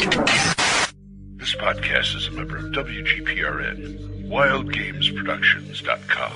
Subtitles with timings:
[0.00, 6.32] This podcast is a member of WGPRN, WildGamesProductions.com.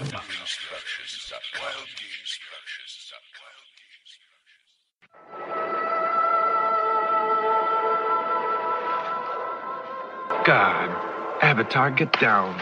[10.45, 10.91] God,
[11.43, 12.55] Avatar, get down.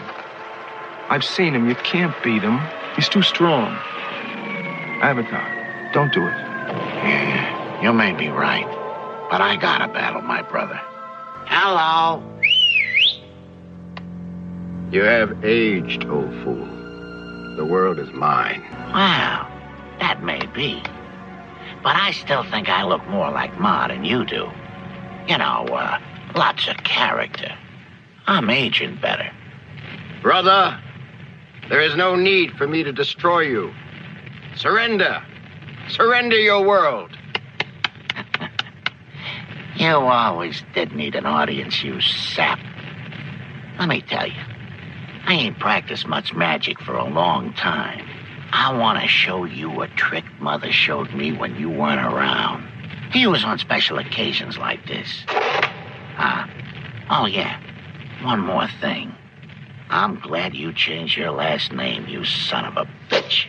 [1.09, 1.67] I've seen him.
[1.67, 2.61] You can't beat him.
[2.95, 3.75] He's too strong.
[5.01, 6.31] Avatar, don't do it.
[6.31, 8.65] Yeah, you may be right,
[9.29, 10.79] but I gotta battle my brother.
[11.55, 12.23] Hello.
[14.91, 16.65] You have aged, old fool.
[17.57, 18.63] The world is mine.
[18.91, 19.47] Well,
[19.99, 20.81] that may be.
[21.83, 24.49] But I still think I look more like Ma than you do.
[25.27, 25.99] You know, uh,
[26.35, 27.55] lots of character.
[28.25, 29.31] I'm aging better.
[30.23, 30.81] Brother,
[31.69, 33.71] there is no need for me to destroy you.
[34.55, 35.23] Surrender.
[35.87, 37.15] Surrender your world.
[39.75, 42.59] You always did need an audience, you sap.
[43.79, 44.41] Let me tell you,
[45.25, 48.07] I ain't practiced much magic for a long time.
[48.51, 52.67] I want to show you a trick Mother showed me when you weren't around.
[53.11, 55.25] He was on special occasions like this.
[55.27, 56.47] Ah,
[57.09, 57.59] oh yeah,
[58.21, 59.15] one more thing.
[59.89, 63.47] I'm glad you changed your last name, you son of a bitch.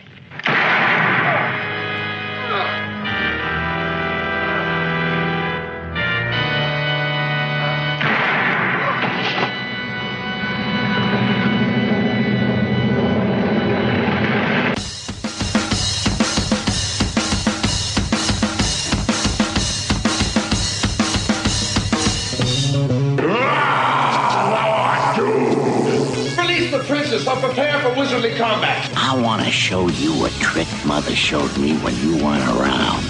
[31.05, 33.05] Trick Mother showed me when you weren't around.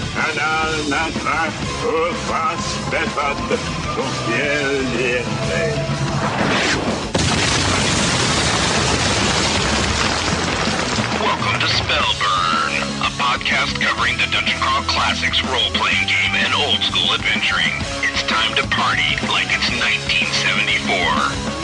[11.20, 17.14] Welcome to Spellburn, a podcast covering the Dungeon Crawl Classics role-playing game and old school
[17.14, 17.72] adventuring.
[18.02, 21.55] It's time to party like it's 1974.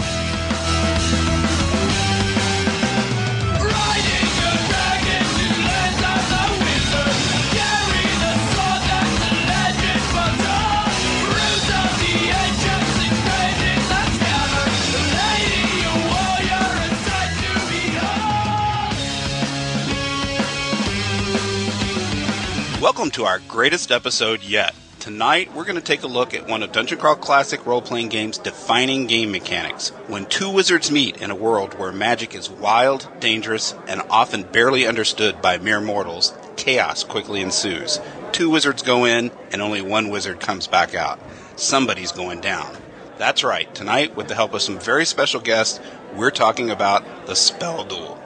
[22.83, 24.75] Welcome to our greatest episode yet.
[24.99, 28.09] Tonight, we're going to take a look at one of Dungeon Crawl Classic role playing
[28.09, 29.91] games' defining game mechanics.
[30.09, 34.85] When two wizards meet in a world where magic is wild, dangerous, and often barely
[34.85, 38.01] understood by mere mortals, chaos quickly ensues.
[38.33, 41.21] Two wizards go in, and only one wizard comes back out.
[41.55, 42.77] Somebody's going down.
[43.17, 45.79] That's right, tonight, with the help of some very special guests,
[46.17, 48.21] we're talking about the Spell Duel.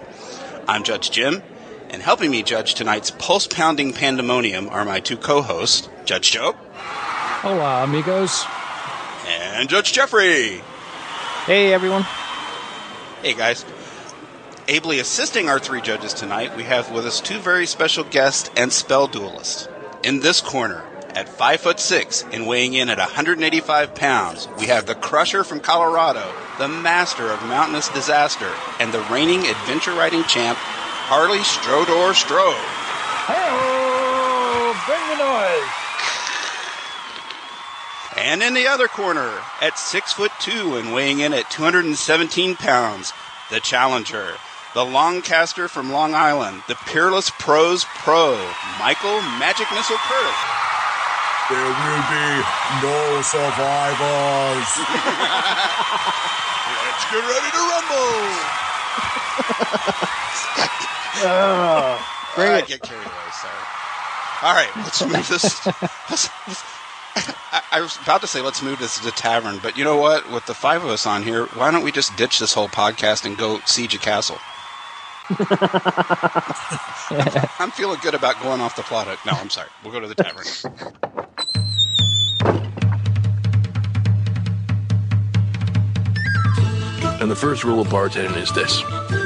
[0.66, 1.42] I'm Judge Jim,
[1.96, 6.52] and helping me judge tonight's pulse pounding pandemonium are my two co hosts, Judge Joe
[6.74, 8.44] Hola, amigos.
[9.26, 10.60] and Judge Jeffrey.
[11.46, 12.02] Hey, everyone.
[13.22, 13.64] Hey, guys.
[14.68, 18.70] Ably assisting our three judges tonight, we have with us two very special guests and
[18.70, 19.66] spell duelists.
[20.02, 20.84] In this corner,
[21.14, 25.60] at 5 foot 6 and weighing in at 185 pounds, we have the Crusher from
[25.60, 30.58] Colorado, the master of mountainous disaster, and the reigning adventure riding champ,
[31.06, 32.50] Harley Strodor Stroh.
[33.30, 33.46] Hey,
[34.90, 35.70] bring the noise.
[38.18, 43.12] And in the other corner, at six foot two and weighing in at 217 pounds,
[43.50, 44.34] the challenger,
[44.74, 48.34] the longcaster from Long Island, the peerless prose pro,
[48.82, 50.42] Michael Magic Missile Curtis.
[51.54, 52.42] There will be
[52.82, 54.70] no survivors.
[56.82, 58.26] Let's get ready to rumble.
[61.22, 62.66] Bring I it.
[62.66, 63.30] get carried away.
[63.32, 63.54] Sorry.
[64.42, 65.66] All right, let's move this.
[66.10, 66.28] let's-
[67.52, 69.96] I, I was about to say let's move this to the tavern, but you know
[69.96, 70.30] what?
[70.30, 73.24] With the five of us on here, why don't we just ditch this whole podcast
[73.24, 74.36] and go siege a castle?
[77.58, 79.06] I'm feeling good about going off the plot.
[79.24, 79.68] No, I'm sorry.
[79.82, 80.44] We'll go to the tavern.
[87.20, 88.82] And the first rule of bartending is this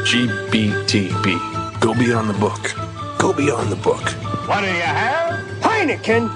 [0.06, 1.49] GBTB.
[1.80, 2.74] Go beyond the book.
[3.18, 4.02] Go beyond the book.
[4.46, 5.40] What do you have?
[5.62, 6.28] Heineken.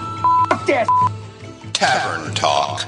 [0.51, 0.89] F that.
[1.75, 2.83] Tavern talk.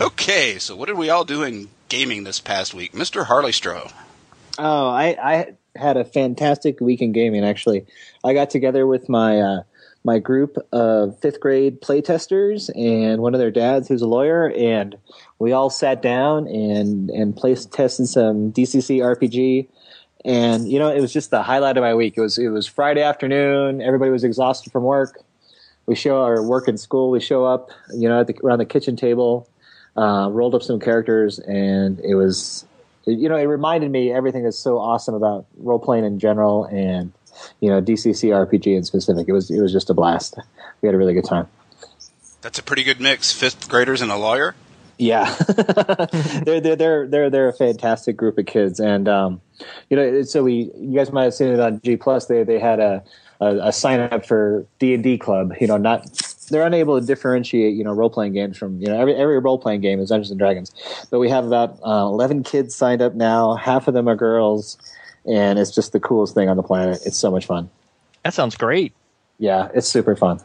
[0.00, 3.92] Okay, so what did we all do in gaming this past week, Mister Harley Stroh?
[4.58, 7.44] Oh, I, I had a fantastic week in gaming.
[7.44, 7.84] Actually,
[8.24, 9.62] I got together with my uh,
[10.04, 14.96] my group of fifth grade playtesters and one of their dads who's a lawyer, and
[15.40, 19.66] we all sat down and and play tested some DCC RPG.
[20.24, 22.14] And you know, it was just the highlight of my week.
[22.16, 23.80] It was it was Friday afternoon.
[23.80, 25.24] Everybody was exhausted from work.
[25.86, 27.10] We show our work in school.
[27.10, 29.48] We show up, you know, at the, around the kitchen table,
[29.96, 32.66] uh, rolled up some characters, and it was,
[33.06, 37.12] you know, it reminded me everything that's so awesome about role playing in general, and
[37.60, 39.26] you know, DCC RPG in specific.
[39.26, 40.38] It was it was just a blast.
[40.82, 41.48] We had a really good time.
[42.42, 43.32] That's a pretty good mix.
[43.32, 44.54] Fifth graders and a lawyer.
[45.00, 45.34] Yeah,
[46.44, 49.40] they're, they're they're they're they're a fantastic group of kids, and um,
[49.88, 52.26] you know, so we you guys might have seen it on G Plus.
[52.26, 53.02] They they had a
[53.40, 55.54] a, a sign up for D and D club.
[55.58, 56.06] You know, not
[56.50, 59.58] they're unable to differentiate you know role playing games from you know every every role
[59.58, 60.70] playing game is Dungeons and Dragons,
[61.10, 63.54] but we have about uh, eleven kids signed up now.
[63.54, 64.76] Half of them are girls,
[65.24, 67.00] and it's just the coolest thing on the planet.
[67.06, 67.70] It's so much fun.
[68.22, 68.92] That sounds great.
[69.38, 70.40] Yeah, it's super fun.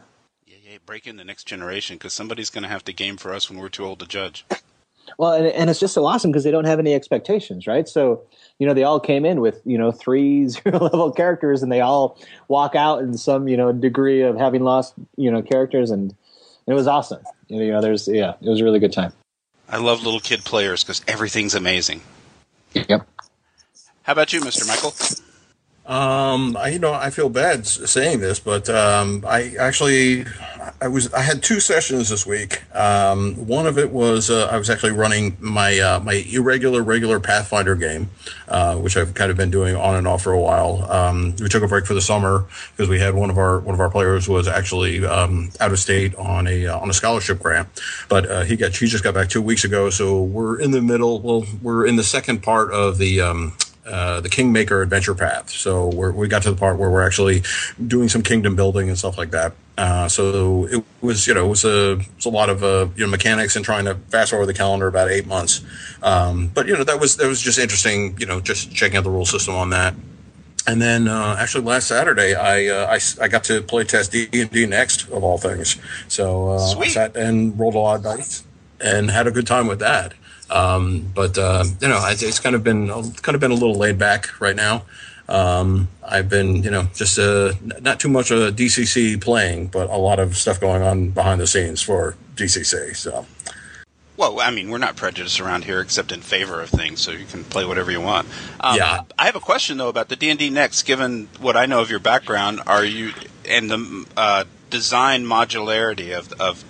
[0.76, 0.86] Yeah, yeah.
[0.86, 3.58] Break in the next generation because somebody's going to have to game for us when
[3.58, 4.44] we're too old to judge.
[5.18, 7.88] Well, and, and it's just so awesome because they don't have any expectations, right?
[7.88, 8.22] So,
[8.58, 11.80] you know, they all came in with, you know, three zero level characters and they
[11.80, 12.18] all
[12.48, 15.90] walk out in some, you know, degree of having lost, you know, characters.
[15.90, 16.14] And
[16.66, 17.22] it was awesome.
[17.48, 19.12] You know, there's, yeah, it was a really good time.
[19.68, 22.02] I love little kid players because everything's amazing.
[22.74, 23.06] Yep.
[24.02, 24.66] How about you, Mr.
[24.68, 24.92] Michael?
[25.86, 30.24] Um, I, you know, I feel bad saying this, but um, I actually,
[30.80, 32.62] I was, I had two sessions this week.
[32.74, 37.18] Um, one of it was uh, I was actually running my uh, my irregular regular
[37.18, 38.10] Pathfinder game,
[38.48, 40.90] uh, which I've kind of been doing on and off for a while.
[40.90, 43.74] Um, we took a break for the summer because we had one of our one
[43.74, 47.38] of our players was actually um, out of state on a uh, on a scholarship
[47.38, 47.68] grant,
[48.10, 49.88] but uh, he got he just got back two weeks ago.
[49.88, 51.20] So we're in the middle.
[51.20, 53.22] Well, we're in the second part of the.
[53.86, 55.48] Uh, the Kingmaker adventure path.
[55.48, 57.44] So we're, we got to the part where we're actually
[57.78, 59.52] doing some kingdom building and stuff like that.
[59.78, 62.88] Uh, so it was, you know, it was a, it was a lot of, uh,
[62.96, 65.62] you know, mechanics and trying to fast forward the calendar about eight months.
[66.02, 69.04] Um, but you know, that was, that was just interesting, you know, just checking out
[69.04, 69.94] the rule system on that.
[70.66, 74.28] And then, uh, actually last Saturday, I, uh, I, I got to play test D
[74.32, 75.76] and D next of all things.
[76.08, 78.42] So, uh, I sat and rolled a lot of dice
[78.80, 80.14] and had a good time with that.
[80.50, 83.74] Um, but uh, you know, it's, it's kind of been kind of been a little
[83.74, 84.84] laid back right now.
[85.28, 89.96] Um, I've been, you know, just uh, not too much of DCC playing, but a
[89.96, 92.94] lot of stuff going on behind the scenes for DCC.
[92.94, 93.26] So,
[94.16, 97.24] Well, I mean, we're not prejudiced around here except in favor of things, so you
[97.24, 98.28] can play whatever you want.
[98.60, 99.00] Um, Yeah.
[99.18, 100.84] I have a question though about the D and D next.
[100.84, 103.12] Given what I know of your background, are you
[103.48, 106.62] and the uh, design modularity of of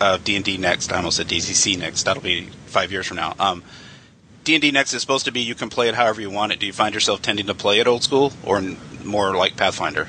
[0.00, 0.92] of D and D next?
[0.92, 2.04] I almost said DCC next.
[2.04, 3.34] That'll be five years from now.
[3.38, 3.62] Um,
[4.44, 6.52] D and D next is supposed to be you can play it however you want
[6.52, 6.60] it.
[6.60, 10.08] Do you find yourself tending to play it old school or n- more like Pathfinder?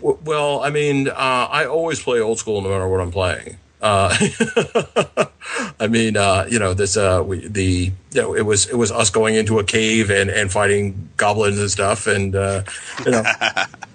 [0.00, 3.58] well, I mean, uh, I always play old school no matter what I'm playing.
[3.82, 4.16] Uh,
[5.80, 8.90] I mean, uh, you know, this uh, we, the you know it was it was
[8.90, 12.62] us going into a cave and and fighting goblins and stuff, and uh,
[13.04, 13.24] you know.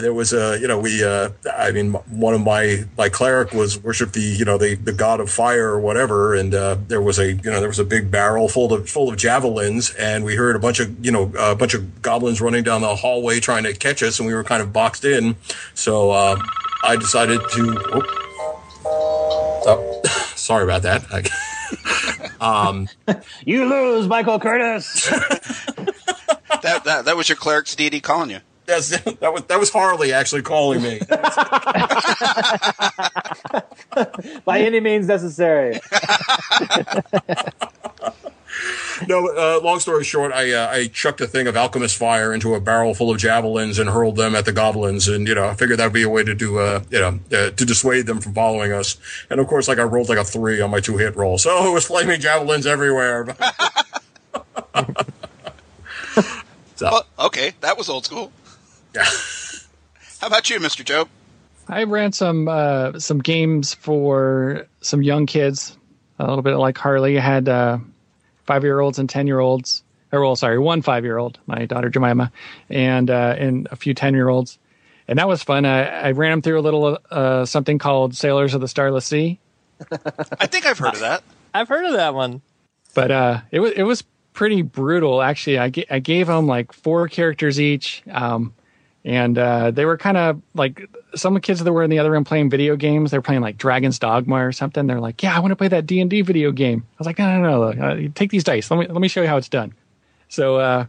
[0.00, 3.78] There was a, you know, we, uh, I mean, one of my, my cleric was
[3.82, 6.34] worshiped the, you know, the, the god of fire or whatever.
[6.34, 9.08] And, uh, there was a, you know, there was a big barrel full of, full
[9.08, 9.90] of javelins.
[9.94, 12.96] And we heard a bunch of, you know, a bunch of goblins running down the
[12.96, 14.18] hallway trying to catch us.
[14.18, 15.36] And we were kind of boxed in.
[15.74, 16.36] So, uh,
[16.82, 20.02] I decided to, oh, oh,
[20.34, 21.30] sorry about that.
[22.40, 22.88] Um,
[23.44, 25.10] You lose, Michael Curtis.
[26.62, 28.40] that, that that was your cleric's deity calling you.
[28.70, 31.00] That's, that was that was Harley actually calling me.
[34.44, 35.80] By any means necessary.
[39.08, 42.54] no, uh, long story short, I uh, I chucked a thing of alchemist fire into
[42.54, 45.54] a barrel full of javelins and hurled them at the goblins, and you know I
[45.54, 48.34] figured that'd be a way to do uh you know uh, to dissuade them from
[48.34, 48.96] following us.
[49.28, 51.68] And of course, like I rolled like a three on my two hit roll, so
[51.68, 53.36] it was flaming javelins everywhere.
[56.76, 58.32] so Well, okay, that was old school.
[58.94, 59.04] Yeah,
[60.20, 60.84] How about you, Mr.
[60.84, 61.08] Joe?
[61.68, 65.76] I ran some uh, some games for some young kids,
[66.18, 67.16] a little bit like Harley.
[67.16, 67.78] I had uh,
[68.44, 69.82] five year olds and ten year olds.
[70.12, 72.32] Or well, sorry, one five year old, my daughter Jemima,
[72.68, 74.58] and uh, and a few ten year olds,
[75.06, 75.64] and that was fun.
[75.64, 79.38] I, I ran them through a little uh, something called Sailors of the Starless Sea.
[80.40, 81.22] I think I've heard of that.
[81.54, 82.42] I've heard of that one.
[82.94, 85.22] but uh, it was it was pretty brutal.
[85.22, 88.52] Actually, I, I gave them like four characters each, um,
[89.04, 91.98] and uh, they were kind of like some of the kids that were in the
[91.98, 93.10] other room playing video games.
[93.10, 94.86] They were playing like Dragon's Dogma or something.
[94.86, 97.06] They're like, "Yeah, I want to play that D and D video game." I was
[97.06, 98.70] like, "No, no, no, uh, take these dice.
[98.70, 99.74] Let me let me show you how it's done."
[100.28, 100.86] So uh,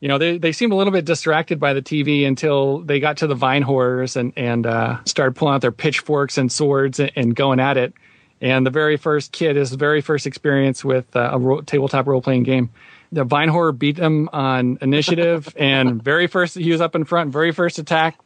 [0.00, 3.16] you know, they, they seemed a little bit distracted by the TV until they got
[3.18, 7.10] to the vine horrors and, and uh, started pulling out their pitchforks and swords and,
[7.16, 7.94] and, going at it.
[8.40, 12.20] And the very first kid, his very first experience with uh, a ro- tabletop role
[12.20, 12.68] playing game,
[13.12, 15.52] the vine horror beat him on initiative.
[15.56, 18.18] and very first, he was up in front, very first attack,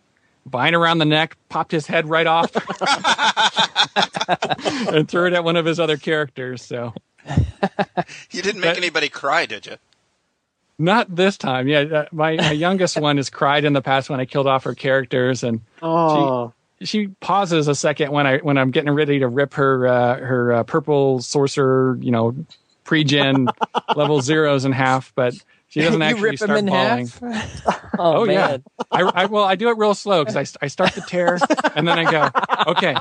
[0.46, 2.54] vine around the neck, popped his head right off,
[4.88, 6.62] and threw it at one of his other characters.
[6.62, 6.94] So
[8.30, 9.76] you didn't make but, anybody cry, did you?
[10.78, 11.68] Not this time.
[11.68, 14.64] Yeah, uh, my, my youngest one has cried in the past when I killed off
[14.64, 16.54] her characters, and oh.
[16.80, 20.18] she she pauses a second when I when I'm getting ready to rip her uh,
[20.18, 22.34] her uh, purple sorcerer, you know,
[22.84, 23.49] pre-gen
[23.96, 25.34] level zeros in half, but
[25.68, 27.10] she doesn't actually start bawling.
[27.22, 28.58] oh, oh yeah,
[28.90, 31.38] I, I, well I do it real slow because I I start the tear
[31.75, 32.30] and then I go
[32.72, 32.96] okay.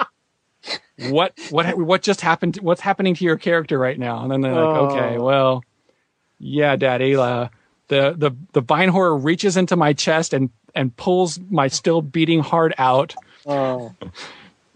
[1.10, 2.58] What what what just happened?
[2.58, 4.22] What's happening to your character right now?
[4.24, 4.90] And then they're like, oh.
[4.90, 5.64] okay, well,
[6.38, 7.48] yeah, Daddy, uh,
[7.88, 12.42] the the the vine horror reaches into my chest and and pulls my still beating
[12.42, 13.16] heart out.
[13.46, 13.94] Oh.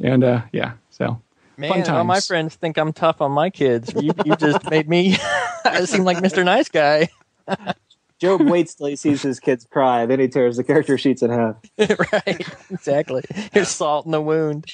[0.01, 1.21] And uh, yeah, so
[1.57, 3.93] Man, all my friends think I'm tough on my kids.
[3.93, 5.13] You, you just made me
[5.85, 6.43] seem like Mr.
[6.43, 7.09] Nice Guy.
[8.21, 11.29] Jobe waits till he sees his kids cry, then he tears the character sheets in
[11.29, 11.57] half.
[11.77, 13.21] right, exactly.
[13.51, 14.65] Here's salt in the wound.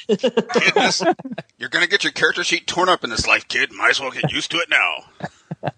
[1.57, 3.71] You're gonna get your character sheet torn up in this life, kid.
[3.71, 5.71] Might as well get used to it now.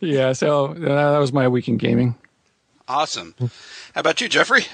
[0.00, 2.14] yeah, so uh, that was my week in gaming.
[2.86, 3.34] Awesome.
[3.38, 3.48] How
[4.00, 4.66] about you, Jeffrey?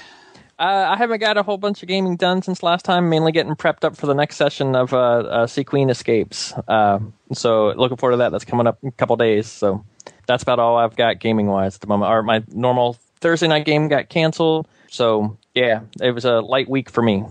[0.59, 3.09] Uh, I haven't got a whole bunch of gaming done since last time.
[3.09, 6.53] Mainly getting prepped up for the next session of uh, uh, Sea Queen Escapes.
[6.67, 6.99] Uh,
[7.31, 8.33] so looking forward to that.
[8.33, 9.47] That's coming up in a couple days.
[9.47, 9.85] So
[10.27, 12.09] that's about all I've got gaming wise at the moment.
[12.09, 14.67] Our, my normal Thursday night game got canceled.
[14.89, 17.23] So yeah, it was a light week for me.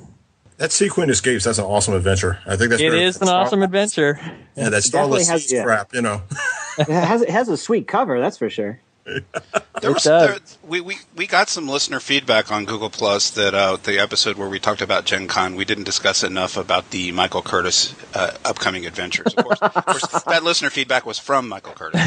[0.57, 2.41] That Sea Queen Escapes, that's an awesome adventure.
[2.47, 4.19] I think that's it is an awesome adventure.
[4.57, 5.63] Yeah, that Starless has, yeah.
[5.63, 6.23] crap, you know.
[6.79, 8.81] it has it has a sweet cover, that's for sure.
[9.81, 10.37] there was, there,
[10.67, 14.49] we, we, we got some listener feedback on Google Plus that uh, the episode where
[14.49, 18.87] we talked about Gen Con, we didn't discuss enough about the Michael Curtis uh, upcoming
[18.87, 19.35] adventures.
[19.35, 22.01] Of course, of course, that listener feedback was from Michael Curtis.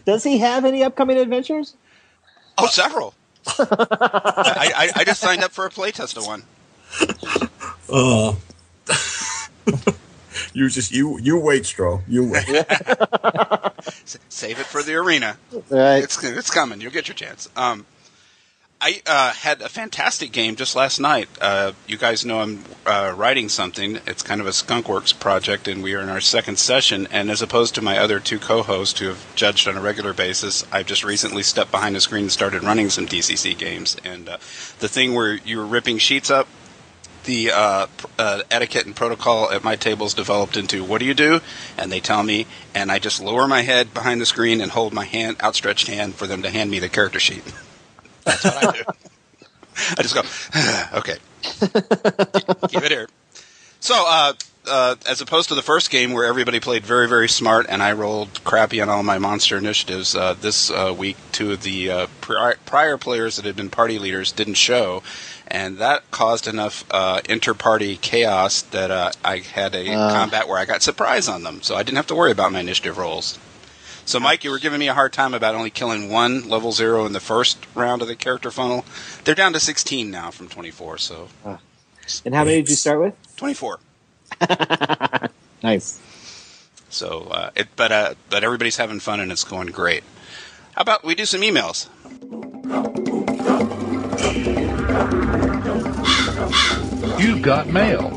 [0.04, 1.74] Does he have any upcoming adventures?
[2.58, 3.14] Oh, several.
[3.46, 6.44] I, I, I, just signed up for a playtest of one.
[7.90, 8.38] Oh.
[10.54, 12.00] You just you you wait, Stroh.
[12.08, 12.46] You wait.
[14.28, 15.36] Save it for the arena.
[15.68, 16.02] Right.
[16.02, 16.80] It's it's coming.
[16.80, 17.50] You'll get your chance.
[17.56, 17.84] Um,
[18.80, 21.28] I uh, had a fantastic game just last night.
[21.40, 23.98] Uh, you guys know I'm uh, writing something.
[24.06, 27.08] It's kind of a Skunkworks project, and we are in our second session.
[27.10, 30.66] And as opposed to my other two co-hosts who have judged on a regular basis,
[30.70, 33.96] I've just recently stepped behind the screen and started running some DCC games.
[34.04, 34.36] And uh,
[34.80, 36.46] the thing where you were ripping sheets up,
[37.24, 37.86] the uh,
[38.18, 41.40] uh, etiquette and protocol at my table is developed into what do you do?
[41.76, 44.92] And they tell me, and I just lower my head behind the screen and hold
[44.92, 47.44] my hand, outstretched hand, for them to hand me the character sheet.
[48.24, 48.82] That's what I do.
[49.98, 50.22] I just go,
[50.98, 51.16] okay,
[52.68, 53.08] keep it here.
[53.80, 54.32] So, uh,
[54.66, 57.92] uh, as opposed to the first game where everybody played very, very smart and I
[57.92, 62.06] rolled crappy on all my monster initiatives, uh, this uh, week two of the uh,
[62.20, 65.02] pri- prior players that had been party leaders didn't show,
[65.48, 70.64] and that caused enough uh, inter-party chaos that uh, I had a combat where I
[70.64, 73.38] got surprise on them, so I didn't have to worry about my initiative rolls.
[74.06, 77.06] So, Mike, you were giving me a hard time about only killing one level zero
[77.06, 78.84] in the first round of the character funnel.
[79.24, 80.98] They're down to 16 now from 24.
[80.98, 81.28] So,
[82.24, 83.36] and how many did you start with?
[83.36, 83.78] 24.
[85.62, 86.00] nice.
[86.90, 90.04] So, uh, it, but uh, but everybody's having fun and it's going great.
[90.74, 91.88] How about we do some emails?
[97.18, 98.10] You've got mail.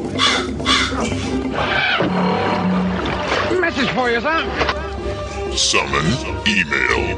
[3.60, 5.58] Message for you, son.
[5.58, 6.06] Summon
[6.48, 7.18] email.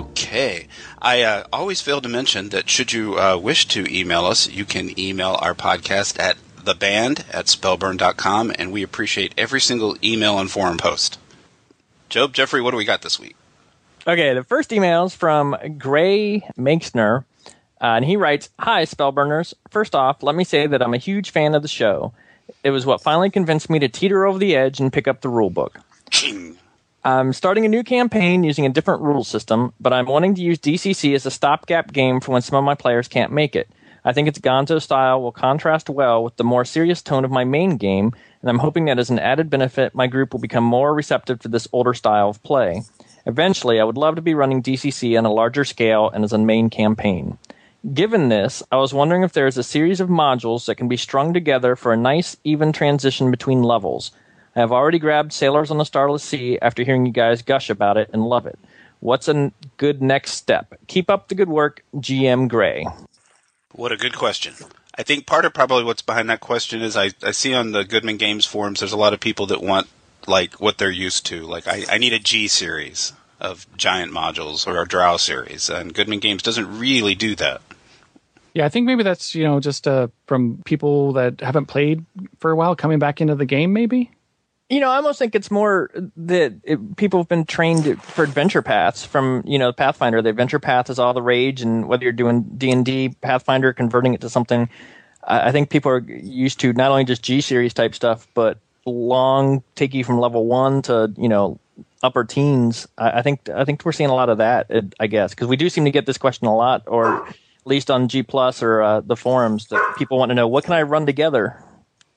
[0.00, 0.66] Okay.
[1.00, 4.64] I uh, always fail to mention that should you uh, wish to email us, you
[4.64, 10.50] can email our podcast at theband at spellburn.com, and we appreciate every single email and
[10.50, 11.18] forum post.
[12.08, 13.36] Jobe, Jeffrey, what do we got this week?
[14.04, 19.54] Okay, the first email is from Gray Makesner, uh, and he writes Hi, Spellburners.
[19.70, 22.12] First off, let me say that I'm a huge fan of the show.
[22.64, 25.28] It was what finally convinced me to teeter over the edge and pick up the
[25.28, 25.78] rule book.
[27.04, 30.58] I'm starting a new campaign using a different rule system, but I'm wanting to use
[30.58, 33.68] DCC as a stopgap game for when some of my players can't make it.
[34.04, 37.44] I think its Gonzo style will contrast well with the more serious tone of my
[37.44, 40.92] main game, and I'm hoping that as an added benefit, my group will become more
[40.92, 42.82] receptive to this older style of play.
[43.26, 46.38] Eventually, I would love to be running DCC on a larger scale and as a
[46.38, 47.38] main campaign.
[47.92, 50.96] Given this, I was wondering if there is a series of modules that can be
[50.96, 54.12] strung together for a nice, even transition between levels.
[54.54, 57.96] I have already grabbed Sailors on the Starless Sea after hearing you guys gush about
[57.96, 58.58] it and love it.
[59.00, 60.74] What's a n- good next step?
[60.86, 62.86] Keep up the good work, GM Gray.
[63.72, 64.54] What a good question.
[64.96, 67.82] I think part of probably what's behind that question is I, I see on the
[67.82, 69.88] Goodman Games forums there's a lot of people that want
[70.26, 71.42] like what they're used to.
[71.42, 75.92] Like I, I need a G series of giant modules or a Drow series, and
[75.92, 77.60] Goodman Games doesn't really do that.
[78.54, 82.04] Yeah, I think maybe that's you know just uh, from people that haven't played
[82.38, 83.72] for a while coming back into the game.
[83.72, 84.10] Maybe
[84.68, 88.62] You know, I almost think it's more that it, people have been trained for adventure
[88.62, 90.22] paths from you know Pathfinder.
[90.22, 93.72] The adventure path is all the rage, and whether you're doing D and D Pathfinder,
[93.72, 94.68] converting it to something,
[95.24, 98.58] I I think people are used to not only just G series type stuff, but
[98.86, 101.58] long take you from level one to you know
[102.02, 102.86] upper teens.
[102.98, 104.70] I, I think I think we're seeing a lot of that.
[104.98, 107.36] I guess because we do seem to get this question a lot, or at
[107.66, 110.74] least on G plus or uh, the forums that people want to know what can
[110.74, 111.62] I run together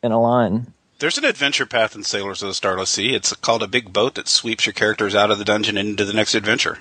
[0.03, 0.73] in a line.
[0.99, 3.15] There's an adventure path in Sailors of the Starless Sea.
[3.15, 6.13] It's called a big boat that sweeps your characters out of the dungeon into the
[6.13, 6.79] next adventure.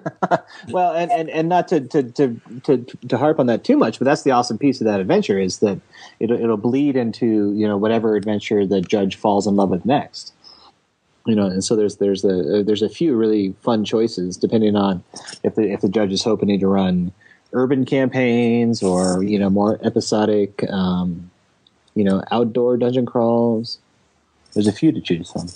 [0.70, 3.98] well, and, and, and not to, to, to, to, to harp on that too much,
[3.98, 5.80] but that's the awesome piece of that adventure is that
[6.20, 10.32] it'll, it'll bleed into, you know, whatever adventure the judge falls in love with next.
[11.24, 15.04] You know, and so there's there's a there's a few really fun choices depending on
[15.44, 17.12] if the if the judge is hoping to run
[17.52, 21.30] urban campaigns or you know more episodic, um,
[21.94, 23.78] you know, outdoor dungeon crawls.
[24.54, 25.46] There's a few to choose from.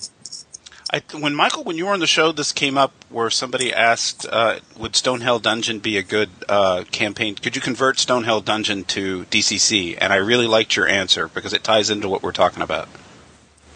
[0.93, 4.25] I, when Michael, when you were on the show, this came up where somebody asked,
[4.31, 7.35] uh, "Would Stonehell Dungeon be a good uh, campaign?
[7.35, 11.65] Could you convert Stonehell Dungeon to DCC?" And I really liked your answer because it
[11.65, 12.89] ties into what we're talking about.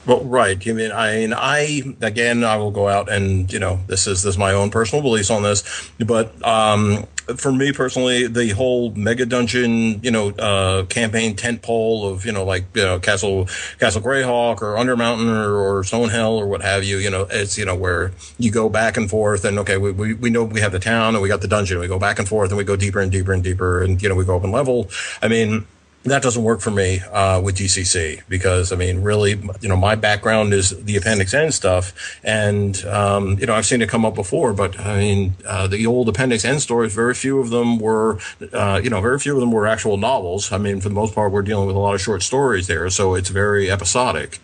[0.07, 0.67] Well, right.
[0.67, 4.23] I mean, I mean, I again, I will go out and you know, this is
[4.23, 8.93] this is my own personal beliefs on this, but um, for me personally, the whole
[8.95, 13.47] mega dungeon, you know, uh, campaign tent pole of you know, like you know, Castle
[13.79, 17.67] Castle Greyhawk or Undermountain or, or Stonehell or what have you, you know, it's you
[17.67, 20.73] know where you go back and forth and okay, we, we we know we have
[20.73, 22.75] the town and we got the dungeon, we go back and forth and we go
[22.75, 24.89] deeper and deeper and deeper and you know we go up in level.
[25.21, 25.67] I mean
[26.05, 29.95] that doesn't work for me uh, with DCC because I mean, really, you know, my
[29.95, 34.15] background is the Appendix N stuff, and um, you know, I've seen it come up
[34.15, 34.55] before.
[34.55, 38.19] But I mean, uh, the old Appendix N stories, very few of them were,
[38.53, 40.53] uh, you know, very few of them were actual novels.
[40.53, 42.89] I mean, for the most part, we're dealing with a lot of short stories there,
[42.89, 44.39] so it's very episodic.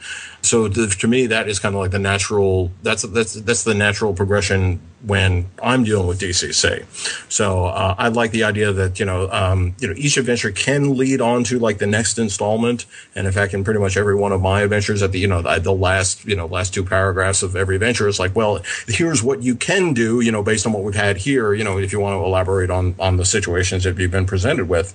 [0.46, 2.70] So to, to me, that is kind of like the natural.
[2.82, 6.84] That's that's that's the natural progression when I'm dealing with DCC.
[7.30, 10.96] So uh, I like the idea that you know um, you know each adventure can
[10.96, 14.32] lead on to like the next installment, and in fact, in pretty much every one
[14.32, 17.42] of my adventures, at the you know the, the last you know last two paragraphs
[17.42, 20.72] of every adventure it's like, well, here's what you can do, you know, based on
[20.72, 23.84] what we've had here, you know, if you want to elaborate on on the situations
[23.84, 24.94] that you've been presented with.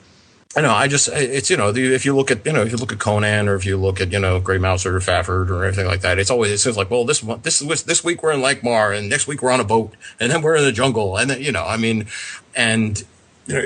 [0.54, 0.74] I know.
[0.74, 3.00] I just it's you know if you look at you know if you look at
[3.00, 6.02] Conan or if you look at you know Grey Mouser or Fafhrd or anything like
[6.02, 9.10] that, it's always it seems like well this this this week we're in Lankhmar and
[9.10, 11.54] next week we're on a boat and then we're in the jungle and then you
[11.54, 12.08] know I mean
[12.54, 13.02] and
[13.48, 13.60] you,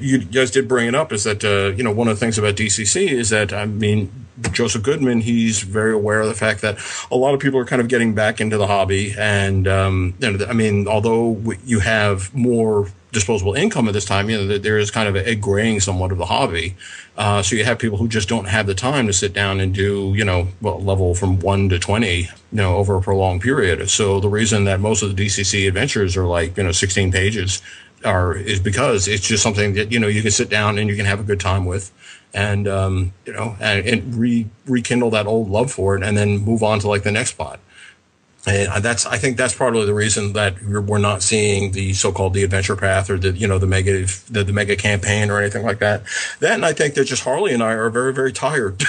[0.00, 2.38] you guys did bring it up is that uh, you know one of the things
[2.38, 4.10] about DCC is that I mean
[4.52, 6.78] Joseph Goodman he's very aware of the fact that
[7.10, 10.30] a lot of people are kind of getting back into the hobby and um, you
[10.30, 14.78] know I mean although you have more disposable income at this time, you know, there
[14.78, 16.76] is kind of a graying somewhat of the hobby.
[17.16, 19.74] Uh, so you have people who just don't have the time to sit down and
[19.74, 23.88] do, you know, well, level from one to 20, you know, over a prolonged period.
[23.90, 27.62] So the reason that most of the DCC adventures are like, you know, 16 pages
[28.04, 30.96] are, is because it's just something that, you know, you can sit down and you
[30.96, 31.92] can have a good time with
[32.32, 36.38] and, um, you know, and, and re, rekindle that old love for it and then
[36.38, 37.60] move on to like the next spot.
[38.46, 42.42] And that's, I think that's probably the reason that we're not seeing the so-called the
[42.42, 45.78] adventure path or the, you know, the mega, the, the mega campaign or anything like
[45.80, 46.02] that.
[46.38, 48.82] Then I think that just Harley and I are very, very tired.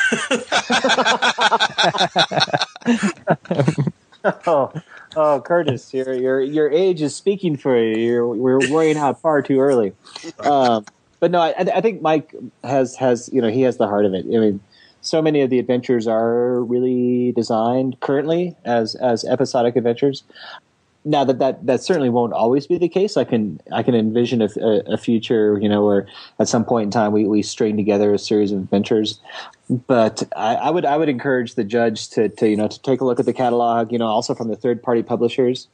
[4.45, 4.71] oh,
[5.15, 7.97] oh, Curtis, your your your age is speaking for you.
[7.97, 9.93] You're, we're wearing out far too early.
[10.39, 10.85] Um,
[11.19, 12.33] but no, I, I think Mike
[12.63, 14.25] has has you know he has the heart of it.
[14.25, 14.59] I mean,
[15.01, 20.23] so many of the adventures are really designed currently as as episodic adventures.
[21.03, 23.17] Now that that that certainly won't always be the case.
[23.17, 24.49] I can I can envision a,
[24.85, 26.07] a, future you know where
[26.39, 29.19] at some point in time we, we string together a series of adventures.
[29.67, 33.01] But I, I would I would encourage the judge to to you know to take
[33.01, 33.91] a look at the catalog.
[33.91, 35.67] You know also from the third party publishers,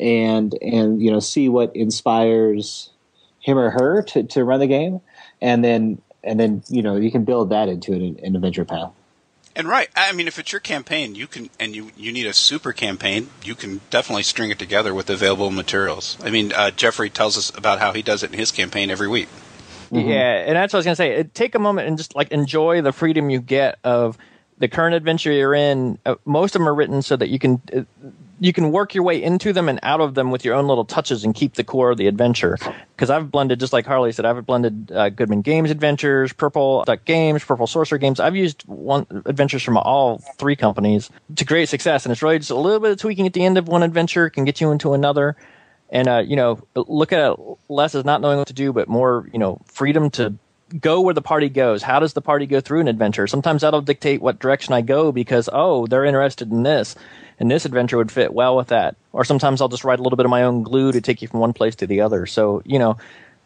[0.00, 2.90] and and you know see what inspires
[3.38, 5.00] him or her to, to run the game,
[5.40, 8.92] and then and then you know you can build that into an, an adventure path.
[9.54, 12.32] And right, I mean, if it's your campaign, you can, and you you need a
[12.32, 16.16] super campaign, you can definitely string it together with available materials.
[16.22, 19.08] I mean, uh, Jeffrey tells us about how he does it in his campaign every
[19.08, 19.28] week.
[19.90, 20.08] Mm-hmm.
[20.08, 21.22] Yeah, and that's what I was gonna say.
[21.34, 24.16] Take a moment and just like enjoy the freedom you get of
[24.56, 27.60] the current adventure you're in, uh, most of them are written so that you can
[27.76, 27.82] uh,
[28.42, 30.84] you can work your way into them and out of them with your own little
[30.84, 32.58] touches and keep the core of the adventure.
[32.96, 37.04] Because I've blended, just like Harley said, I've blended uh, Goodman Games adventures, Purple Duck
[37.04, 38.18] Games, Purple Sorcerer Games.
[38.18, 42.50] I've used one adventures from all three companies to great success, and it's really just
[42.50, 44.92] a little bit of tweaking at the end of one adventure can get you into
[44.92, 45.36] another.
[45.90, 48.88] And uh, you know, look at it less as not knowing what to do, but
[48.88, 50.34] more you know, freedom to
[50.80, 51.82] go where the party goes.
[51.82, 53.26] How does the party go through an adventure?
[53.26, 56.94] Sometimes that'll dictate what direction I go because oh, they're interested in this
[57.38, 58.96] and this adventure would fit well with that.
[59.12, 61.28] Or sometimes I'll just write a little bit of my own glue to take you
[61.28, 62.26] from one place to the other.
[62.26, 62.96] So, you know,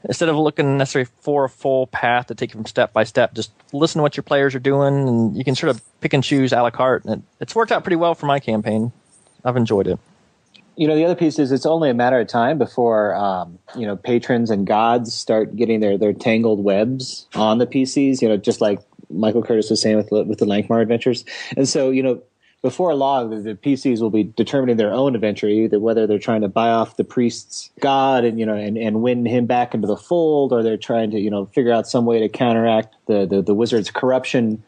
[0.05, 3.35] instead of looking necessarily for a full path to take you from step by step,
[3.35, 6.23] just listen to what your players are doing and you can sort of pick and
[6.23, 7.05] choose a la carte.
[7.05, 8.93] And it, it's worked out pretty well for my campaign.
[9.45, 9.99] I've enjoyed it.
[10.77, 13.87] You know, the other piece is it's only a matter of time before, um, you
[13.87, 18.37] know, patrons and gods start getting their, their tangled webs on the PCs, you know,
[18.37, 21.25] just like Michael Curtis was saying with, with the Lankhmar adventures.
[21.57, 22.23] And so, you know,
[22.63, 26.41] before long, the, the, PCs will be determining their own adventure, either whether they're trying
[26.41, 29.87] to buy off the priest's god and you know and, and win him back into
[29.87, 33.25] the fold, or they're trying to you know figure out some way to counteract the
[33.25, 34.63] the, the wizard's corruption.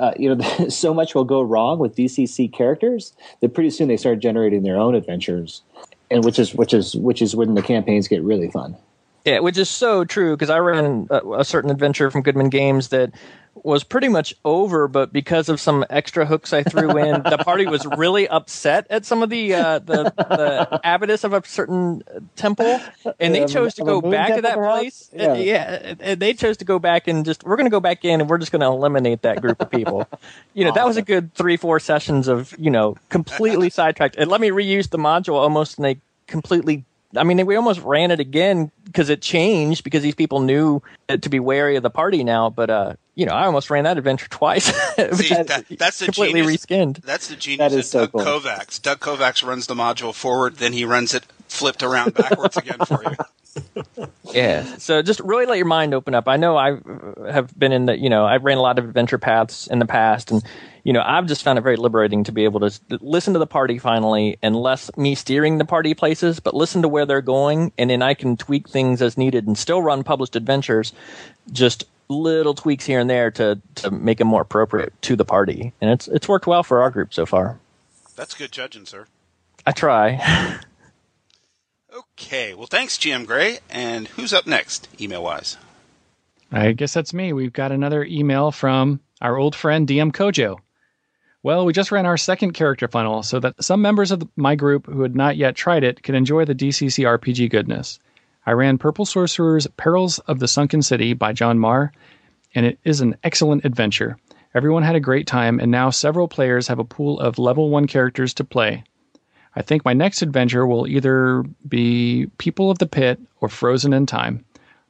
[0.00, 3.98] Uh, you know, so much will go wrong with DCC characters that pretty soon they
[3.98, 5.62] start generating their own adventures,
[6.10, 8.76] and which is which is which is when the campaigns get really fun.
[9.26, 12.88] Yeah, which is so true because I ran a, a, certain adventure from Goodman Games
[12.88, 13.12] that
[13.54, 17.66] was pretty much over, but because of some extra hooks I threw in, the party
[17.66, 22.02] was really upset at some of the uh, the, the abbess of a certain
[22.36, 22.80] temple,
[23.18, 25.10] and they chose to go back to that place.
[25.12, 25.34] Yeah.
[25.34, 28.20] yeah, and they chose to go back and just we're going to go back in
[28.20, 30.06] and we're just going to eliminate that group of people.
[30.54, 34.16] You know, that was a good three four sessions of you know completely sidetracked.
[34.16, 36.84] And let me reuse the module almost in a completely
[37.16, 41.28] I mean, we almost ran it again because it changed because these people knew to
[41.28, 42.50] be wary of the party now.
[42.50, 44.64] But uh, you know, I almost ran that adventure twice.
[45.12, 46.64] See, that, that's the completely genius.
[46.64, 47.02] reskinned.
[47.02, 48.20] That's the genius of so Doug cool.
[48.22, 48.80] Kovacs.
[48.80, 53.02] Doug Kovacs runs the module forward, then he runs it flipped around backwards again for
[53.04, 53.16] you.
[54.32, 54.76] Yeah.
[54.76, 56.28] So just really let your mind open up.
[56.28, 56.78] I know I
[57.28, 59.86] have been in the, you know, I've ran a lot of adventure paths in the
[59.86, 60.40] past and
[60.84, 63.48] you know, I've just found it very liberating to be able to listen to the
[63.48, 67.72] party finally and less me steering the party places, but listen to where they're going.
[67.76, 70.92] And then I can tweak things as needed and still run published adventures,
[71.52, 75.72] just little tweaks here and there to, to make them more appropriate to the party.
[75.80, 77.58] And it's, it's worked well for our group so far.
[78.16, 79.06] That's good judging, sir.
[79.66, 80.60] I try.
[81.94, 82.54] okay.
[82.54, 83.60] Well, thanks, GM Gray.
[83.70, 85.56] And who's up next, email wise?
[86.52, 87.32] I guess that's me.
[87.32, 90.58] We've got another email from our old friend DM Kojo.
[91.42, 94.86] Well, we just ran our second character funnel so that some members of my group
[94.86, 97.98] who had not yet tried it could enjoy the DCC RPG goodness.
[98.50, 101.92] I ran Purple Sorcerer's Perils of the Sunken City by Jon Marr,
[102.52, 104.18] and it is an excellent adventure.
[104.56, 107.86] Everyone had a great time, and now several players have a pool of level 1
[107.86, 108.82] characters to play.
[109.54, 114.06] I think my next adventure will either be People of the Pit or Frozen in
[114.06, 114.44] Time.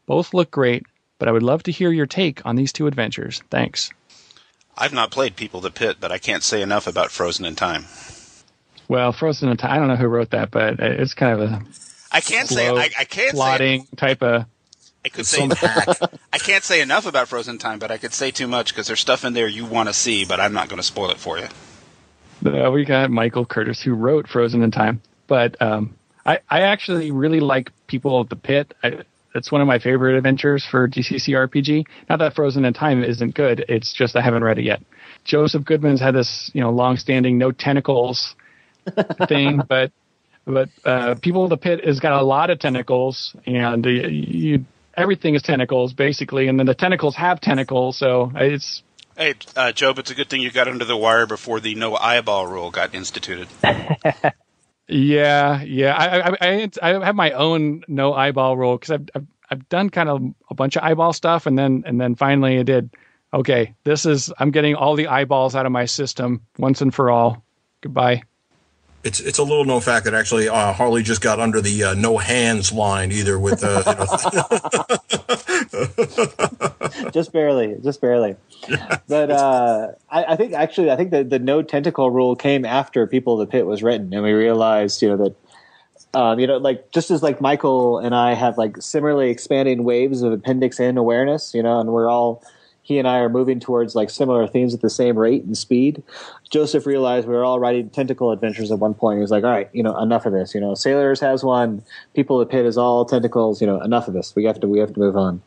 [0.06, 0.86] Both look great,
[1.18, 3.42] but I would love to hear your take on these two adventures.
[3.50, 3.90] Thanks.
[4.78, 7.56] I've not played People of the Pit, but I can't say enough about Frozen in
[7.56, 7.84] Time.
[8.88, 9.72] Well, Frozen in Time.
[9.72, 11.62] I don't know who wrote that, but it's kind of a.
[12.12, 12.68] I can't say.
[12.68, 14.46] I, I can't plotting say type of.
[15.04, 15.48] I could say.
[16.32, 19.00] I can't say enough about Frozen Time, but I could say too much because there's
[19.00, 21.38] stuff in there you want to see, but I'm not going to spoil it for
[21.38, 21.48] you.
[22.44, 27.10] Uh, we got Michael Curtis who wrote Frozen in Time, but um, I, I actually
[27.10, 28.74] really like People of the Pit.
[28.82, 29.02] I,
[29.34, 31.86] it's one of my favorite adventures for DCC RPG.
[32.08, 33.64] Not that Frozen in Time isn't good.
[33.68, 34.82] It's just I haven't read it yet.
[35.24, 38.34] Joseph Goodman's had this, you know, long-standing no tentacles
[39.28, 39.92] thing, but
[40.50, 44.64] but uh, People of the Pit has got a lot of tentacles, and uh, you
[44.96, 48.82] everything is tentacles basically, and then the tentacles have tentacles, so it's.
[49.16, 51.94] Hey, uh, Jobe, it's a good thing you got under the wire before the no
[51.96, 53.48] eyeball rule got instituted.
[54.92, 55.94] Yeah, yeah.
[55.94, 59.88] I I, I, I have my own no eyeball rule because I've, I've I've done
[59.88, 62.90] kind of a bunch of eyeball stuff, and then and then finally I did.
[63.32, 67.08] Okay, this is I'm getting all the eyeballs out of my system once and for
[67.08, 67.44] all.
[67.82, 68.22] Goodbye
[69.02, 71.94] it's it's a little known fact that actually uh, Harley just got under the uh,
[71.94, 74.06] no hands line either with uh, you know.
[77.12, 78.34] just barely, just barely.
[79.08, 83.06] But uh, I, I, think actually I think that the no tentacle rule came after
[83.06, 85.34] People of the Pit was written, and we realized you know that.
[86.12, 90.22] Um, you know, like just as like Michael and I have like similarly expanding waves
[90.22, 92.42] of Appendix N awareness, you know, and we're all
[92.90, 96.02] he and I are moving towards like similar themes at the same rate and speed.
[96.50, 99.18] Joseph realized we were all writing tentacle adventures at one point.
[99.18, 100.56] He was like, "All right, you know, enough of this.
[100.56, 101.84] You know, Sailors has one.
[102.14, 103.60] People of Pit is all tentacles.
[103.60, 104.34] You know, enough of this.
[104.34, 105.40] We have to we have to move on."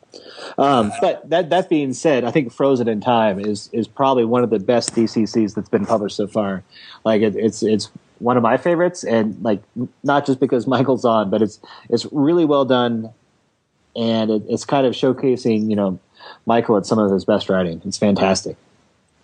[0.57, 4.45] Um, but that that being said, I think Frozen in Time is is probably one
[4.45, 6.63] of the best DCCs that's been published so far.
[7.03, 9.61] Like it, it's it's one of my favorites, and like
[10.01, 13.09] not just because Michael's on, but it's it's really well done,
[13.97, 15.99] and it, it's kind of showcasing you know
[16.45, 17.81] Michael at some of his best writing.
[17.85, 18.57] It's fantastic.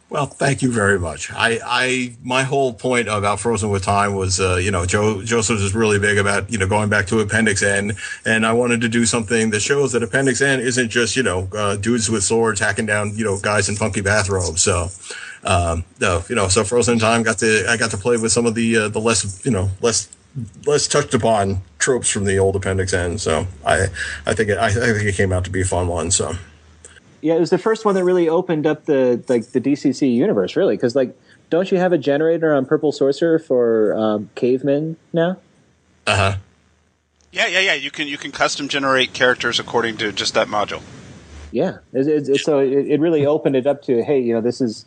[0.10, 1.32] Well, thank you very much.
[1.32, 5.60] I, I, my whole point about Frozen with Time was, uh, you know, Joe, Joseph
[5.60, 7.92] is really big about, you know, going back to Appendix N,
[8.26, 11.48] and I wanted to do something that shows that Appendix N isn't just, you know,
[11.56, 14.64] uh, dudes with swords hacking down, you know, guys in funky bathrobes.
[14.64, 14.88] So,
[15.44, 18.48] um, no, you know, so Frozen Time got to, I got to play with some
[18.48, 20.10] of the, uh, the less, you know, less,
[20.66, 23.20] less touched upon tropes from the old Appendix N.
[23.20, 23.90] So I,
[24.26, 26.10] I think it, I, I think it came out to be a fun one.
[26.10, 26.34] So.
[27.22, 30.56] Yeah, it was the first one that really opened up the like the DCC universe,
[30.56, 31.18] really, because like,
[31.50, 35.38] don't you have a generator on Purple Sorcerer for um, cavemen now?
[36.08, 36.38] Uh huh.
[37.32, 37.74] Yeah, yeah, yeah.
[37.74, 40.82] You can you can custom generate characters according to just that module.
[41.52, 44.42] Yeah, it, it, it, so it, it really opened it up to hey, you know,
[44.42, 44.86] this is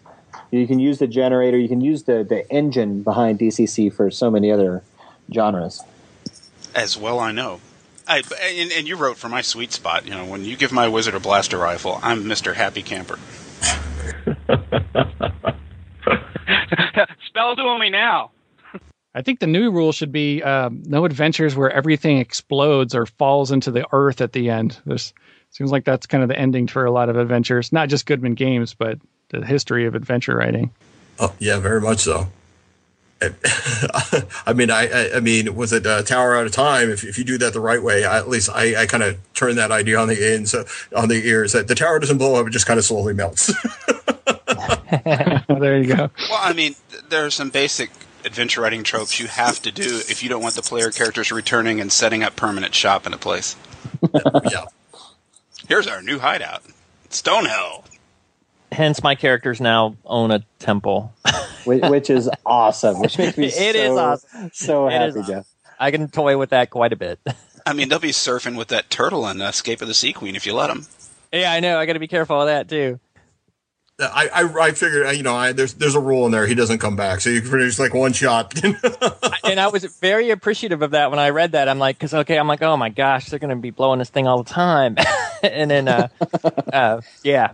[0.50, 4.30] you can use the generator, you can use the the engine behind DCC for so
[4.30, 4.82] many other
[5.32, 5.82] genres.
[6.74, 7.60] As well, I know.
[8.06, 10.04] I, and, and you wrote for my sweet spot.
[10.04, 13.18] You know, when you give my wizard a blaster rifle, I'm Mister Happy Camper.
[17.28, 18.30] Spell to me now.
[19.14, 23.50] I think the new rule should be um, no adventures where everything explodes or falls
[23.50, 24.80] into the earth at the end.
[24.86, 25.12] This
[25.50, 28.34] seems like that's kind of the ending for a lot of adventures, not just Goodman
[28.34, 30.70] Games, but the history of adventure writing.
[31.18, 32.28] Oh yeah, very much so.
[34.46, 36.90] I mean, I, I, mean, was it a Tower Out of Time?
[36.90, 39.18] If, if you do that the right way, I, at least I, I kind of
[39.34, 42.40] turn that idea on the ends, uh, on the ears that the tower doesn't blow
[42.40, 43.46] up; it just kind of slowly melts.
[45.04, 46.10] there you go.
[46.28, 46.74] Well, I mean,
[47.08, 47.90] there are some basic
[48.24, 51.80] adventure writing tropes you have to do if you don't want the player characters returning
[51.80, 53.56] and setting up permanent shop in a place.
[54.50, 54.64] yeah.
[55.68, 56.62] Here's our new hideout,
[57.08, 57.84] Stonehell.
[58.70, 61.12] Hence, my characters now own a temple,
[61.64, 63.00] which, which is awesome.
[63.00, 64.50] Which makes me It so, is awesome.
[64.52, 65.46] so It is happy, Jeff.
[65.78, 67.18] I can toy with that quite a bit.
[67.66, 70.46] I mean, they'll be surfing with that turtle in Escape of the Sea Queen if
[70.46, 70.86] you let them.
[71.32, 71.78] yeah, I know.
[71.78, 72.98] I got to be careful of that too.
[74.00, 76.46] I, I, I figured, uh, you know, I, there's there's a rule in there.
[76.46, 78.52] He doesn't come back, so you can produce like one shot.
[79.44, 81.68] and I was very appreciative of that when I read that.
[81.68, 84.10] I'm like, because okay, I'm like, oh my gosh, they're going to be blowing this
[84.10, 84.96] thing all the time,
[85.42, 86.08] and then, uh,
[86.72, 87.52] uh, yeah.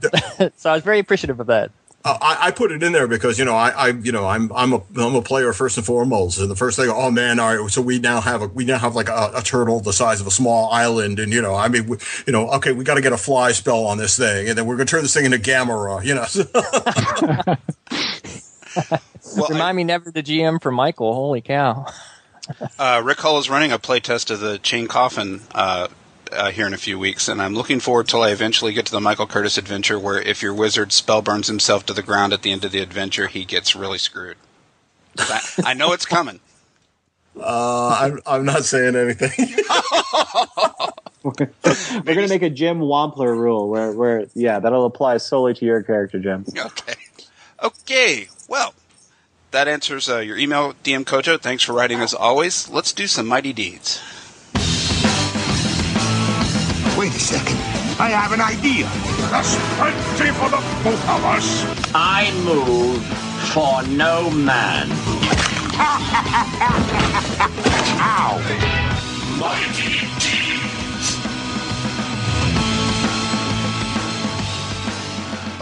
[0.56, 1.70] so I was very appreciative of that.
[2.04, 4.52] Uh, I, I put it in there because you know I, I you know I'm
[4.52, 7.56] I'm a I'm a player first and foremost, and the first thing, oh man, all
[7.56, 10.20] right, so we now have a we now have like a, a turtle the size
[10.20, 12.94] of a small island, and you know I mean we, you know okay we got
[12.94, 15.24] to get a fly spell on this thing, and then we're gonna turn this thing
[15.24, 17.56] into Gamera, you know.
[19.50, 21.12] Remind me never the GM for Michael.
[21.14, 21.86] Holy cow!
[22.78, 25.88] Uh, Rick Hull is running a playtest of the Chain Coffin uh,
[26.32, 28.92] uh, here in a few weeks, and I'm looking forward till I eventually get to
[28.92, 32.42] the Michael Curtis adventure, where if your wizard spell burns himself to the ground at
[32.42, 34.36] the end of the adventure, he gets really screwed.
[35.18, 36.40] I, I know it's coming.
[37.38, 39.30] Uh, I'm I'm not saying anything.
[41.24, 41.32] We're
[42.14, 45.82] going to make a Jim Wampler rule where, where, yeah, that'll apply solely to your
[45.82, 46.44] character, Jim.
[46.56, 46.94] Okay.
[47.62, 48.28] Okay.
[48.48, 48.72] Well,
[49.50, 51.40] that answers uh, your email, DM Kojo.
[51.40, 52.70] Thanks for writing as always.
[52.70, 54.00] Let's do some mighty deeds.
[56.98, 57.56] Wait a second.
[58.00, 58.86] I have an idea.
[59.30, 61.64] That's plenty for the both of us.
[61.94, 63.00] I move
[63.54, 64.90] for no man.
[68.02, 68.40] Ow!
[69.38, 70.27] Mighty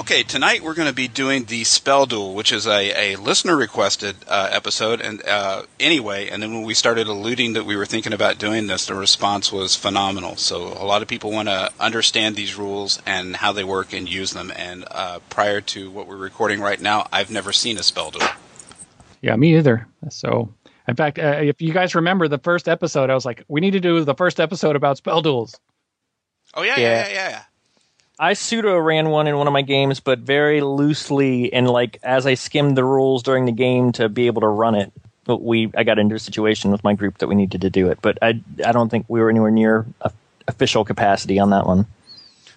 [0.07, 3.57] Okay, tonight we're going to be doing the Spell Duel, which is a, a listener
[3.57, 5.01] requested uh, episode.
[5.01, 8.69] And uh, anyway, and then when we started alluding that we were thinking about doing
[8.69, 10.37] this, the response was phenomenal.
[10.37, 14.09] So a lot of people want to understand these rules and how they work and
[14.09, 14.53] use them.
[14.55, 18.29] And uh, prior to what we're recording right now, I've never seen a Spell Duel.
[19.23, 19.89] Yeah, me either.
[20.11, 20.55] So,
[20.87, 23.73] in fact, uh, if you guys remember the first episode, I was like, we need
[23.73, 25.59] to do the first episode about spell duels.
[26.55, 27.29] Oh yeah, yeah, yeah, yeah.
[27.31, 27.43] yeah.
[28.19, 32.27] I pseudo ran one in one of my games, but very loosely, and like as
[32.27, 34.93] I skimmed the rules during the game to be able to run it.
[35.25, 37.91] But we, I got into a situation with my group that we needed to do
[37.91, 40.13] it, but I, I don't think we were anywhere near a,
[40.47, 41.87] official capacity on that one.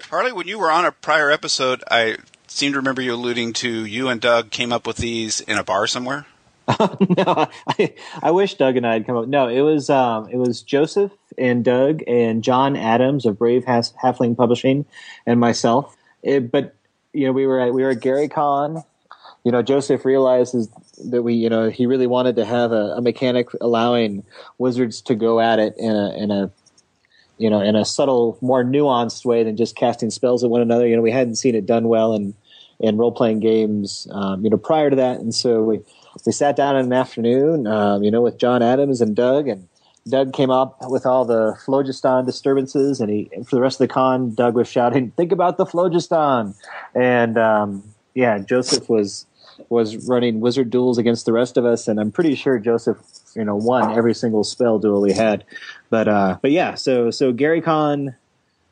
[0.09, 2.17] Harley, when you were on a prior episode, I
[2.47, 5.63] seem to remember you alluding to you and Doug came up with these in a
[5.63, 6.25] bar somewhere.
[7.17, 9.27] no, I, I wish Doug and I had come up.
[9.27, 13.93] No, it was um, it was Joseph and Doug and John Adams of Brave Has-
[14.03, 14.85] Halfling Publishing
[15.25, 15.95] and myself.
[16.21, 16.75] It, but
[17.13, 18.83] you know, we were at we were at Gary Con.
[19.43, 20.67] You know, Joseph realizes
[21.05, 24.23] that we, you know, he really wanted to have a, a mechanic allowing
[24.57, 26.51] wizards to go at it in a in a
[27.37, 30.87] you know in a subtle, more nuanced way than just casting spells at one another.
[30.87, 32.35] You know, we hadn't seen it done well in
[32.79, 35.79] in role playing games, um, you know, prior to that, and so we
[36.25, 39.67] we sat down in an afternoon, um, you know, with John Adams and Doug and.
[40.07, 43.93] Doug came up with all the phlogiston disturbances, and he for the rest of the
[43.93, 46.55] con, Doug was shouting, "Think about the phlogiston!"
[46.95, 47.83] And um,
[48.15, 49.27] yeah, Joseph was
[49.67, 52.97] was running wizard duels against the rest of us, and I'm pretty sure Joseph,
[53.35, 55.43] you know, won every single spell duel we had.
[55.89, 58.15] But uh, but yeah, so so Gary Con,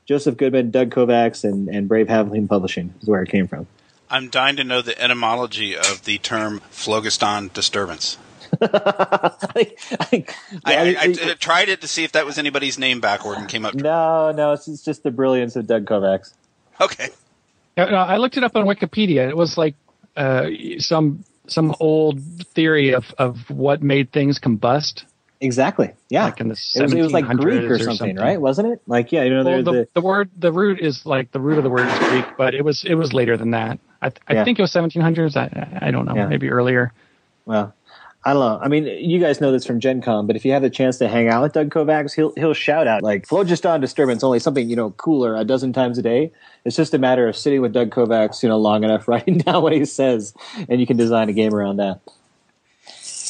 [0.06, 3.68] Joseph Goodman, Doug Kovacs, and and Brave Halfling Publishing is where it came from.
[4.10, 8.17] I'm dying to know the etymology of the term phlogiston disturbance.
[8.62, 10.26] I, I,
[10.65, 13.76] I, I, tried it to see if that was anybody's name backward and came up.
[13.76, 16.34] No, no, it's, it's just the brilliance of Doug Kovacs.
[16.80, 17.10] Okay.
[17.76, 19.28] I looked it up on Wikipedia.
[19.28, 19.76] It was like
[20.15, 20.48] uh,
[20.80, 22.22] some some old
[22.54, 25.04] theory of, of what made things combust.
[25.39, 25.93] Exactly.
[26.10, 26.26] Yeah.
[26.26, 28.41] Like in the it, was, it was like Greek or, or something, something, right?
[28.41, 28.82] Wasn't it?
[28.88, 31.58] Like yeah, you know, well, the, the, the word the root is like the root
[31.58, 33.80] of the word is Greek, but it was it was later than that.
[34.02, 34.44] I, I Yeah.
[34.44, 35.36] think it was 1700s.
[35.36, 36.28] I I don't know, Yeah.
[36.28, 36.92] maybe earlier.
[37.46, 37.74] Well,
[38.26, 38.60] I don't know.
[38.62, 40.98] I mean, you guys know this from Gen Con, but if you have the chance
[40.98, 44.70] to hang out with Doug Kovacs, he'll he'll shout out like phlogiston disturbance, only something,
[44.70, 46.32] you know, cooler a dozen times a day.
[46.66, 49.64] It's just a matter of sitting with Doug Kovacs, you know, long enough, writing down
[49.64, 50.34] what he says,
[50.68, 52.02] and you can design a game around that.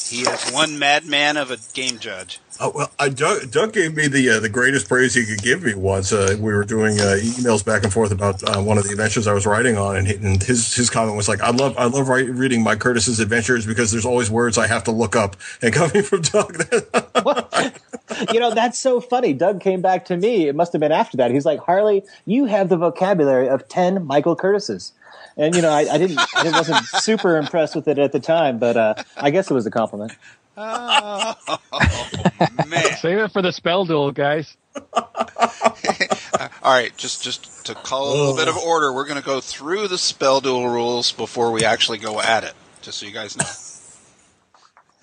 [0.08, 2.40] He is one madman of a game judge.
[2.60, 5.62] Oh, well, I, Doug, Doug gave me the uh, the greatest praise he could give
[5.62, 6.12] me once.
[6.12, 9.28] Uh, we were doing uh, emails back and forth about uh, one of the adventures
[9.28, 11.84] I was writing on, and, he, and his his comment was like, "I love I
[11.84, 15.36] love write, reading Mike Curtis's adventures because there's always words I have to look up."
[15.62, 16.64] And coming from Doug,
[18.32, 19.32] you know, that's so funny.
[19.32, 20.48] Doug came back to me.
[20.48, 21.30] It must have been after that.
[21.30, 24.92] He's like, Harley, you have the vocabulary of ten Michael Curtises.
[25.38, 28.58] And you know, I, I didn't, I wasn't super impressed with it at the time,
[28.58, 30.12] but uh, I guess it was a compliment.
[30.56, 31.34] Oh,
[32.66, 32.96] man.
[32.96, 34.56] Save it for the spell duel, guys.
[34.92, 39.40] All right, just just to call a little bit of order, we're going to go
[39.40, 42.54] through the spell duel rules before we actually go at it.
[42.82, 43.44] Just so you guys know,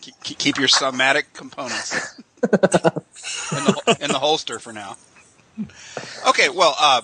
[0.02, 4.98] keep, keep your somatic components in, the, in the holster for now.
[6.28, 7.02] Okay, well, uh,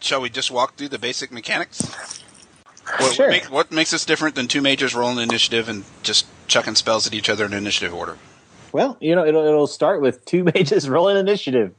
[0.00, 2.23] shall we just walk through the basic mechanics?
[2.98, 3.26] What, Sure.
[3.26, 7.06] what, make, what makes this different than two majors rolling initiative and just chucking spells
[7.06, 8.18] at each other in initiative order?
[8.72, 11.74] Well, you know, it'll it'll start with two mages rolling initiative.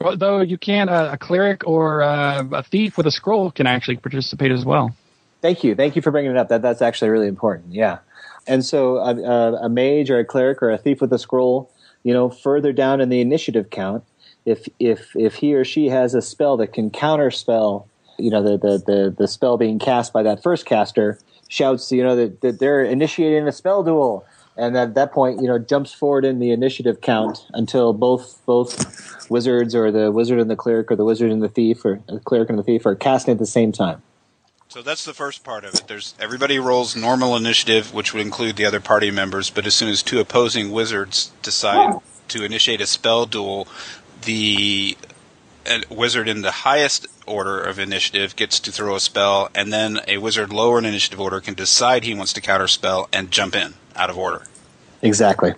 [0.00, 3.66] Well, though you can, uh, a cleric or uh, a thief with a scroll can
[3.66, 4.94] actually participate as well.
[5.42, 6.48] Thank you, thank you for bringing it up.
[6.48, 7.74] That that's actually really important.
[7.74, 7.98] Yeah,
[8.46, 11.70] and so a, a, a mage or a cleric or a thief with a scroll,
[12.02, 14.04] you know, further down in the initiative count,
[14.46, 17.86] if if if he or she has a spell that can counter spell,
[18.20, 22.02] you know, the the the, the spell being cast by that first caster shouts, you
[22.02, 24.24] know, that, that they're initiating a spell duel.
[24.56, 29.30] And at that point, you know, jumps forward in the initiative count until both both
[29.30, 32.20] wizards or the wizard and the cleric or the wizard and the thief or the
[32.20, 34.02] cleric and the thief are casting at the same time.
[34.68, 35.84] So that's the first part of it.
[35.88, 39.50] There's everybody rolls normal initiative, which would include the other party members.
[39.50, 43.66] But as soon as two opposing wizards decide to initiate a spell duel,
[44.22, 44.96] the
[45.70, 50.00] uh, wizard in the highest order of initiative gets to throw a spell, and then
[50.08, 53.54] a wizard lower in initiative order can decide he wants to counter spell and jump
[53.54, 54.44] in out of order.
[55.02, 55.54] Exactly.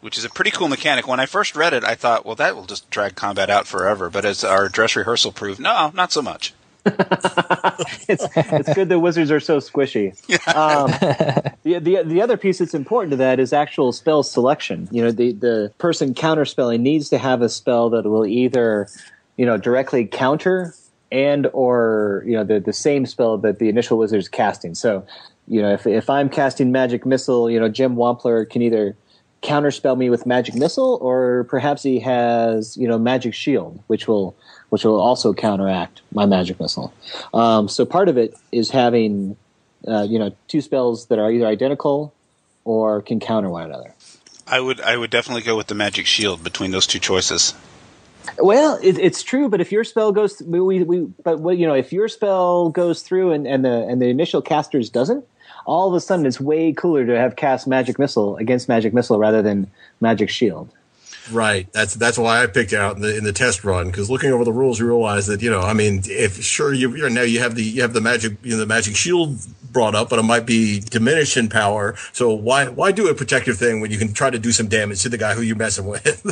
[0.00, 1.06] Which is a pretty cool mechanic.
[1.06, 4.10] When I first read it, I thought, well, that will just drag combat out forever.
[4.10, 6.52] But as our dress rehearsal proved, no, not so much.
[8.08, 10.12] it's it's good that wizards are so squishy.
[10.54, 10.90] Um,
[11.62, 14.88] the, the the other piece that's important to that is actual spell selection.
[14.90, 18.88] You know, the the person counterspelling needs to have a spell that will either,
[19.36, 20.74] you know, directly counter
[21.10, 24.74] and or you know the the same spell that the initial wizard's casting.
[24.74, 25.06] So,
[25.48, 28.94] you know, if if I'm casting magic missile, you know, Jim Wampler can either
[29.44, 34.34] counterspell me with magic missile or perhaps he has you know magic shield which will
[34.74, 36.92] which will also counteract my magic missile.
[37.32, 39.36] Um, so part of it is having
[39.86, 42.12] uh, you know two spells that are either identical
[42.64, 43.94] or can counter one another.
[44.48, 47.54] I would I would definitely go with the magic shield between those two choices.
[48.40, 51.92] well it, it's true but if your spell goes we, we but you know if
[51.92, 55.24] your spell goes through and, and the and the initial casters doesn't
[55.66, 59.20] all of a sudden it's way cooler to have cast magic missile against magic missile
[59.20, 60.68] rather than magic shield
[61.32, 61.72] Right.
[61.72, 64.30] That's that's why I picked it out in the in the test run because looking
[64.32, 67.22] over the rules, you realize that you know, I mean, if sure you you're, now
[67.22, 69.38] you have the you have the magic you know the magic shield
[69.72, 71.94] brought up, but it might be diminished in power.
[72.12, 75.02] So why why do a protective thing when you can try to do some damage
[75.02, 76.24] to the guy who you're messing with?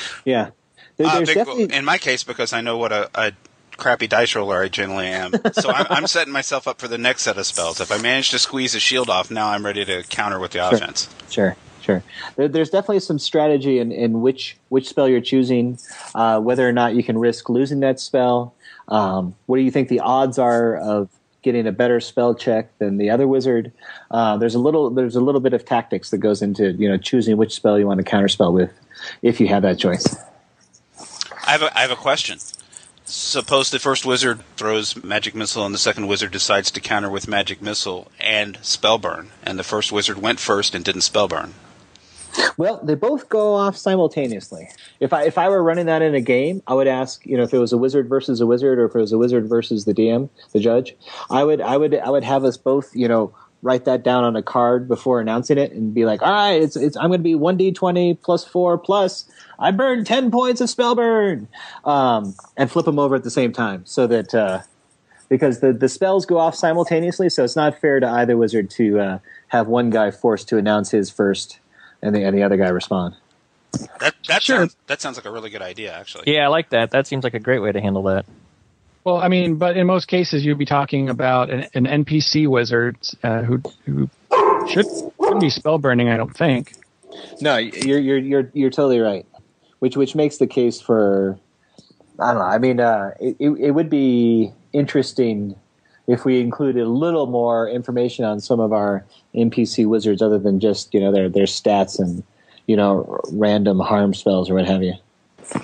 [0.24, 0.50] yeah
[0.96, 3.32] There- Uh, big- definitely in my case, because I know what a, a
[3.76, 5.32] crappy dice roller I generally am.
[5.52, 7.80] So I'm, I'm setting myself up for the next set of spells.
[7.80, 10.58] If I manage to squeeze a shield off, now I'm ready to counter with the
[10.58, 10.74] Sure.
[10.76, 11.08] offense.
[11.30, 11.56] Sure,
[11.88, 12.02] sure.
[12.36, 15.78] There, there's definitely some strategy in, in which which spell you're choosing,
[16.14, 18.54] uh, whether or not you can risk losing that spell.
[18.88, 21.08] Um, what do you think the odds are of
[21.42, 23.72] getting a better spell check than the other wizard?
[24.10, 26.98] Uh, there's a little there's a little bit of tactics that goes into you know
[26.98, 28.72] choosing which spell you want to counterspell with,
[29.22, 30.16] if you have that choice.
[31.46, 32.38] I have a, I have a question.
[33.06, 37.26] Suppose the first wizard throws magic missile and the second wizard decides to counter with
[37.26, 41.54] magic missile and spell burn, and the first wizard went first and didn't spell burn.
[42.56, 44.68] Well, they both go off simultaneously.
[45.00, 47.44] If I if I were running that in a game, I would ask, you know,
[47.44, 49.84] if it was a wizard versus a wizard, or if it was a wizard versus
[49.84, 50.96] the DM, the judge,
[51.30, 54.36] I would I would I would have us both, you know, write that down on
[54.36, 57.24] a card before announcing it, and be like, all right, it's it's I'm going to
[57.24, 59.28] be one d twenty plus four plus
[59.58, 61.48] I burned ten points of spell burn,
[61.84, 64.34] um, and flip them over at the same time, so that.
[64.34, 64.62] Uh,
[65.30, 68.98] because the, the spells go off simultaneously, so it's not fair to either wizard to
[68.98, 69.18] uh,
[69.48, 71.60] have one guy forced to announce his first
[72.02, 73.14] and the, and the other guy respond.
[74.00, 76.32] That that sounds that sounds like a really good idea, actually.
[76.32, 76.90] Yeah, I like that.
[76.90, 78.24] That seems like a great way to handle that.
[79.04, 82.96] Well, I mean, but in most cases, you'd be talking about an, an NPC wizard
[83.22, 84.10] uh, who who
[84.68, 86.08] should shouldn't be spell burning.
[86.08, 86.74] I don't think.
[87.40, 89.26] No, you're you're you're you're totally right.
[89.78, 91.38] Which which makes the case for
[92.18, 92.48] I don't know.
[92.48, 95.56] I mean, uh, it, it it would be interesting
[96.06, 99.04] if we included a little more information on some of our
[99.38, 102.22] NPC wizards, other than just you know their their stats and
[102.66, 104.94] you know random harm spells or what have you.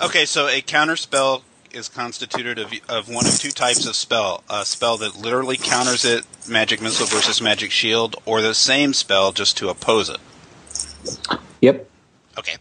[0.02, 4.42] Okay, so a counter spell is constituted of, of one of two types of spell:
[4.48, 9.32] a spell that literally counters it, magic missile versus magic shield, or the same spell
[9.32, 10.18] just to oppose it.
[11.60, 11.88] Yep.
[12.38, 12.56] Okay.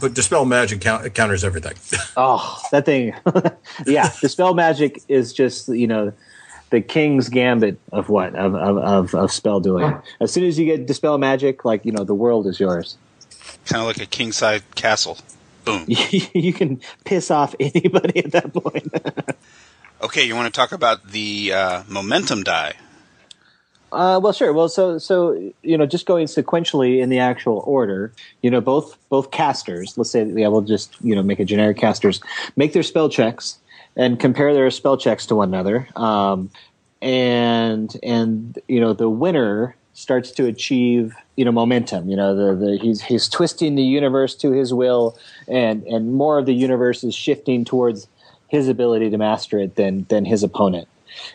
[0.00, 1.74] But dispel magic count, counters everything.
[2.16, 3.14] Oh, that thing.
[3.86, 6.12] yeah, dispel magic is just you know
[6.72, 9.96] the king's gambit of what of of of, of spell dueling.
[10.20, 12.96] As soon as you get dispel magic, like you know the world is yours.
[13.66, 15.18] Kind of like a king side castle.
[15.64, 15.84] Boom.
[15.86, 18.92] you can piss off anybody at that point.
[20.02, 22.72] Okay, you want to talk about the uh, momentum die?
[23.92, 24.52] Uh, well, sure.
[24.52, 28.10] Well, so so you know, just going sequentially in the actual order,
[28.42, 29.96] you know, both both casters.
[29.96, 32.20] Let's say, yeah, we'll just you know make a generic casters
[32.56, 33.58] make their spell checks
[33.96, 36.50] and compare their spell checks to one another, um,
[37.00, 42.08] and and you know the winner starts to achieve you know momentum.
[42.08, 45.16] You know, the, the he's he's twisting the universe to his will,
[45.48, 48.08] and and more of the universe is shifting towards
[48.48, 50.88] his ability to master it than than his opponent.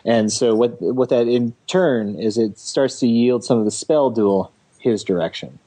[0.04, 3.70] And so what what that in turn is it starts to yield some of the
[3.70, 5.58] spell duel his direction.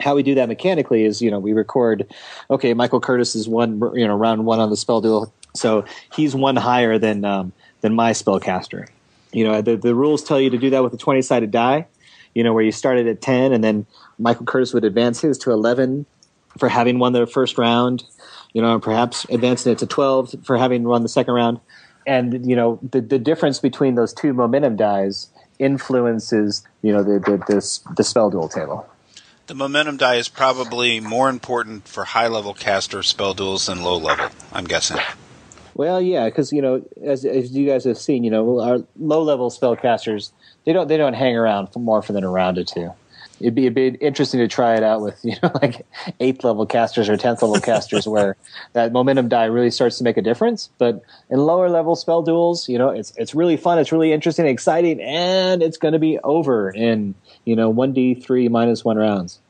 [0.00, 2.06] How we do that mechanically is you know we record,
[2.50, 5.84] okay, Michael Curtis is one you know round one on the spell duel, so
[6.14, 8.88] he's one higher than um, than my spellcaster.
[9.32, 11.86] You know the the rules tell you to do that with a twenty sided die.
[12.34, 13.86] You know where you started at ten and then
[14.18, 16.06] Michael Curtis would advance his to eleven
[16.58, 18.04] for having won the first round.
[18.52, 21.60] You know perhaps advancing it to twelve for having won the second round
[22.06, 25.28] and you know the the difference between those two momentum dies
[25.58, 28.88] influences you know the the the, the spell duel table.
[29.46, 33.96] The momentum die is probably more important for high level caster spell duels than low
[33.96, 34.28] level.
[34.52, 34.98] I'm guessing.
[35.80, 39.22] Well, yeah, because you know, as as you guys have seen, you know, our low
[39.22, 40.30] level spellcasters
[40.66, 42.92] they don't they don't hang around for more for than a round or two.
[43.40, 45.86] It'd be, it'd be interesting to try it out with you know like
[46.20, 48.36] eighth level casters or tenth level casters where
[48.74, 50.68] that momentum die really starts to make a difference.
[50.76, 54.44] But in lower level spell duels, you know, it's it's really fun, it's really interesting,
[54.44, 57.14] exciting, and it's going to be over in
[57.46, 59.40] you know one d three minus one rounds.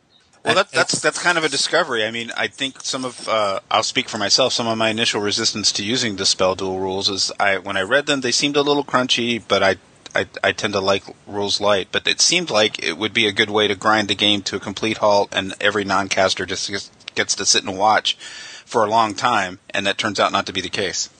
[0.45, 2.05] Well, that, that's that's kind of a discovery.
[2.05, 4.55] I mean, I think some of uh, I'll speak for myself.
[4.55, 7.83] Some of my initial resistance to using the spell duel rules is I when I
[7.83, 9.77] read them, they seemed a little crunchy, but I
[10.15, 13.33] I, I tend to like rules light, but it seemed like it would be a
[13.33, 16.91] good way to grind the game to a complete halt, and every non-caster just gets,
[17.15, 20.53] gets to sit and watch for a long time, and that turns out not to
[20.53, 21.11] be the case.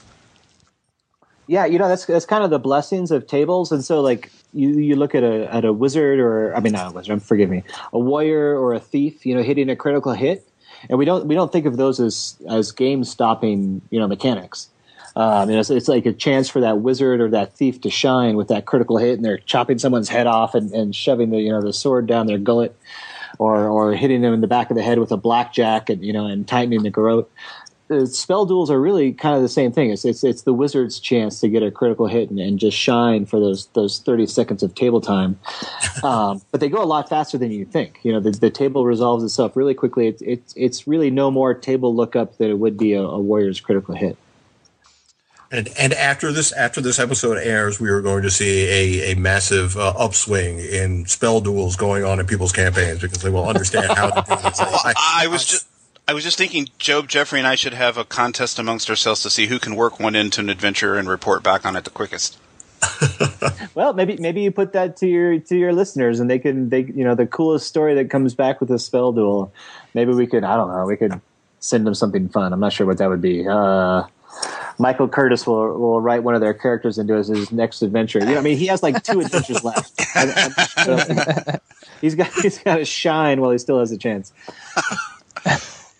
[1.51, 4.69] Yeah, you know that's that's kind of the blessings of tables, and so like you
[4.79, 7.63] you look at a at a wizard or I mean not a wizard, forgive me,
[7.91, 10.47] a warrior or a thief, you know, hitting a critical hit,
[10.89, 14.69] and we don't we don't think of those as as game stopping you know mechanics.
[15.17, 17.89] Um, you know, it's, it's like a chance for that wizard or that thief to
[17.89, 21.41] shine with that critical hit, and they're chopping someone's head off and, and shoving the
[21.41, 22.73] you know the sword down their gullet,
[23.39, 26.13] or or hitting them in the back of the head with a blackjack, and you
[26.13, 27.29] know, and tightening the garrote.
[27.91, 29.91] The spell duels are really kind of the same thing.
[29.91, 33.25] It's it's, it's the wizard's chance to get a critical hit and, and just shine
[33.25, 35.39] for those those thirty seconds of table time.
[36.03, 37.99] Um, but they go a lot faster than you think.
[38.03, 40.07] You know, the, the table resolves itself really quickly.
[40.07, 43.59] It's it's it's really no more table lookup than it would be a, a warrior's
[43.59, 44.17] critical hit.
[45.51, 49.15] And and after this after this episode airs, we are going to see a, a
[49.15, 53.91] massive uh, upswing in spell duels going on in people's campaigns because they will understand
[53.91, 54.59] how to do this.
[54.61, 55.67] I, I was just.
[56.11, 59.29] I was just thinking, Jobe, Jeffrey, and I should have a contest amongst ourselves to
[59.29, 62.37] see who can work one into an adventure and report back on it the quickest.
[63.73, 66.81] Well, maybe maybe you put that to your to your listeners, and they can they
[66.81, 69.53] you know the coolest story that comes back with a spell duel.
[69.93, 71.21] Maybe we could I don't know we could
[71.61, 72.51] send them something fun.
[72.51, 73.47] I'm not sure what that would be.
[73.47, 74.03] Uh,
[74.77, 78.19] Michael Curtis will will write one of their characters into his, his next adventure.
[78.19, 79.93] You know, I mean, he has like two adventures left.
[80.15, 81.59] I-
[82.01, 84.33] he's got he's got to shine while he still has a chance.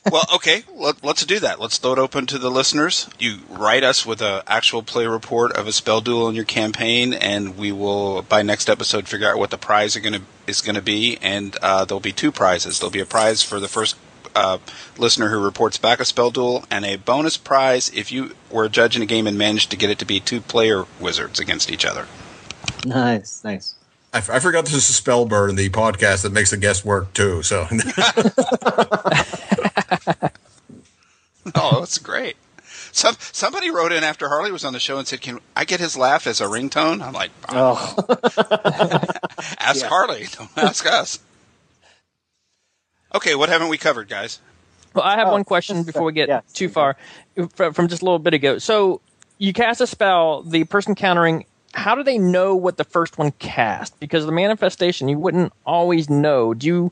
[0.09, 1.59] Well, okay, let, let's do that.
[1.59, 3.07] Let's throw it open to the listeners.
[3.19, 7.13] You write us with an actual play report of a spell duel in your campaign,
[7.13, 10.61] and we will by next episode figure out what the prize are going to is
[10.61, 11.17] going to be.
[11.21, 12.79] And uh, there'll be two prizes.
[12.79, 13.95] There'll be a prize for the first
[14.35, 14.57] uh,
[14.97, 18.69] listener who reports back a spell duel, and a bonus prize if you were a
[18.69, 21.71] judge in a game and managed to get it to be two player wizards against
[21.71, 22.07] each other.
[22.85, 23.75] Nice, nice.
[24.13, 27.43] I, f- I forgot this is Spellburn, the podcast that makes the guest work too.
[27.43, 27.67] So
[31.55, 32.37] Oh, that's great.
[32.91, 35.79] Some somebody wrote in after Harley was on the show and said, "Can I get
[35.79, 37.95] his laugh as a ringtone?" I'm like, Oh,
[39.59, 39.87] "Ask Yeah.
[39.89, 41.19] Harley, don't ask us."
[43.15, 44.39] Okay, what haven't we covered, guys?
[44.93, 46.41] Well, I have Oh, one question before we get yeah.
[46.53, 46.95] too far
[47.55, 48.57] from, from just a little bit ago.
[48.57, 49.01] So
[49.37, 51.45] you cast a spell, the person countering.
[51.73, 53.97] How do they know what the first one cast?
[53.99, 56.53] Because the manifestation, you wouldn't always know.
[56.53, 56.91] Do you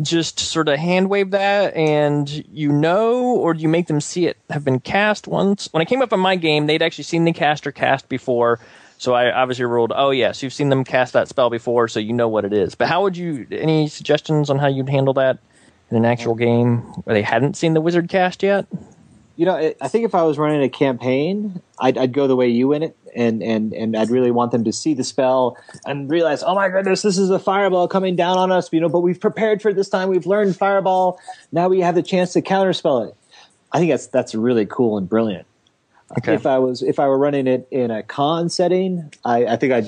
[0.00, 4.26] just sort of hand wave that and you know, or do you make them see
[4.26, 5.68] it have been cast once?
[5.72, 8.60] When I came up in my game, they'd actually seen the caster cast before.
[8.98, 12.12] So I obviously ruled, oh yes, you've seen them cast that spell before, so you
[12.12, 12.74] know what it is.
[12.74, 13.46] But how would you?
[13.50, 15.38] Any suggestions on how you'd handle that
[15.90, 18.66] in an actual game where they hadn't seen the wizard cast yet?
[19.38, 22.34] You know, it, I think if I was running a campaign, I'd, I'd go the
[22.34, 25.56] way you in it, and and and I'd really want them to see the spell
[25.86, 28.68] and realize, oh my goodness, this is a fireball coming down on us.
[28.72, 30.08] You know, but we've prepared for this time.
[30.08, 31.20] We've learned fireball.
[31.52, 33.14] Now we have the chance to counterspell it.
[33.70, 35.46] I think that's that's really cool and brilliant.
[36.18, 36.34] Okay.
[36.34, 39.72] If I was if I were running it in a con setting, I, I think
[39.72, 39.86] I'd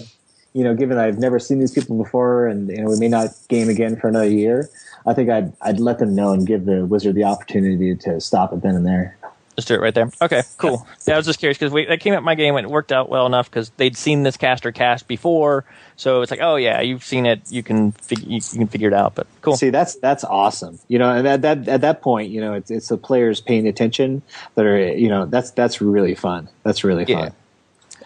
[0.52, 3.28] you know, given I've never seen these people before, and you know, we may not
[3.48, 4.68] game again for another year.
[5.06, 8.52] I think I'd I'd let them know and give the wizard the opportunity to stop
[8.52, 9.16] it then and there.
[9.56, 10.10] Just do it right there.
[10.22, 10.86] Okay, cool.
[11.06, 13.08] Yeah, I was just curious because that came up my game and it worked out
[13.10, 15.64] well enough because they'd seen this caster cast before,
[15.96, 18.88] so it's like, oh yeah, you've seen it, you can fig- you, you can figure
[18.88, 19.14] it out.
[19.16, 19.56] But cool.
[19.56, 20.78] See, that's that's awesome.
[20.88, 23.66] You know, and at that at that point, you know, it's it's the players paying
[23.66, 24.22] attention
[24.54, 26.48] that are you know that's that's really fun.
[26.62, 27.20] That's really Yeah.
[27.20, 27.32] fun.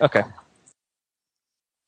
[0.00, 0.22] Okay.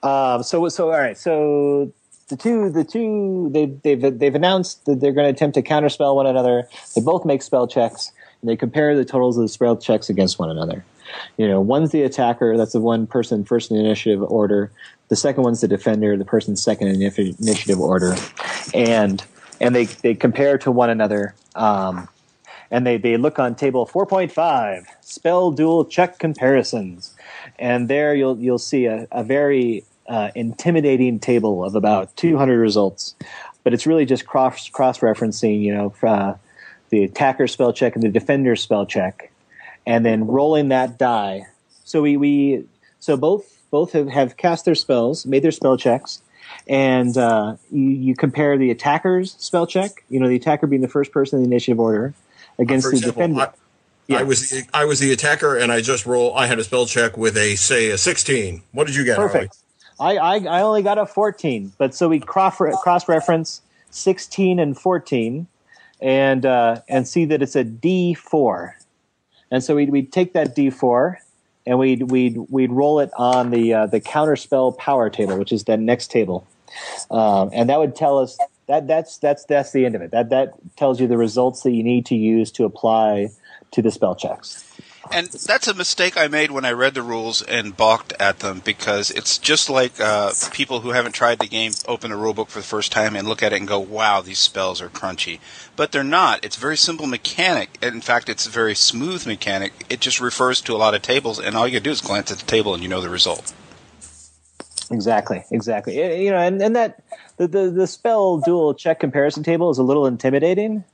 [0.03, 1.19] Um, so so all right.
[1.19, 1.93] So
[2.29, 6.15] the two the two they've they've they've announced that they're going to attempt to counterspell
[6.15, 6.69] one another.
[6.95, 8.13] They both make spell checks
[8.47, 10.85] and they compare the totals of the spell checks against one another.
[11.37, 12.57] You know, one's the attacker.
[12.57, 14.71] That's the one person first in initiative order.
[15.09, 16.17] The second one's the defender.
[16.17, 18.15] The person second in initiative order,
[18.73, 19.25] and
[19.61, 21.35] and they they compare to one another.
[21.57, 22.09] Um,
[22.71, 27.15] and they, they look on table 4.5 spell duel check comparisons
[27.61, 33.15] and there you'll you'll see a, a very uh, intimidating table of about 200 results
[33.63, 36.35] but it's really just cross cross referencing you know uh,
[36.91, 39.31] the attacker spell check and the defender spell check
[39.87, 41.47] and then rolling that die
[41.85, 42.65] so we, we
[43.01, 46.23] so both both have, have cast their spells made their spell checks
[46.69, 50.89] and uh, you, you compare the attacker's spell check you know the attacker being the
[50.89, 52.15] first person in the initiative order
[52.59, 53.53] against the example, defender
[54.09, 56.33] I, I was the, I was the attacker, and I just roll.
[56.37, 58.63] I had a spell check with a say a sixteen.
[58.73, 59.17] What did you get?
[59.17, 59.57] Perfect.
[59.99, 64.79] I, I I only got a 14, but so we cross cross reference 16 and
[64.79, 65.47] 14,
[66.07, 68.75] and uh, and see that it's a D4,
[69.51, 71.17] and so we'd we'd take that D4
[71.67, 75.65] and we'd we'd we'd roll it on the uh, the counterspell power table, which is
[75.65, 76.47] that next table,
[77.11, 78.39] um, and that would tell us
[78.69, 80.13] that that's that's that's the end of it.
[80.13, 83.31] That that tells you the results that you need to use to apply
[83.73, 84.66] to the spell checks.
[85.13, 88.61] And that's a mistake I made when I read the rules and balked at them
[88.65, 92.59] because it's just like uh, people who haven't tried the game open the rulebook for
[92.59, 95.39] the first time and look at it and go, "Wow, these spells are crunchy,"
[95.77, 96.45] but they're not.
[96.45, 97.79] It's very simple mechanic.
[97.83, 99.73] In fact, it's a very smooth mechanic.
[99.89, 102.39] It just refers to a lot of tables, and all you do is glance at
[102.39, 103.53] the table and you know the result.
[104.91, 106.25] Exactly, exactly.
[106.25, 107.03] You know, and, and that
[107.39, 110.85] the, the the spell duel check comparison table is a little intimidating,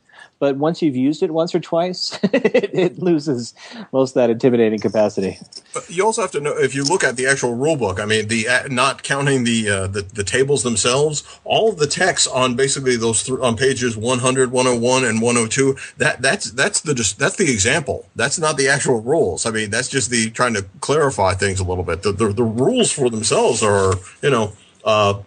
[0.43, 3.55] but once you've used it once or twice, it, it loses
[3.93, 5.39] most of that intimidating capacity.
[5.73, 8.01] But you also have to know if you look at the actual rule book.
[8.01, 11.87] I mean, the uh, not counting the, uh, the the tables themselves, all of the
[11.87, 15.77] text on basically those th- on pages 100, 101, and 102.
[15.99, 18.09] That that's that's the just that's the example.
[18.17, 19.47] That's not the actual rules.
[19.47, 22.03] I mean, that's just the trying to clarify things a little bit.
[22.03, 25.21] The the, the rules for themselves are you know uh,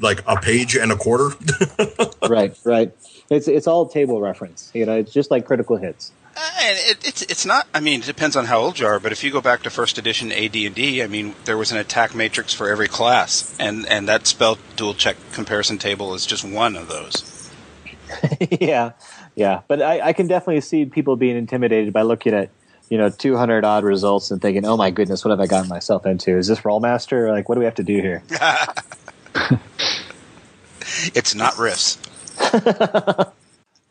[0.00, 1.36] like a page and a quarter.
[2.28, 2.92] right, right.
[3.28, 4.70] It's it's all table reference.
[4.74, 6.12] You know, it's just like critical hits.
[6.36, 7.66] Uh, and it, it's it's not.
[7.74, 8.98] I mean, it depends on how old you are.
[8.98, 11.72] But if you go back to first edition AD and D, I mean, there was
[11.72, 16.26] an attack matrix for every class, and and that spell duel check comparison table is
[16.26, 17.50] just one of those.
[18.60, 18.92] yeah,
[19.34, 19.60] yeah.
[19.68, 22.50] But I, I can definitely see people being intimidated by looking at
[22.88, 26.06] you know 200 odd results and thinking, oh my goodness, what have I gotten myself
[26.06, 26.36] into?
[26.36, 27.30] Is this Rolemaster?
[27.30, 28.22] Like, what do we have to do here?
[31.14, 31.98] it's not Rifts.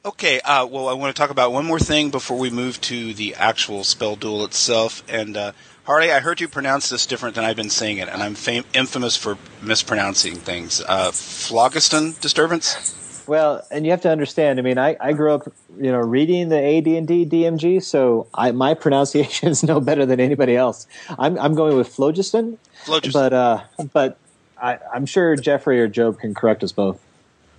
[0.06, 3.14] okay, uh, well, I want to talk about one more thing before we move to
[3.14, 5.04] the actual spell duel itself.
[5.08, 5.52] And uh,
[5.86, 8.66] Harley, I heard you pronounce this different than I've been saying it, and I'm fam-
[8.74, 10.82] infamous for mispronouncing things.
[10.82, 12.96] Uh, phlogiston disturbance.
[13.30, 14.58] Well, and you have to understand.
[14.58, 18.26] I mean, I, I grew up, you know, reading the AD and D DMG, so
[18.34, 20.88] I, my pronunciation is no better than anybody else.
[21.20, 23.22] I'm I'm going with phlogiston, phlogiston.
[23.22, 23.64] but uh,
[23.94, 24.18] but
[24.62, 27.02] I, I'm sure Jeffrey or Jobe can correct us both.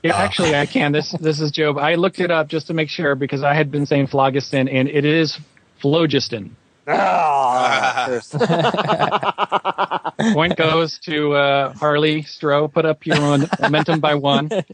[0.03, 0.93] Yeah, actually, I can.
[0.93, 1.81] This this is Jobe.
[1.81, 4.89] I looked it up just to make sure because I had been saying phlogiston, and
[4.89, 5.39] it is
[5.81, 6.57] phlogiston.
[6.93, 8.21] Oh,
[10.33, 12.73] Point goes to uh, Harley Stroh.
[12.73, 14.49] Put up your own momentum by one.
[14.49, 14.65] Jobe,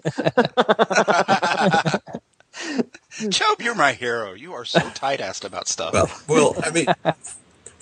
[3.60, 4.32] you're my hero.
[4.32, 6.26] You are so tight-assed about stuff.
[6.26, 6.86] Well, well, I mean,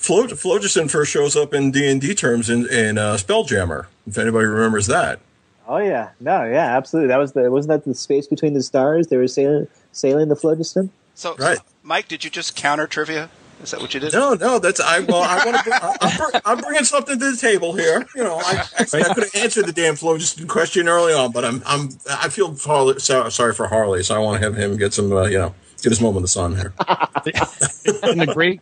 [0.04, 3.86] Flo- Phlogiston first shows up in D and D terms in in uh, Spelljammer.
[4.06, 5.20] If anybody remembers that.
[5.66, 7.08] Oh yeah, no, yeah, absolutely.
[7.08, 9.06] That was the wasn't that the space between the stars?
[9.06, 10.90] They were sailing sailing the phlogiston.
[11.14, 11.56] So, Right.
[11.56, 13.30] so, Mike, did you just counter trivia?
[13.62, 14.12] Is that what you did?
[14.12, 14.98] No, no, that's I.
[15.00, 15.98] Well, I want to.
[16.02, 18.04] I'm, I'm bringing something to the table here.
[18.14, 21.44] You know, I, actually, I could have answered the damn Phlogiston question early on, but
[21.46, 24.76] I'm, I'm, I feel Harley, so, sorry for Harley, so I want to have him
[24.76, 26.74] get some, uh, you know, get his moment of the sun here.
[28.10, 28.60] in the great,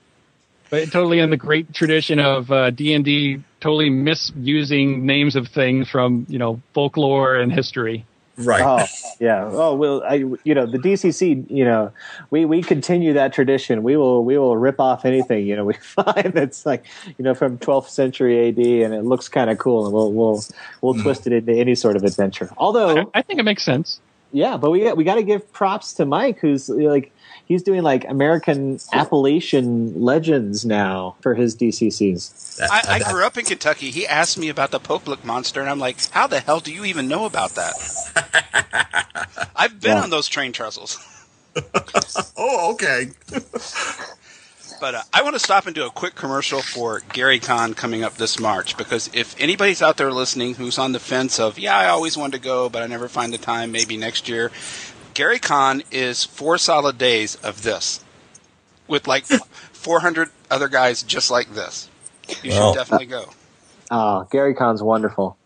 [0.72, 5.48] but totally in the great tradition of uh, D and D, totally misusing names of
[5.48, 8.06] things from you know folklore and history.
[8.38, 8.62] Right.
[8.64, 8.86] Oh
[9.20, 9.50] yeah.
[9.52, 11.44] Oh well, I you know the DCC.
[11.50, 11.92] You know,
[12.30, 13.82] we we continue that tradition.
[13.82, 15.46] We will we will rip off anything.
[15.46, 16.86] You know, we find that's like
[17.18, 20.42] you know from 12th century AD, and it looks kind of cool, and we'll we'll
[20.80, 22.48] we'll twist it into any sort of adventure.
[22.56, 24.00] Although I think it makes sense.
[24.32, 27.12] Yeah, but we we got to give props to Mike, who's like
[27.44, 32.60] he's doing like American Appalachian legends now for his DCCs.
[32.70, 33.90] I, I grew up in Kentucky.
[33.90, 36.72] He asked me about the Pope Lick monster, and I'm like, "How the hell do
[36.72, 37.74] you even know about that?"
[39.56, 40.02] I've been Yeah.
[40.02, 40.98] on those train trestles.
[42.36, 43.08] oh, okay.
[44.82, 48.02] But uh, I want to stop and do a quick commercial for Gary Con coming
[48.02, 51.78] up this March because if anybody's out there listening who's on the fence of, yeah,
[51.78, 54.50] I always wanted to go, but I never find the time, maybe next year,
[55.14, 58.04] Gary Con is four solid days of this
[58.88, 59.24] with like
[59.72, 61.88] 400 other guys just like this.
[62.42, 63.30] You should definitely go.
[63.88, 65.36] Oh, Gary Con's wonderful.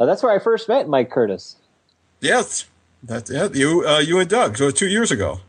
[0.00, 1.56] Uh, that's where I first met Mike Curtis.
[2.22, 2.64] Yes.
[3.02, 5.40] That, yeah, you, uh, you and Doug, so two years ago.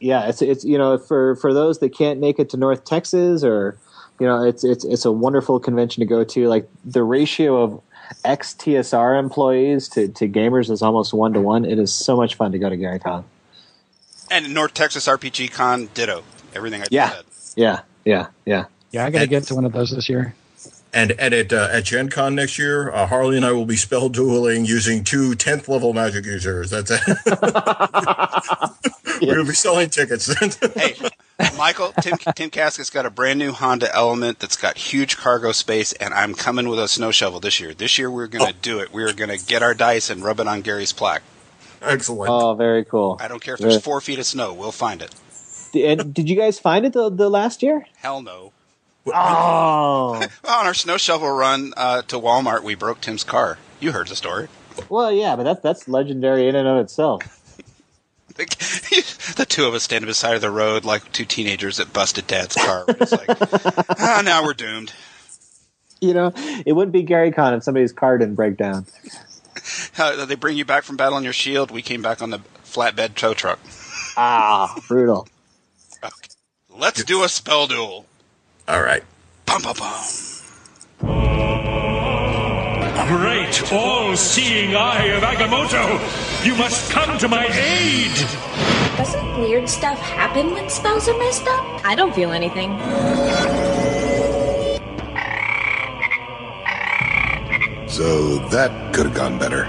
[0.00, 3.42] Yeah, it's it's you know for for those that can't make it to North Texas
[3.44, 3.76] or
[4.20, 6.48] you know it's it's it's a wonderful convention to go to.
[6.48, 7.80] Like the ratio of
[8.24, 11.64] ex TSR employees to to gamers is almost one to one.
[11.64, 13.24] It is so much fun to go to Gary Con.
[14.30, 16.22] And North Texas RPG Con, ditto.
[16.54, 17.24] Everything I just Yeah, said.
[17.56, 18.64] yeah, yeah, yeah.
[18.90, 20.34] Yeah, I got to get to one of those this year.
[20.92, 23.76] And, and at, uh, at Gen Con next year, uh, Harley and I will be
[23.76, 26.70] spell dueling using two 10th level magic users.
[26.70, 27.00] That's it.
[29.20, 30.32] We'll be selling tickets.
[30.74, 30.94] hey,
[31.56, 35.92] Michael, Tim, Tim Kask's got a brand new Honda Element that's got huge cargo space,
[35.94, 37.74] and I'm coming with a snow shovel this year.
[37.74, 38.92] This year we're going to do it.
[38.92, 41.22] We're going to get our dice and rub it on Gary's plaque.
[41.82, 42.30] Excellent.
[42.30, 43.18] Oh, very cool.
[43.20, 44.52] I don't care if there's four feet of snow.
[44.52, 45.14] We'll find it.
[45.74, 47.86] And did you guys find it the, the last year?
[47.96, 48.52] Hell no.
[49.14, 53.58] Oh, on our snow shovel run uh, to Walmart, we broke Tim's car.
[53.80, 54.48] You heard the story.
[54.88, 57.22] well, yeah, but that's that's legendary in and of itself.
[58.38, 62.84] the two of us standing beside the road like two teenagers that busted Dad's car.
[62.86, 63.28] We're like,
[63.98, 64.92] ah, now we're doomed.
[66.00, 66.32] You know,
[66.64, 68.86] it wouldn't be Gary Con if somebody's car didn't break down.
[69.98, 71.72] Uh, they bring you back from battle on your shield.
[71.72, 73.58] We came back on the flatbed tow truck.
[74.16, 75.26] Ah, brutal.
[76.70, 78.06] Let's do a spell duel.
[78.68, 79.02] All right.
[79.46, 80.04] Bum, bum, bum.
[83.08, 88.12] great, all-seeing eye of Agamotto, you must come to my aid!
[88.98, 91.64] Doesn't weird stuff happen when spells are messed up?
[91.86, 92.78] I don't feel anything.
[97.88, 99.64] So that could have gone better.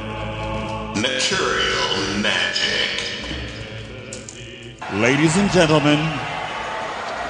[1.00, 3.00] Material magic.
[4.96, 6.00] Ladies and gentlemen,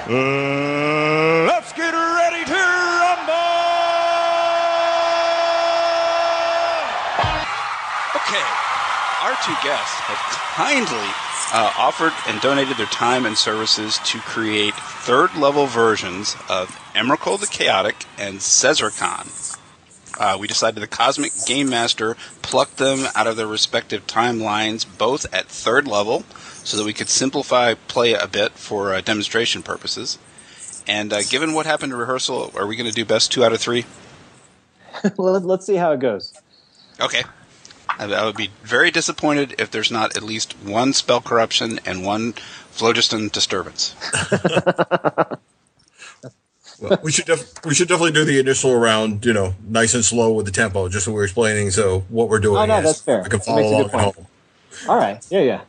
[0.10, 3.34] let's get ready to rumble!
[8.16, 8.47] Okay,
[9.22, 10.18] our two guests have
[10.55, 10.97] kindly
[11.53, 17.39] uh, offered and donated their time and services to create third level versions of Emirikol
[17.39, 19.57] the Chaotic and Sezrekan.
[20.20, 25.32] Uh, we decided the Cosmic Game Master plucked them out of their respective timelines, both
[25.32, 26.24] at third level,
[26.64, 30.18] so that we could simplify play a bit for uh, demonstration purposes.
[30.88, 33.53] And uh, given what happened to rehearsal, are we going to do best two out
[33.53, 33.86] of three?
[35.18, 36.34] well, let- let's see how it goes.
[36.99, 37.24] Okay.
[37.89, 42.05] I, I would be very disappointed if there's not at least one spell corruption and
[42.05, 42.34] one
[42.72, 43.95] phlogiston disturbance.
[46.82, 50.05] Well, we should def- we should definitely do the initial round, you know, nice and
[50.05, 51.72] slow with the tempo, just so we're explaining.
[51.72, 52.55] So what we're doing.
[52.57, 53.22] Oh, no, is that's fair.
[53.22, 54.28] I can follow along at home.
[54.88, 55.26] All right.
[55.30, 55.62] Yeah, yeah.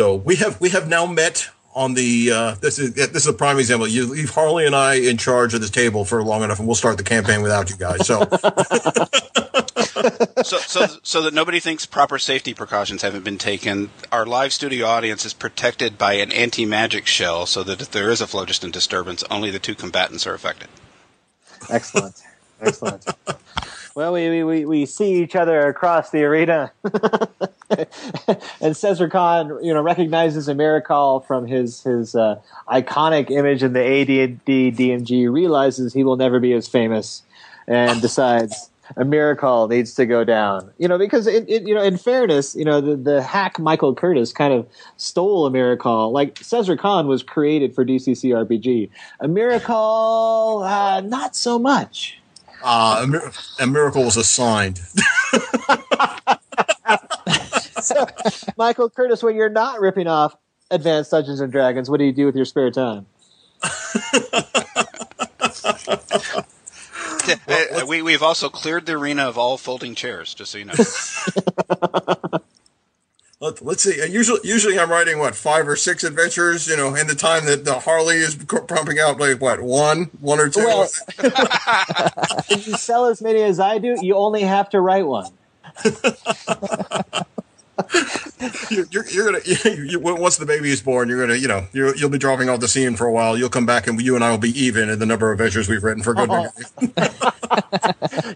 [0.00, 0.12] All right.
[0.16, 2.32] So we have we have now met on the.
[2.32, 3.86] Uh, this is this is a prime example.
[3.86, 6.74] You leave Harley and I in charge of this table for long enough, and we'll
[6.74, 8.06] start the campaign without you guys.
[8.06, 8.24] So
[10.42, 14.86] so, so, so that nobody thinks proper safety precautions haven't been taken, our live studio
[14.86, 19.22] audience is protected by an anti-magic shell, so that if there is a phlogiston disturbance,
[19.30, 20.68] only the two combatants are affected.
[21.70, 22.20] Excellent.
[22.62, 23.04] Excellent.
[23.94, 26.94] Well, we, we- we, see each other across the arena, and
[28.74, 35.30] Sezrekan, you know, recognizes Emirikol from his his uh, iconic image in the AD&D DMG.
[35.30, 37.22] Realizes he will never be as famous,
[37.66, 40.70] and decides Emirikol needs to go down.
[40.78, 43.94] You know, because it, it you know, in fairness, you know, the, the hack Michael
[43.94, 46.12] Curtis kind of stole Emirikol.
[46.12, 48.88] Like Sezrekan was created for DCC RPG.
[49.20, 52.18] Emirikol, uh, not so much.
[52.62, 54.78] Uh, a, mir- a miracle was assigned.
[57.80, 58.06] so,
[58.56, 60.36] Michael Curtis, when you're not ripping off
[60.70, 63.06] Advanced Dungeons and Dragons, what do you do with your spare time?
[67.46, 70.74] Uh, we, we've also cleared the arena of all folding chairs, just so you know.
[73.42, 74.00] Let, let's see.
[74.00, 76.68] uh, Usually, usually I'm writing what five or six adventures.
[76.68, 80.38] You know, in the time that the Harley is pumping out like what one, one
[80.38, 80.64] or two.
[80.64, 80.82] Well,
[81.18, 85.32] if you sell as many as I do, you only have to write one.
[88.70, 89.56] you're, you're, you're gonna you,
[89.88, 92.60] you, once the baby is born, you're gonna you know you you'll be dropping off
[92.60, 93.36] the scene for a while.
[93.36, 95.68] You'll come back and you and I will be even in the number of adventures
[95.68, 96.30] we've written for good.
[96.30, 96.46] Oh.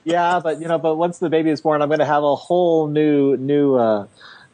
[0.04, 2.34] yeah, but you know, but once the baby is born, I'm going to have a
[2.34, 4.06] whole new, new, uh,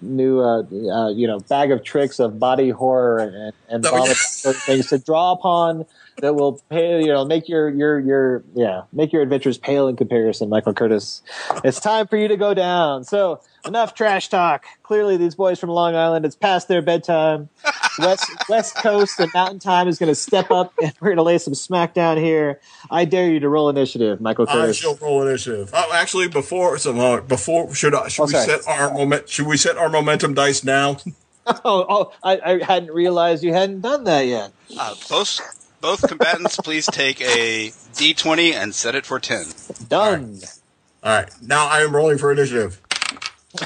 [0.02, 4.52] new, uh, uh, you know, bag of tricks of body horror and, and Oh, yeah.
[4.52, 5.86] things to draw upon
[6.18, 9.96] that will pay, you know, make your, your, your, yeah, make your adventures pale in
[9.96, 11.22] comparison, Michael Curtis.
[11.64, 13.04] It's time for you to go down.
[13.04, 14.64] So enough trash talk.
[14.82, 17.48] Clearly, these boys from Long Island, it's past their bedtime.
[17.98, 21.22] West West Coast and Mountain Time is going to step up, and we're going to
[21.22, 22.60] lay some smack down here.
[22.90, 24.58] I dare you to roll initiative, Michael Curtis.
[24.58, 24.76] I Curtis.
[24.78, 25.70] shall roll initiative.
[25.74, 28.46] Oh, actually, before so uh, before should I, should Oh, we sorry.
[28.46, 29.28] set our moment?
[29.28, 30.98] Should we set our momentum dice now?
[31.44, 34.52] Oh, oh, I, I hadn't realized you hadn't done that yet.
[34.78, 35.40] Uh, both
[35.80, 39.46] both combatants, please take a d20 and set it for 10.
[39.88, 40.38] Done.
[41.02, 42.80] All right, now I am rolling for initiative.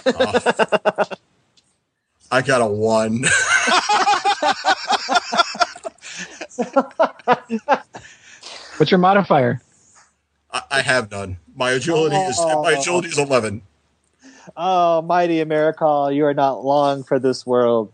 [0.05, 1.05] Uh,
[2.31, 3.25] I got a one.
[8.77, 9.63] What's your modifier?
[10.53, 11.39] I, I have none.
[11.55, 13.63] My agility is my agility is eleven.
[14.57, 17.93] Oh, mighty Emirikol, you are not long for this world.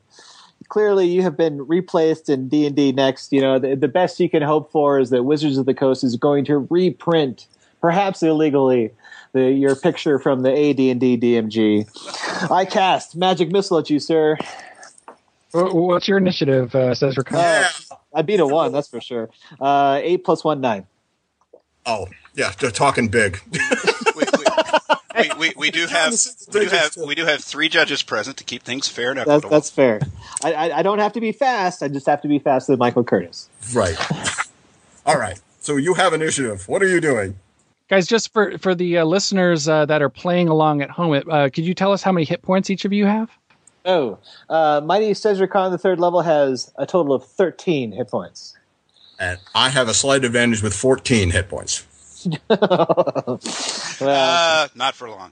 [0.68, 3.32] Clearly, you have been replaced in D and D Next.
[3.32, 6.02] You know the, the best you can hope for is that Wizards of the Coast
[6.04, 7.46] is going to reprint,
[7.80, 8.90] perhaps illegally,
[9.32, 12.50] the, your picture from the AD&D DMG.
[12.50, 14.36] I cast magic missile at you, sir.
[15.52, 17.34] What's your initiative, uh, Sezrekan?
[17.34, 19.30] Uh, I beat a one, that's for sure.
[19.60, 20.86] Uh, eight plus one, nine.
[21.84, 23.40] Oh yeah, they're talking big.
[25.14, 26.14] We, we, we do have
[26.54, 29.44] we do have we do have three judges present to keep things fair and That's,
[29.48, 30.00] that's fair.
[30.42, 31.82] I, I, I don't have to be fast.
[31.82, 33.48] I just have to be faster than Michael Curtis.
[33.74, 33.96] right.
[35.06, 35.38] All right.
[35.60, 36.66] So you have initiative.
[36.68, 37.38] What are you doing?
[37.92, 41.50] Guys, just for for the uh, listeners uh, that are playing along at home, uh,
[41.52, 43.28] could you tell us how many hit points each of you have?
[43.84, 44.18] Oh,
[44.48, 48.56] uh, Mighty Sezrekan, the third level, has a total of 13 hit points.
[49.20, 51.84] And I have a slight advantage with fourteen hit points.
[52.48, 53.38] well,
[54.00, 55.30] Uh, not for long.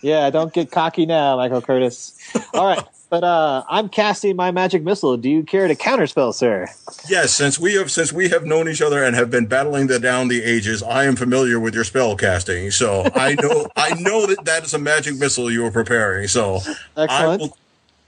[0.00, 2.16] yeah, don't get cocky now, Michael Curtis.
[2.54, 5.16] All right, but uh, I'm casting my magic missile.
[5.16, 6.66] Do you care to counterspell, sir?
[7.08, 9.98] Yes, since we have since we have known each other and have been battling the
[9.98, 12.70] down the ages, I am familiar with your spell casting.
[12.70, 16.28] So I know I know that that is a magic missile you are preparing.
[16.28, 16.60] So
[16.96, 17.40] Excellent.
[17.40, 17.58] will,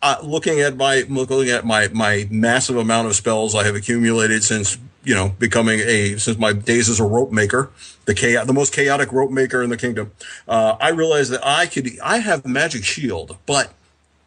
[0.02, 4.44] uh, looking at my looking at my my massive amount of spells I have accumulated
[4.44, 7.70] since you know becoming a since my days as a rope maker,
[8.04, 10.12] the chaos, the most chaotic rope maker in the kingdom.
[10.46, 13.72] Uh, I realized that I could I have magic shield, but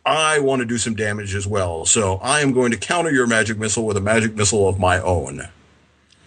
[0.06, 1.86] I want to do some damage as well.
[1.86, 5.00] So I am going to counter your magic missile with a magic missile of my
[5.00, 5.48] own.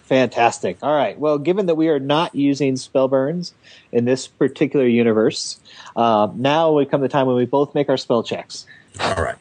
[0.03, 0.77] Fantastic.
[0.83, 1.17] All right.
[1.19, 3.53] Well, given that we are not using spell burns
[3.91, 5.59] in this particular universe,
[5.95, 8.65] uh, now would come the time when we both make our spell checks.
[8.99, 9.35] All right.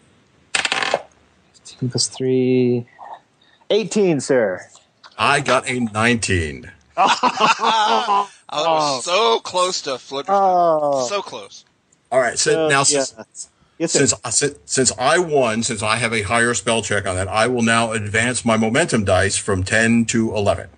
[1.65, 2.87] 15 plus 3.
[3.71, 4.61] 18, sir.
[5.19, 6.71] I got a 19.
[6.97, 10.27] I was so close to flip.
[10.29, 11.07] Oh.
[11.09, 11.65] So close.
[12.11, 12.39] All right.
[12.39, 13.03] So Uh, now yeah.
[13.03, 13.49] since
[13.85, 14.07] Yes, sir.
[14.07, 17.47] since, since since I won, since I have a higher spell check on that, I
[17.47, 20.69] will now advance my momentum dice from 10 to 11.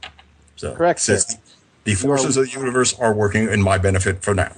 [0.57, 1.18] So Correct, sir.
[1.18, 1.38] Since
[1.84, 4.52] the forces of the universe are working in my benefit for now.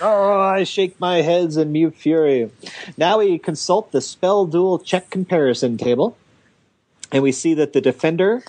[0.00, 2.50] Oh, I shake my heads in mute fury.
[2.96, 6.16] Now we consult the spell duel check comparison table,
[7.12, 8.42] and we see that the defender.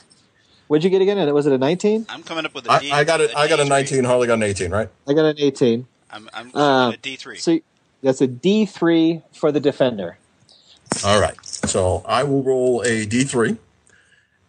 [0.68, 1.20] What'd you get again?
[1.20, 2.08] And Was it a 19?
[2.10, 2.92] I'm coming up with a I, D.
[2.92, 3.36] I got it.
[3.36, 4.04] I got a 19.
[4.04, 4.72] Harley got an 18.
[4.72, 4.90] Right.
[5.08, 5.86] I got an 18.
[6.10, 7.40] I'm, I'm Uh, a D3.
[7.40, 7.60] So
[8.06, 10.18] that's a D3 for the defender.
[11.04, 11.36] All right.
[11.46, 13.50] So I will roll a d3.
[13.50, 13.58] And,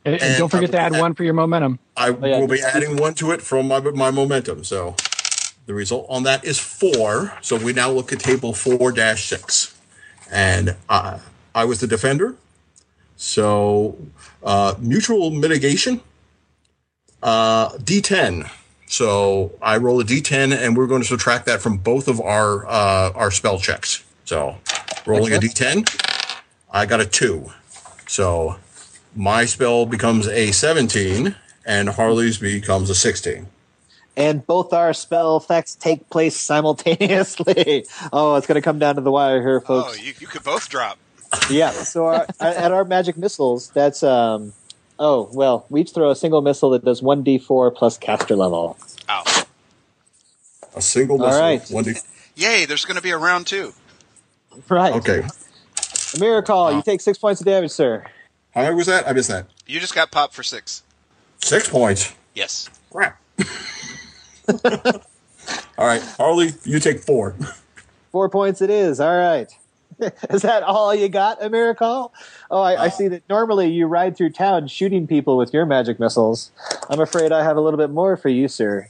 [0.05, 1.79] and And don't forget to I add one for your momentum.
[1.97, 2.39] I yeah.
[2.39, 4.63] will be adding one to it from my my momentum.
[4.63, 4.95] So
[5.65, 7.33] the result on that is four.
[7.41, 9.75] So we now look at table four dash six,
[10.31, 11.19] and uh,
[11.55, 12.37] I was the defender.
[13.17, 13.97] So
[14.45, 16.03] uh, mutual mitigation,
[17.23, 18.51] uh, D10.
[18.87, 22.67] So I roll a D10, and we're going to subtract that from both of our
[22.67, 24.05] uh, our spell checks.
[24.25, 24.57] So
[25.07, 27.51] rolling a D10, I got a two.
[28.07, 28.57] So
[29.15, 31.35] my spell becomes a 17
[31.65, 33.47] and Harley's becomes a 16.
[34.17, 37.85] And both our spell effects take place simultaneously.
[38.13, 40.03] oh, it's going to come down to the wire here, oh, folks.
[40.03, 40.99] you, you could both drop.
[41.51, 41.71] yeah.
[41.71, 44.53] So our, at our magic missiles, that's um.
[44.99, 48.77] Oh well, we each throw a single missile that does one d4 plus caster level.
[49.09, 49.25] Ow.
[50.75, 51.41] A single missile.
[51.41, 51.69] right.
[51.71, 51.95] One D-
[52.37, 53.73] Yay, there's going to be a round two.
[54.69, 54.93] Right.
[54.95, 55.23] okay.
[56.19, 58.05] Miracle, uh, you take six points of damage, sir.
[58.55, 59.07] How many was that?
[59.09, 59.47] I missed that.
[59.67, 60.83] You just got popped for six.
[61.41, 62.15] Six points.
[62.35, 62.69] Yes.
[62.91, 63.21] Crap.
[65.79, 66.03] All right.
[66.17, 67.35] Harley, you take four.
[68.13, 68.99] Four points it is.
[69.01, 69.51] All right.
[70.31, 72.11] is that all you got, Emirikol?
[72.51, 75.99] Oh, I, I see that normally you ride through town shooting people with your magic
[75.99, 76.51] missiles.
[76.91, 78.89] I'm afraid I have a little bit more for you, sir.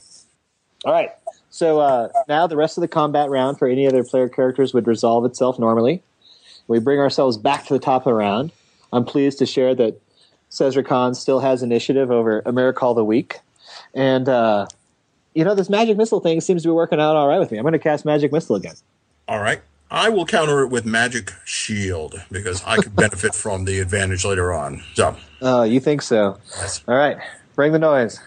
[0.85, 1.11] All right.
[1.49, 4.85] So uh, now the rest of the combat round for any other player characters would
[4.87, 6.03] resolve itself normally.
[6.67, 8.51] We bring ourselves back to the top of the round.
[8.91, 9.99] I'm pleased to share that
[10.51, 13.39] Sezrekan still has initiative over Emirikol the Week.
[13.93, 14.67] And, uh,
[15.33, 17.57] you know, this magic missile thing seems to be working out all right with me.
[17.57, 18.75] I'm going to cast magic missile again.
[19.27, 19.61] All right.
[19.89, 24.53] I will counter it with magic shield because I could benefit from the advantage later
[24.53, 24.83] on.
[24.95, 26.37] So, Oh, you think so?
[26.57, 26.83] Yes.
[26.87, 27.17] All right.
[27.55, 28.19] Bring the noise.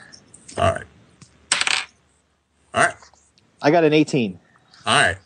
[0.56, 0.84] all right.
[2.74, 2.94] All right.
[3.62, 4.38] I got an 18.
[4.86, 5.18] All right.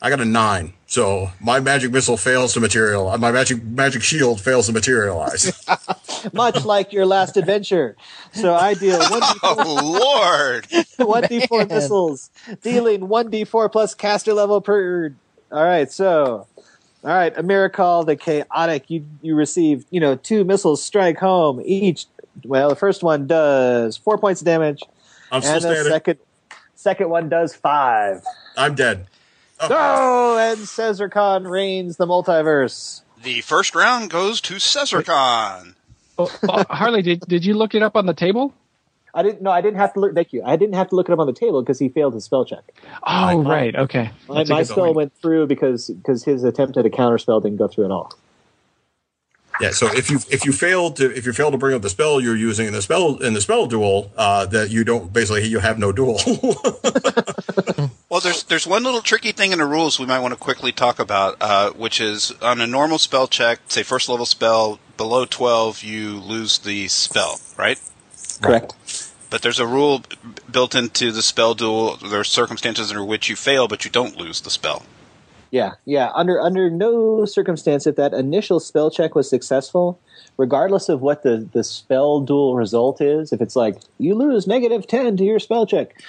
[0.00, 0.72] I got a nine.
[0.86, 3.18] So my magic missile fails to materialize.
[3.18, 5.52] My magic magic shield fails to materialize.
[6.32, 7.96] Much like your last adventure.
[8.32, 10.64] So I deal 1d4, Oh, Lord.
[10.98, 12.30] 1d4 missiles,
[12.62, 15.14] dealing 1d4 plus caster level per.
[15.54, 15.90] All right.
[15.90, 16.46] So,
[17.04, 17.32] all right.
[17.32, 18.90] Emirikol the Chaotic.
[18.90, 22.06] You, you receive, you know, two missiles strike home each.
[22.44, 24.82] Well, the first one does four points of damage.
[25.30, 25.92] I'm still and the standing.
[25.92, 26.18] second,
[26.74, 28.24] second one does five.
[28.56, 29.06] I'm dead.
[29.60, 33.02] Oh, and Sezrekan reigns the multiverse.
[33.22, 35.76] The first round goes to Sezrekan.
[36.18, 38.52] Oh, oh, Harley, did did you look it up on the table?
[39.14, 39.42] I didn't.
[39.42, 40.14] No, I didn't have to look.
[40.14, 40.42] Thank you.
[40.44, 42.44] I didn't have to look it up on the table because he failed his spell
[42.44, 42.64] check.
[43.06, 43.74] Oh, right.
[43.74, 44.10] Okay.
[44.28, 44.96] My, my spell point.
[44.96, 48.12] went through because because his attempt at a counter spell didn't go through at all.
[49.60, 49.70] Yeah.
[49.70, 52.20] So if you if you fail to if you fail to bring up the spell
[52.20, 55.60] you're using in the spell in the spell duel, uh, that you don't basically you
[55.60, 56.18] have no duel.
[58.14, 60.70] Well, there's there's one little tricky thing in the rules we might want to quickly
[60.70, 65.24] talk about, uh, which is on a normal spell check, say first level spell, below
[65.24, 67.76] 12, you lose the spell, right?
[68.40, 68.72] Correct.
[69.34, 70.00] But there's a rule
[70.48, 71.96] built into the spell duel.
[71.96, 74.84] There are circumstances under which you fail, but you don't lose the spell.
[75.50, 76.12] Yeah, yeah.
[76.14, 79.98] Under under no circumstance, if that initial spell check was successful,
[80.36, 84.86] regardless of what the the spell duel result is, if it's like you lose negative
[84.86, 86.00] ten to your spell check,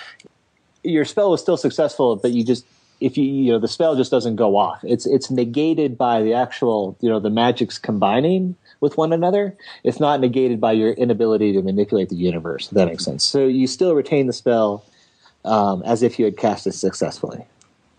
[0.83, 2.63] your spell was still successful, but you just
[3.01, 4.83] if you you know the spell just doesn't go off.
[4.83, 8.55] It's it's negated by the actual you know the magics combining
[8.85, 9.57] with one another.
[9.83, 12.67] It's not negated by your inability to manipulate the universe.
[12.67, 13.23] If that makes sense.
[13.25, 14.85] So you still retain the spell
[15.43, 17.43] um, as if you had cast it successfully.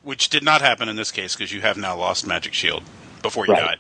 [0.03, 2.85] Which did not happen in this case because you have now lost Magic Shield
[3.23, 3.63] before you Right.
[3.63, 3.79] died.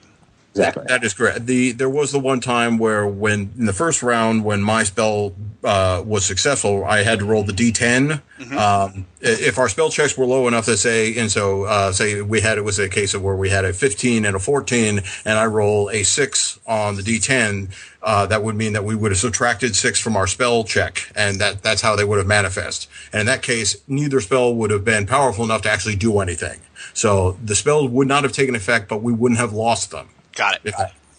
[0.57, 0.85] Exactly.
[0.89, 1.47] That is correct.
[1.47, 5.35] The there was the one time where when in the first round when my spell
[5.63, 8.23] uh, was successful, I had to roll the d10.
[8.57, 12.41] Um, if our spell checks were low enough to say, and so uh, say we
[12.41, 15.39] had it was a case of where we had a 15 and a 14, and
[15.39, 17.71] I roll a six on the d10.
[18.03, 21.39] Uh, that would mean that we would have subtracted six from our spell check, and
[21.41, 22.89] that that's how they would have manifest.
[23.13, 26.61] And in that case, neither spell would have been powerful enough to actually do anything.
[26.95, 30.09] So the spell would not have taken effect, but we wouldn't have lost them.
[30.37, 30.75] Got it.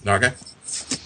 [0.05, 0.31] Okay.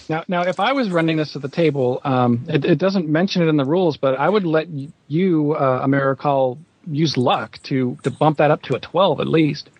[0.08, 3.42] Now, now, if I was running this at the table, um, it, it doesn't mention
[3.42, 4.68] it in the rules, but I would let
[5.08, 9.70] you, uh, Emirikol, use luck to to bump that up to a twelve at least.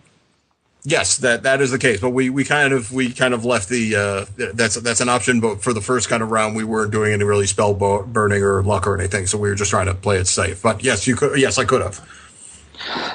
[0.85, 2.01] Yes, that that is the case.
[2.01, 5.39] But we, we kind of we kind of left the uh, that's that's an option.
[5.39, 8.43] But for the first kind of round, we weren't doing any really spell bo- burning
[8.43, 9.27] or luck or anything.
[9.27, 10.61] So we were just trying to play it safe.
[10.61, 11.39] But yes, you could.
[11.39, 12.05] Yes, I could have.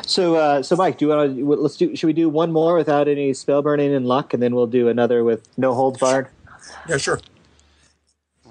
[0.07, 1.45] So, uh, so Mike, do you want to?
[1.57, 1.95] Let's do.
[1.95, 4.89] Should we do one more without any spell burning and luck, and then we'll do
[4.89, 6.29] another with no holds barred?
[6.89, 7.21] Yeah, sure.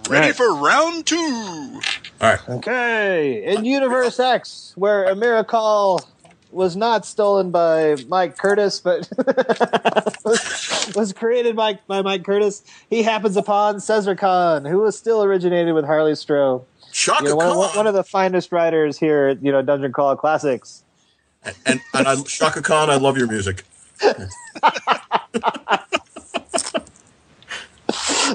[0.10, 1.18] Ready for round two.
[1.18, 1.82] All
[2.22, 2.50] right.
[2.50, 6.06] Okay, in Universe X, where Emirikol
[6.52, 9.10] was not stolen by Mike Curtis, but
[10.96, 15.86] was created by, by Mike Curtis, he happens upon Sezrekan, who was still originated with
[15.86, 16.64] Harley Stroh.
[16.92, 17.78] Shaka You know, one, Khan.
[17.78, 20.84] one of the finest writers here at you know Dungeon Crawl Classics.
[21.66, 23.64] And and I, Chaka Khan, I love your music.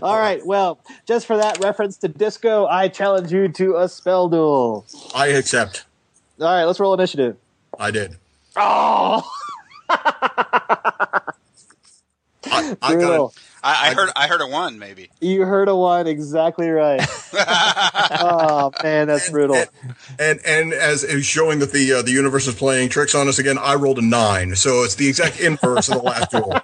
[0.02, 4.28] All right, well, just for that reference to disco, I challenge you to a spell
[4.28, 4.86] duel.
[5.14, 5.84] I accept.
[6.40, 7.36] All right, let's roll initiative.
[7.78, 8.16] I did.
[8.56, 9.30] Oh,
[9.88, 11.20] I,
[12.82, 13.34] I got.
[13.62, 15.08] I, I heard I heard a one maybe.
[15.20, 17.00] You heard a one exactly right.
[17.32, 19.62] oh man, that's brutal.
[20.18, 23.38] and and as is showing that the uh, the universe is playing tricks on us
[23.38, 24.56] again, I rolled a nine.
[24.56, 26.58] So it's the exact inverse of the last duel.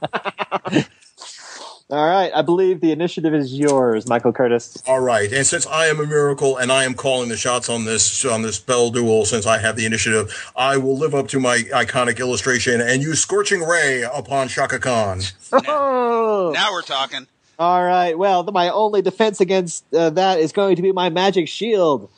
[1.90, 4.82] All right, I believe the initiative is yours, Michael Curtis.
[4.86, 8.26] All right, and since I am Emirikol and I am calling the shots on this
[8.26, 11.60] on this spell duel, since I have the initiative, I will live up to my
[11.72, 15.22] iconic illustration and use Scorching Ray upon Chaka Khan.
[15.50, 16.50] Oh.
[16.54, 17.26] Now we're talking.
[17.58, 18.18] All right.
[18.18, 22.10] Well, th- my only defense against uh, that is going to be my magic shield.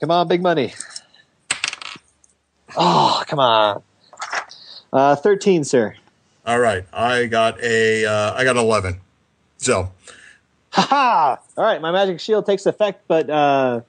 [0.00, 0.74] Come on, big money.
[2.76, 3.84] Oh, come on.
[4.92, 5.94] Uh, Thirteen, sir.
[6.46, 9.00] All right, I got a uh, I got eleven.
[9.58, 9.92] So
[10.72, 11.38] Ha ha!
[11.56, 13.80] All right, my magic shield takes effect, but uh,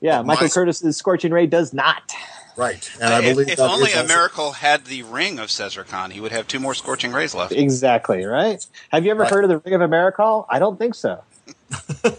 [0.00, 2.12] yeah, Michael my- Curtis's scorching ray does not.
[2.56, 6.12] right, and I if believe if that only is Emirikol had the ring of Sezrekan,
[6.12, 7.52] he would have two more scorching rays left.
[7.52, 8.64] Exactly right.
[8.90, 9.30] Have you ever Right.
[9.30, 10.46] heard of the Ring of Emirikol?
[10.48, 11.22] I don't think so.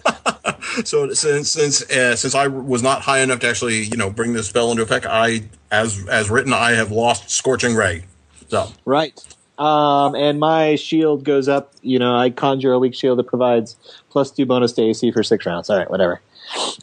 [0.85, 4.33] So since since uh, since I was not high enough to actually you know bring
[4.33, 8.03] this spell into effect, I as as written I have lost Scorching Ray.
[8.49, 9.19] So Right.
[9.59, 11.73] Um, and my shield goes up.
[11.81, 13.75] You know, I conjure a weak shield that provides
[14.09, 15.69] plus two bonus to AC for six rounds.
[15.69, 16.21] All right, whatever.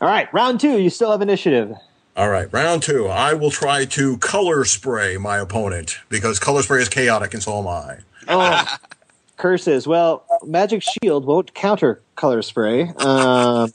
[0.00, 0.78] All right, round two.
[0.78, 1.74] You still have initiative.
[2.16, 3.06] all right, round two.
[3.08, 7.58] I will try to color spray my opponent because color spray is chaotic, and so
[7.58, 7.98] am I.
[8.28, 8.76] Oh,
[9.38, 9.86] curses.
[9.86, 12.88] Well, magic shield won't counter color spray.
[12.98, 13.72] Um,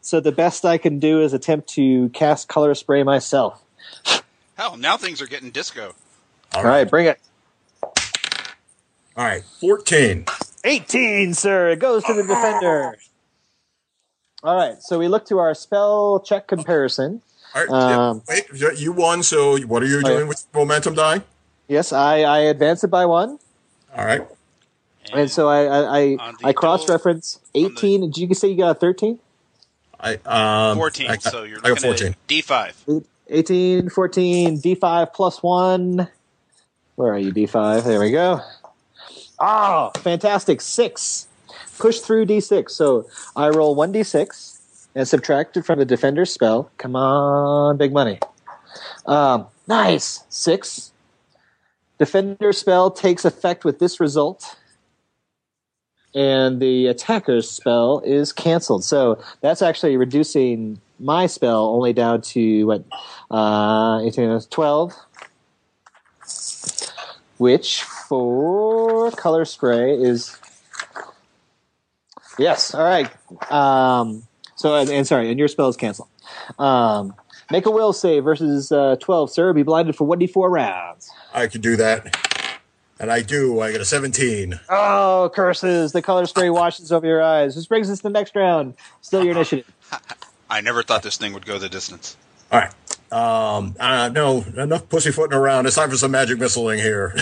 [0.00, 3.62] so the best I can do is attempt to cast color spray myself.
[4.56, 5.94] Hell, now things are getting disco.
[6.54, 7.20] All right, bring it.
[9.16, 10.26] All right, fourteen.
[10.62, 11.70] 18, sir.
[11.70, 12.96] It goes to the defender.
[14.42, 17.22] All right, so we look to our spell check comparison.
[17.54, 19.22] All right, yeah, Um, wait, you won.
[19.22, 20.28] So what are you Oh, doing yeah.
[20.28, 21.22] with momentum die?
[21.68, 23.38] Yes, I, I advance it by one.
[23.96, 24.26] All right.
[25.12, 28.10] And so I I, I, I cross reference 18.
[28.12, 29.18] Did you say you got a 13?
[29.98, 32.08] I um 14, I got, so you're I got fourteen.
[32.08, 33.04] at D5.
[33.28, 36.08] 18, 14, D5 plus one.
[36.96, 37.84] Where are you, D5?
[37.84, 38.40] There we go.
[39.40, 40.60] Oh, fantastic.
[40.60, 41.26] Six.
[41.78, 42.70] Push through D6.
[42.70, 44.58] So I roll 1D6
[44.94, 46.70] and subtract it from the defender's spell.
[46.76, 48.18] Come on, big money.
[49.06, 50.24] Um, nice.
[50.28, 50.92] Six.
[51.98, 54.56] Defender spell takes effect with this result.
[56.14, 58.84] And the attacker's spell is canceled.
[58.84, 62.84] So that's actually reducing my spell only down to what?
[63.30, 64.94] Uh, 18, 12.
[67.38, 70.36] Which for color spray is.
[72.38, 73.08] Yes, all right.
[73.50, 74.24] Um,
[74.56, 76.08] so, and, and sorry, and your spell is canceled.
[76.58, 77.14] Um,
[77.50, 79.52] Make a will save versus uh, 12, sir.
[79.52, 81.10] Be blinded for 1d4 rounds.
[81.34, 82.16] I could do that.
[83.00, 83.60] And I do.
[83.60, 84.60] I get a 17.
[84.68, 85.90] Oh, curses.
[85.90, 87.56] The color spray washes over your eyes.
[87.56, 88.74] This brings us to the next round.
[89.00, 89.72] Still your initiative.
[90.50, 92.16] I never thought this thing would go the distance.
[92.52, 92.72] All right.
[93.12, 95.66] Um, uh, no, enough pussyfooting around.
[95.66, 97.14] It's time for some magic missiling here.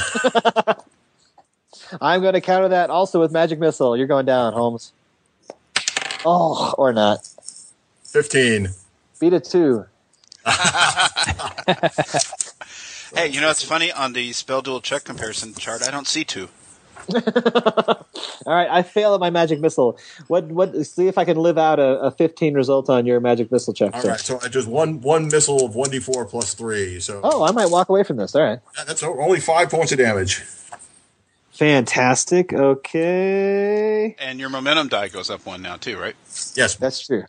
[2.00, 3.96] I'm going to counter that also with magic missile.
[3.96, 4.92] You're going down, Holmes.
[6.24, 7.26] Oh, or not.
[8.04, 8.68] 15.
[9.20, 9.86] Beat it two.
[13.14, 15.82] Hey, you know it's funny on the spell duel check comparison chart.
[15.82, 16.50] I don't see two.
[18.46, 19.98] All right, I fail at my magic missile.
[20.28, 20.44] What?
[20.46, 20.74] What?
[20.86, 23.94] See if I can live out a, a 15 result on your magic missile check.
[23.94, 24.10] All sir.
[24.10, 24.20] right.
[24.20, 27.00] So I just one one missile of 1d4 plus 3.
[27.00, 28.34] So Oh, I might walk away from this.
[28.34, 28.58] All right.
[28.86, 30.42] that's only five points of damage.
[31.52, 32.52] Fantastic.
[32.52, 34.14] Okay.
[34.18, 36.14] And your momentum die goes up one now too, right?
[36.54, 36.76] Yes.
[36.76, 37.24] That's true.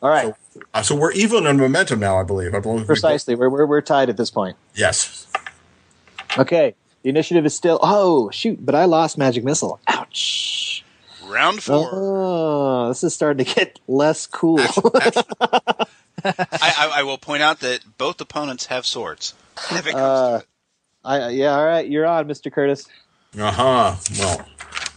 [0.00, 0.34] All right.
[0.54, 2.54] So, uh, so we're even on momentum now, I believe.
[2.54, 3.34] I believe we- Precisely.
[3.34, 4.56] We're, we're, we're tied at this point.
[4.74, 5.26] Yes.
[6.38, 6.74] Okay.
[7.02, 7.78] The initiative is still.
[7.82, 8.64] Oh, shoot.
[8.64, 9.80] But I lost magic missile.
[9.88, 10.84] Ouch.
[11.26, 11.88] Round four.
[11.92, 14.60] Oh, this is starting to get less cool.
[14.60, 15.86] I,
[16.24, 19.34] I, I will point out that both opponents have swords.
[19.70, 20.48] If it comes uh, to it.
[21.04, 21.88] I, yeah, all right.
[21.88, 22.52] You're on, Mr.
[22.52, 22.86] Curtis.
[23.38, 23.96] Uh huh.
[24.18, 24.46] Well.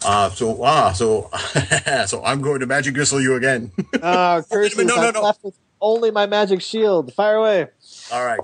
[0.05, 1.31] Uh, so ah, so
[2.05, 3.71] so I'm going to magic missile you again.
[4.03, 4.77] Oh, curses.
[4.77, 5.21] no, no, I'm no.
[5.21, 7.11] left with only my magic shield.
[7.13, 7.67] Fire away.
[8.11, 8.39] All right.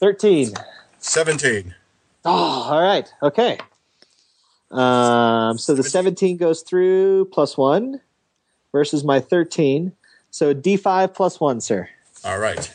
[0.00, 0.52] 13.
[0.98, 1.74] 17.
[2.24, 3.12] Oh, all right.
[3.22, 3.58] Okay.
[4.70, 8.00] Um, so the 17 goes through plus one
[8.72, 9.92] versus my 13.
[10.30, 11.88] So D5 plus one, sir.
[12.24, 12.72] All right.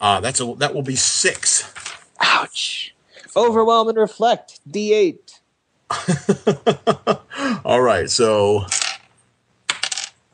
[0.00, 1.72] Uh, that's a, that will be six.
[2.20, 2.94] Ouch.
[3.36, 4.60] Overwhelm and reflect.
[4.68, 5.40] D8.
[7.64, 8.10] All right.
[8.10, 8.66] So,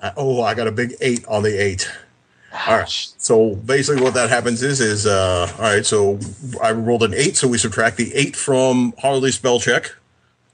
[0.02, 1.90] uh, oh, I got a big eight on the eight.
[2.52, 2.88] All right.
[2.88, 5.86] So basically, what that happens is, is uh, all right.
[5.86, 6.18] So
[6.62, 9.94] I rolled an eight, so we subtract the eight from Harley's spell check,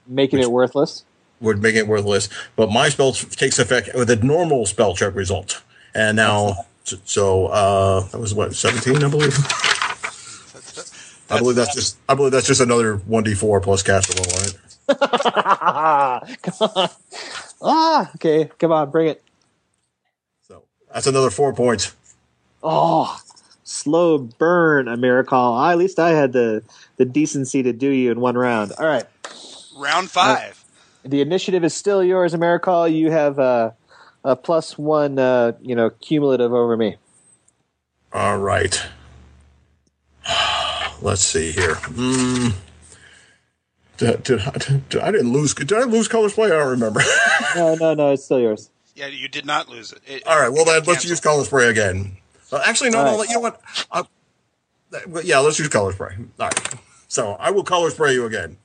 [0.05, 1.03] Making it worthless.
[1.41, 2.29] would make it worthless.
[2.55, 5.61] But my spell takes effect with a normal spell check result,
[5.95, 9.37] and now so uh, that was what seventeen, I believe.
[11.29, 14.39] I believe that's just I believe that's just another one d four plus caster roll,
[14.39, 14.57] right?
[16.41, 16.89] Come on.
[17.61, 18.49] Ah, okay.
[18.59, 19.23] Come on, bring it.
[20.97, 21.93] That's another four points.
[22.63, 23.15] Oh,
[23.63, 25.71] slow burn, Emirikol.
[25.71, 26.63] At least I had the,
[26.95, 28.71] the decency to do you in one round.
[28.79, 29.03] All right.
[29.77, 30.63] Round five.
[31.03, 32.91] The initiative is still yours, Emirikol.
[32.91, 33.71] You have uh,
[34.23, 36.95] a plus one, uh, you know, cumulative over me.
[38.11, 38.83] All right.
[41.03, 41.75] Let's see here.
[41.75, 42.53] Mm.
[43.97, 44.51] Did, did, I-
[44.89, 45.53] did- I didn't lose.
[45.53, 46.45] Did I lose color spray?
[46.45, 47.01] I don't remember.
[47.55, 48.11] No, no, no.
[48.13, 48.71] It's still yours.
[48.97, 50.01] Yeah, you did not lose it.
[50.07, 50.49] It- All right.
[50.51, 51.09] Well, then let's Cancel.
[51.11, 52.17] use color spray again.
[52.51, 53.17] Uh, actually, no, All no.
[53.19, 53.29] right.
[53.29, 53.61] You know what?
[53.91, 54.03] Uh,
[55.23, 56.15] yeah, let's use color spray.
[56.39, 56.73] All right.
[57.07, 58.57] So I will color spray you again.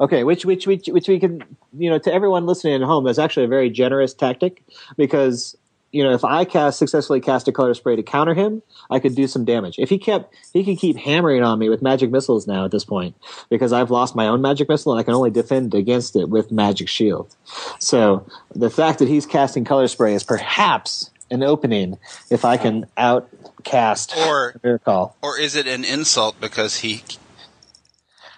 [0.00, 1.44] Okay, which which which which we can
[1.76, 4.62] you know to everyone listening at home, that's actually a very generous tactic
[4.96, 5.56] because
[5.92, 9.14] you know if I cast successfully cast a color spray to counter him, I could
[9.14, 9.76] do some damage.
[9.78, 12.84] If he kept he can keep hammering on me with magic missiles now at this
[12.84, 13.16] point
[13.48, 16.52] because I've lost my own magic missile and I can only defend against it with
[16.52, 17.34] magic shield.
[17.78, 21.98] So the fact that he's casting color spray is perhaps an opening
[22.30, 25.12] if I can outcast Or- Emirikol.
[25.22, 27.02] Or is it an insult because he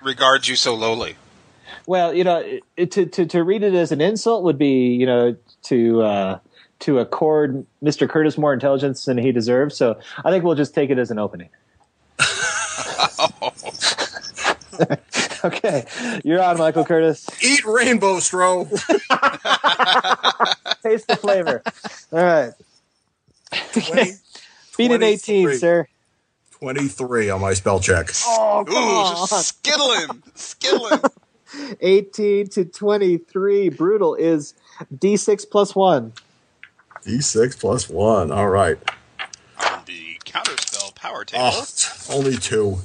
[0.02, 1.16] regards you so lowly?
[1.86, 5.06] Well, you know, it, to, to to read it as an insult would be, you
[5.06, 6.38] know, to uh,
[6.80, 8.08] to accord Mr.
[8.08, 9.76] Curtis more intelligence than he deserves.
[9.76, 11.48] So I think we'll just take it as an opening.
[15.44, 15.84] okay,
[16.24, 17.26] you're on, Michael Curtis.
[17.42, 18.68] Eat rainbow, Stroh.
[20.82, 21.62] Taste the flavor.
[22.12, 22.52] All right.
[24.76, 25.86] Beat an 18, sir.
[26.52, 28.10] 23 on my spell check.
[28.26, 29.28] Oh, come Ooh, on.
[29.28, 31.10] skittling, skittling.
[31.80, 33.70] 18 to 23.
[33.70, 34.54] Brutal is
[34.94, 36.12] D6 plus 1.
[37.04, 38.30] D6 plus 1.
[38.30, 38.78] All right.
[39.70, 41.44] On the counterspell power table.
[41.52, 41.64] Oh,
[42.10, 42.78] only two.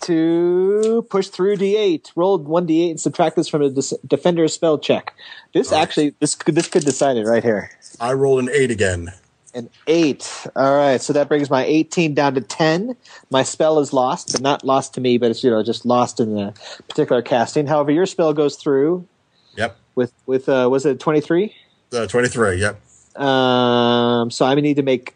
[0.00, 1.06] Two.
[1.10, 2.12] push through D8.
[2.16, 5.12] Roll one D8 and subtract this from a dis- defender's spell check.
[5.52, 7.70] This actually this could this could decide it right here.
[8.00, 9.12] I rolled an 8 again.
[9.54, 10.46] An eight.
[10.54, 12.94] All right, so that brings my 18 down to 10.
[13.30, 16.20] My spell is lost, but not lost to me, but it's you know just lost
[16.20, 16.54] in the
[16.88, 17.66] particular casting.
[17.66, 19.06] However, your spell goes through
[19.56, 19.76] Yep.
[19.94, 21.54] with with uh, was it 23?
[21.92, 22.78] Uh, 23, yep.
[23.18, 25.14] Um, so I need to make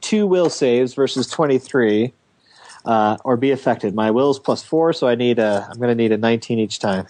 [0.00, 2.12] two will saves versus 23,
[2.84, 3.94] uh, or be affected.
[3.94, 5.66] My will is plus four, so I need a.
[5.70, 7.06] I'm going to need a 19 each time.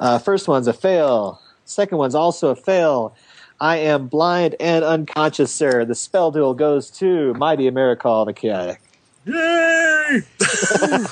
[0.00, 1.40] Uh, first one's a fail.
[1.64, 3.14] Second one's also a fail.
[3.60, 5.84] I am blind and unconscious, sir.
[5.84, 8.80] The spell duel goes to Mighty Emirikol the Chaotic.
[9.26, 10.20] Yay!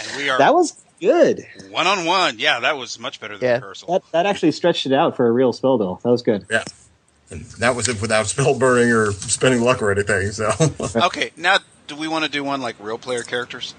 [0.00, 1.44] And we are That was good.
[1.70, 2.38] one on one.
[2.38, 3.88] Yeah, that was much better than rehearsal.
[3.92, 6.00] That, that actually stretched it out for a real spell duel.
[6.04, 6.46] That was good.
[6.50, 6.62] Yeah.
[7.30, 10.32] And that was it without spell burning or spending luck or anything.
[10.32, 10.50] So
[10.96, 13.74] Okay, now do we want to do one like real player characters?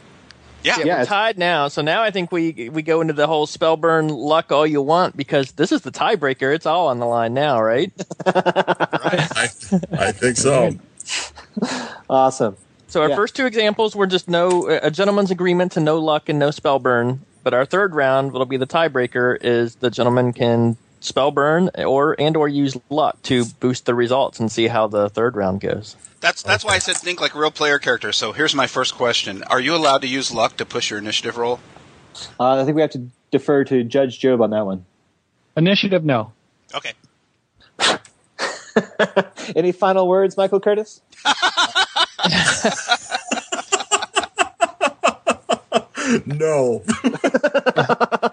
[0.63, 0.77] Yeah.
[0.77, 1.69] we're tied now.
[1.69, 4.81] So now I think we we go into the whole spell burn luck all you
[4.81, 6.53] want because this is the tiebreaker.
[6.53, 7.91] It's all on the line now, right?
[8.25, 9.49] I,
[9.93, 10.71] I think so.
[12.09, 12.55] Awesome.
[12.87, 13.15] So our Yeah.
[13.15, 16.79] first two examples were just no a gentleman's agreement to no luck and no spell
[16.79, 17.21] burn.
[17.43, 22.15] But our third round, what'll be the tiebreaker, is the gentleman can spell burn or
[22.19, 25.95] and or use luck to boost the results and see how the third round goes.
[26.21, 28.17] That's that's why I said think like real player characters.
[28.17, 31.37] So here's my first question: Are you allowed to use luck to push your initiative
[31.37, 31.59] roll?
[32.39, 34.85] Uh, I think we have to defer to Judge Jobe on that one.
[35.55, 36.33] Initiative, no.
[36.73, 36.93] Okay.
[39.55, 41.01] Any final words, Michael Curtis?
[46.25, 46.83] no.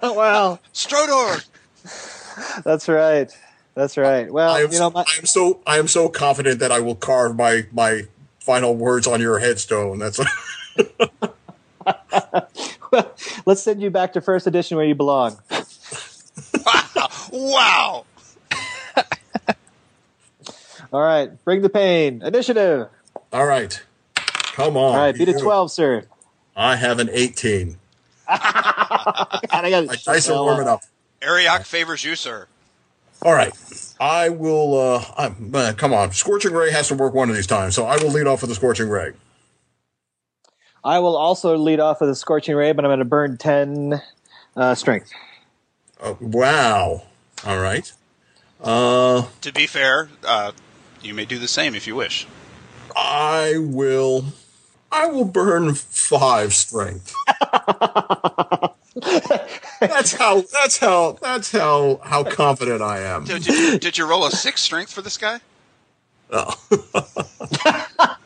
[0.03, 1.45] well, Strodor.
[2.67, 3.31] That's right.
[3.77, 4.29] That's right.
[4.29, 6.81] Well, I am, you know, my, I am so I am so confident that I
[6.81, 8.09] will carve my my
[8.41, 10.01] final words on your headstone.
[10.01, 10.19] That's
[12.91, 13.15] well,
[13.47, 15.39] let's send you back to first edition where you belong.
[17.33, 18.07] Wow.
[20.93, 22.23] All right, bring the pain.
[22.23, 22.89] Initiative.
[23.33, 23.81] all right.
[24.55, 24.95] Come on.
[24.95, 26.07] All right, beat a twelve, sir.
[26.57, 27.77] I have an 18.
[28.27, 30.81] God, I got My dice are warming uh, up.
[31.21, 32.49] Arioch favors you, sir.
[33.23, 33.53] All right.
[33.99, 34.79] I will.
[34.79, 36.13] Uh, I'm, uh, come on.
[36.13, 38.51] Scorching Ray has to work one of these times, so I will lead off with
[38.51, 39.13] the Scorching Ray.
[40.85, 44.01] I will also lead off with the scorching ray, but I'm going to burn ten
[44.55, 45.11] uh, strength.
[46.01, 47.03] Oh, wow.
[47.45, 47.91] All right.
[48.63, 50.53] Uh, To be fair, uh,
[51.03, 52.29] you may do the same if you wish.
[52.95, 54.27] I will.
[54.93, 57.13] I will burn five strength.
[59.81, 60.43] that's how.
[60.53, 61.19] That's how.
[61.20, 62.01] That's how.
[62.03, 63.24] How confident I am.
[63.24, 65.40] Did, did, you, did you roll a six strength for this guy?
[66.31, 66.55] Oh.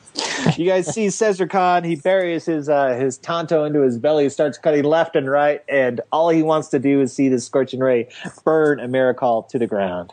[0.56, 4.84] You guys see Sezrekan, he buries his uh, his tanto into his belly, starts cutting
[4.84, 8.08] left and right, and all he wants to do is see this scorching ray
[8.44, 10.12] burn Emirikol to the ground.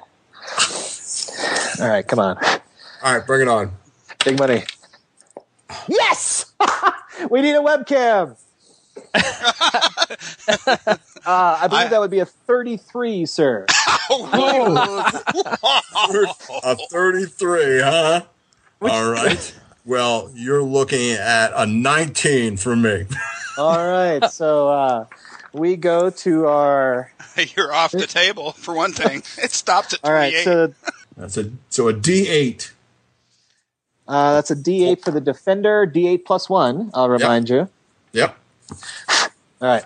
[1.82, 2.38] All right, come on.
[3.04, 3.72] All right, bring it on.
[4.26, 4.64] Big money.
[5.88, 6.54] Yes!
[7.30, 8.36] we need a webcam.
[11.28, 13.66] Uh, I believe that would be a 33, sir.
[14.10, 15.20] A
[16.90, 18.22] 33, huh?
[18.82, 19.54] All right.
[19.86, 23.06] Well, you're looking at a 19 for me.
[23.58, 25.06] All right, so uh,
[25.52, 27.12] we go to our.
[27.56, 29.24] You're off the table for one thing.
[29.38, 30.74] It stopped at All right, so
[31.16, 32.72] That's a so a D8.
[34.08, 36.92] uh, that's a D8 for the defender, D8 plus one.
[36.94, 37.70] I'll remind you.
[38.14, 38.38] Yep.
[39.10, 39.28] All
[39.62, 39.86] right.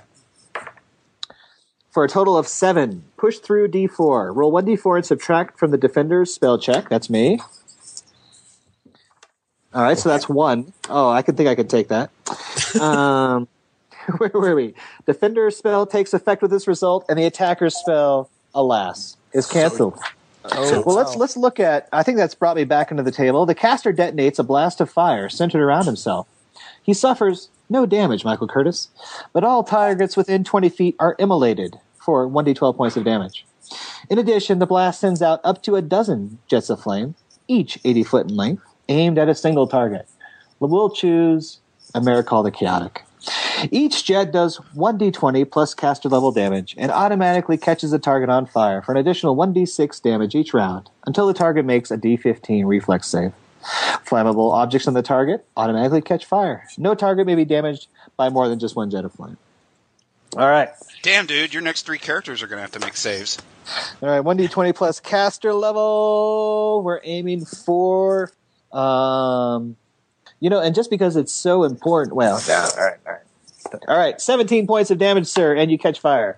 [1.92, 4.34] For a total of seven, push through D4.
[4.34, 6.88] Roll one D4 and subtract from the defender's spell check.
[6.90, 7.40] That's me.
[9.74, 10.74] All right, so that's one.
[10.90, 12.10] Oh, I could think I could take that.
[12.80, 13.50] Um,
[14.18, 14.74] where were we?
[15.06, 20.00] Defender's spell takes effect with this result, and the attacker's spell, alas, is canceled.
[20.48, 21.90] So- well, let's let's look at.
[21.92, 23.46] I think that's brought me back into the table.
[23.46, 26.28] The caster detonates a blast of fire centered around himself.
[26.82, 28.90] He suffers no damage, Michael Curtis,
[29.34, 33.46] but all targets within 20 feet are immolated for 1d12 points of damage.
[34.10, 37.16] In addition, the blast sends out up to a dozen jets of flame,
[37.48, 40.08] each 80 foot in length, aimed at a single target.
[40.60, 41.60] We'll choose
[41.96, 43.04] Emirikol the Chaotic.
[43.70, 48.82] Each jet does 1d20 plus caster level damage and automatically catches the target on fire
[48.82, 53.32] for an additional 1d6 damage each round until the target makes a d15 reflex save.
[53.62, 56.68] Flammable objects on the target automatically catch fire.
[56.78, 59.38] No target may be damaged by more than just one jet of flame.
[60.38, 60.70] All right.
[61.02, 63.38] Damn, dude, your next three characters are going to have to make saves.
[64.02, 66.82] All right, 1d20 plus caster level.
[66.84, 68.32] We're aiming for,
[68.72, 69.76] um,
[70.40, 72.16] you know, and just because it's so important.
[72.16, 73.22] Well, yeah, all right, all right.
[73.88, 76.38] All right, 17 points of damage, sir, and you catch fire.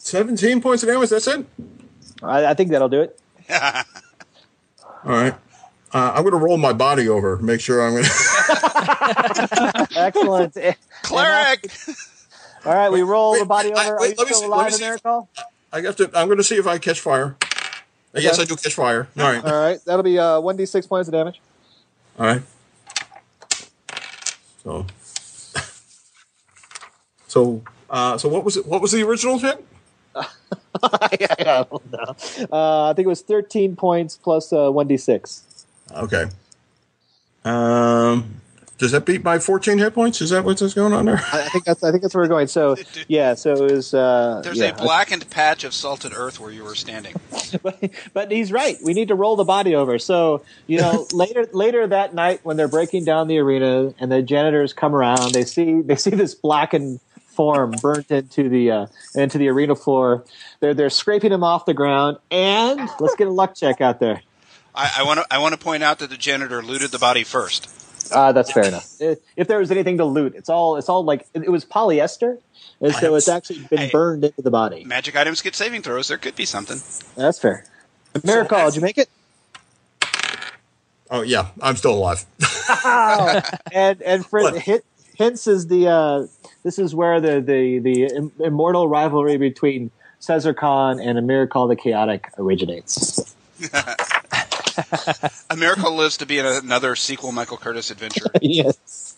[0.00, 1.10] 17 points of damage.
[1.10, 1.46] That's it.
[2.22, 3.18] I, I think that'll do it.
[3.50, 3.82] All
[5.04, 5.34] right.
[5.94, 7.36] Uh, I'm going to roll my body over.
[7.38, 9.88] Make sure I'm going to.
[9.96, 10.56] Excellent.
[11.02, 11.70] Cleric!
[12.64, 13.96] All right, we roll the body I- over.
[14.00, 15.06] wait, Are you let me still see- let alive, me see if-
[15.74, 16.10] I have to.
[16.14, 17.36] I'm going to see if I catch fire.
[18.14, 19.08] Yes, I do catch fire.
[19.18, 19.44] All right.
[19.44, 21.40] All right, that'll be uh, 1d6 points of damage.
[22.18, 22.42] All right.
[24.62, 24.86] So.
[27.26, 27.62] So.
[27.90, 28.66] Uh, so what was it?
[28.66, 29.64] What was the original hit?
[30.82, 31.18] I
[31.68, 32.16] don't know.
[32.52, 35.42] Uh, I think it was 13 points plus uh, 1d6.
[35.94, 36.26] Okay.
[37.44, 38.42] Um,
[38.82, 40.20] does that beat my 14 hit points?
[40.20, 41.22] Is that what's going on there?
[41.32, 42.48] I think that's I think that's where we're going.
[42.48, 42.74] So
[43.06, 43.94] yeah, so it was.
[43.94, 47.14] Uh, There's yeah, a blackened patch of salted earth where you were standing.
[47.62, 48.76] but, but he's right.
[48.82, 50.00] We need to roll the body over.
[50.00, 54.20] So you know, later later that night when they're breaking down the arena and the
[54.20, 56.98] janitors come around, they see they see this blackened
[57.28, 60.24] form burnt into the uh, into the arena floor.
[60.58, 64.22] They're they're scraping him off the ground, and let's get a luck check out there.
[64.74, 67.68] I want to I want to point out that the janitor looted the body first.
[68.14, 69.00] Ah, that's fair enough.
[69.00, 71.64] If if there was anything to loot, it's all it's all like it, it was
[71.64, 72.38] polyester,
[72.80, 74.84] and so it's actually been burned into the body.
[74.84, 76.08] Magic items get saving throws.
[76.08, 76.78] There could be something.
[77.16, 77.64] That's fair.
[78.14, 79.08] Emirikol, did you make it?
[81.10, 82.24] Oh yeah, I'm still alive.
[83.72, 84.84] and and for hit,
[85.14, 86.26] hints is the uh,
[86.62, 89.90] this is where the the the immortal rivalry between
[90.20, 93.34] Sezrekan and Emirikol the Chaotic originates.
[95.50, 98.26] Emirikol lives to be in another sequel Michael Curtis adventure.
[98.42, 99.16] yes.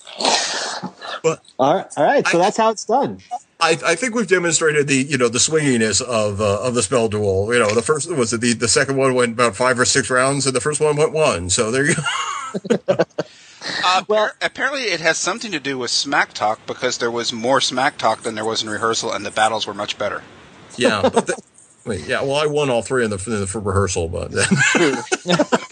[1.58, 2.26] all right, all right.
[2.28, 3.20] So that's how it's done.
[3.60, 7.08] I, I think we've demonstrated the you know the swinginess of uh, of the spell
[7.08, 7.52] duel.
[7.52, 10.10] You know, the first was it the the second one went about five or six
[10.10, 11.50] rounds, and the first one went one.
[11.50, 12.96] So there you go.
[13.82, 17.60] Uh, well, apparently it has something to do with smack talk because there was more
[17.60, 20.22] smack talk than there was in rehearsal, and the battles were much better.
[20.76, 21.42] Yeah, but the,
[21.84, 22.22] wait, yeah.
[22.22, 24.30] Well, I won all three in the, in the for rehearsal, but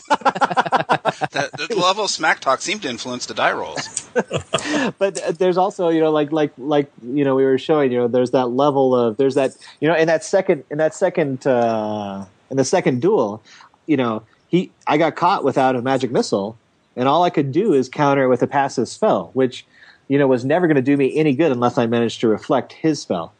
[1.30, 4.09] the, the level of smack talk seemed to influence the die rolls.
[4.98, 8.09] but there's also you know like like like you know we were showing you know
[8.09, 12.24] there's that level of there's that you know in that second in that second uh
[12.51, 13.43] in the second duel
[13.86, 16.56] you know he i got caught without a magic missile
[16.97, 19.64] and all i could do is counter with a passive spell which
[20.09, 22.72] you know was never going to do me any good unless i managed to reflect
[22.72, 23.32] his spell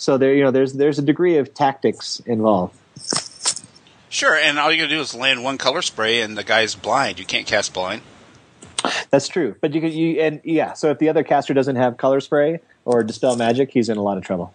[0.00, 2.74] so there you know there's there's a degree of tactics involved
[4.10, 7.18] Sure, and all you gotta do is land one color spray, and the guy's blind.
[7.18, 8.02] You can't cast blind.
[9.10, 10.72] That's true, but you can you and yeah.
[10.74, 14.02] So if the other caster doesn't have color spray or dispel magic, he's in a
[14.02, 14.52] lot of trouble.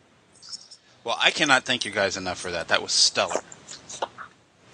[1.03, 2.67] Well, I cannot thank you guys enough for that.
[2.67, 3.41] That was stellar.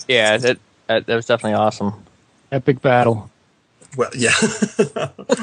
[0.10, 0.58] Yeah, that
[0.88, 2.04] that, that was definitely awesome.
[2.52, 3.31] Epic battle.
[3.98, 4.34] Well, yeah.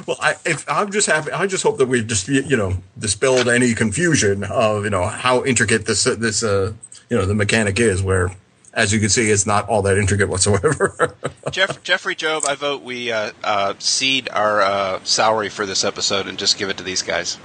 [0.06, 1.30] well, I, if, I'm just happy.
[1.32, 5.44] I just hope that we've just you know dispelled any confusion of you know how
[5.44, 6.72] intricate this this uh
[7.10, 8.02] you know the mechanic is.
[8.02, 8.30] Where,
[8.72, 11.14] as you can see, it's not all that intricate whatsoever.
[11.50, 16.26] Jeff, Jeffrey Jobe, I vote we uh, uh, cede our uh, salary for this episode
[16.26, 17.36] and just give it to these guys.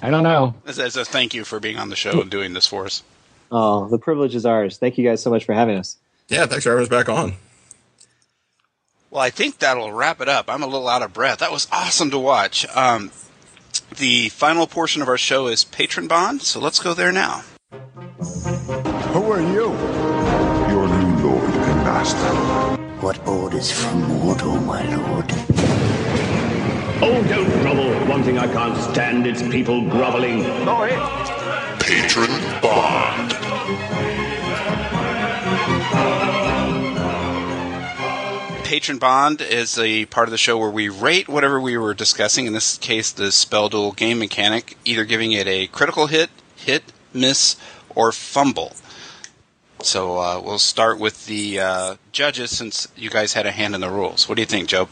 [0.00, 0.54] I don't know.
[0.66, 3.02] As, as a thank you for being on the show and doing this for us.
[3.50, 4.78] Oh, the privilege is ours.
[4.78, 5.96] Thank you guys so much for having us.
[6.32, 7.34] Yeah, thanks for having us back on.
[9.10, 10.46] Well, I think that'll wrap it up.
[10.48, 11.40] I'm a little out of breath.
[11.40, 12.66] That was awesome to watch.
[12.74, 13.10] Um,
[13.98, 17.42] the final portion of our show is Patron Bond, so let's go there now.
[19.12, 19.70] Who are you?
[20.72, 22.78] Your new lord and master.
[23.04, 25.26] What orders from Mordor, my lord?
[27.04, 27.92] Oh, don't grovel.
[28.08, 30.44] One thing I can't stand, it's people groveling.
[31.80, 32.30] Patron
[32.62, 34.31] Bond.
[38.72, 42.46] Patron Bond is a part of the show where we rate whatever we were discussing,
[42.46, 46.82] in this case, the spell duel game mechanic, either giving it a critical hit, hit,
[47.12, 47.56] miss,
[47.94, 48.72] or fumble.
[49.82, 53.82] So uh, we'll start with the uh, judges since you guys had a hand in
[53.82, 54.26] the rules.
[54.26, 54.88] What do you think, Joe?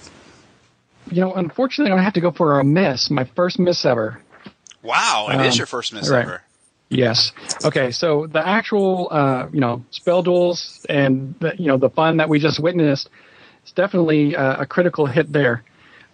[1.11, 3.11] You know, unfortunately, gonna have to go for a miss.
[3.11, 4.21] My first miss ever.
[4.83, 6.27] Wow, it is Um, your first miss right.
[6.27, 6.43] ever.
[6.91, 7.33] Yes.
[7.65, 7.93] Okay.
[7.93, 12.29] So the actual, uh, you know, spell duels and the, you know the fun that
[12.29, 13.09] we just witnessed,
[13.63, 15.63] it's definitely uh, a critical hit there.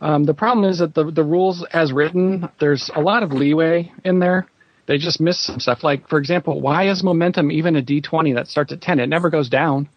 [0.01, 3.93] Um, the problem is that the the rules as written, there's a lot of leeway
[4.05, 4.47] in there.
[4.87, 5.83] They just miss some stuff.
[5.83, 9.01] Like for example, why is momentum even a D20 that starts at 10?
[9.01, 9.89] It never goes down.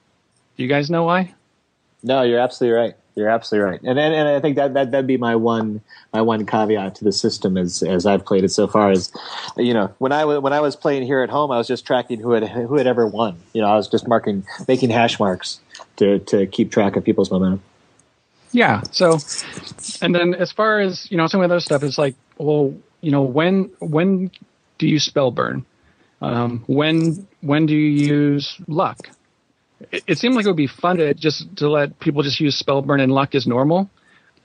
[0.57, 1.33] Do you guys know why?
[2.01, 2.95] No, you're absolutely right.
[3.15, 5.81] You're absolutely right, and and, and I think that that that'd be my one
[6.13, 9.11] my one caveat to the system as as I've played it so far is,
[9.57, 11.85] you know, when I wa- when I was playing here at home, I was just
[11.85, 13.37] tracking who had who had ever won.
[13.51, 15.59] You know, I was just marking making hash marks
[15.99, 17.61] to to keep track of people's momentum.
[18.51, 18.81] Yeah.
[18.91, 19.19] So,
[20.01, 22.73] and then as far as you know, some of the other stuff is like, well,
[23.01, 24.31] you know, when when
[24.77, 25.65] do you spell burn?
[26.21, 29.09] Um, when when do you use luck?
[29.91, 32.57] It, it seemed like it would be fun to just to let people just use
[32.57, 33.89] spell burn and luck as normal.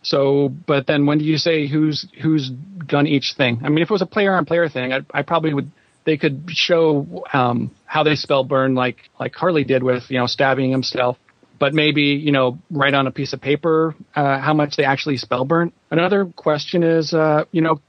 [0.03, 3.63] So, but then when do you say who's who's done each thing?
[3.65, 5.71] I mean, if it was a player on player thing, I, I probably would.
[6.05, 10.27] They could show um, how they spell burn, like like Harley did with you know
[10.27, 11.17] stabbing himself
[11.59, 15.17] but maybe you know write on a piece of paper uh, how much they actually
[15.17, 15.73] spell burn.
[15.91, 17.81] Another question is, uh, you know,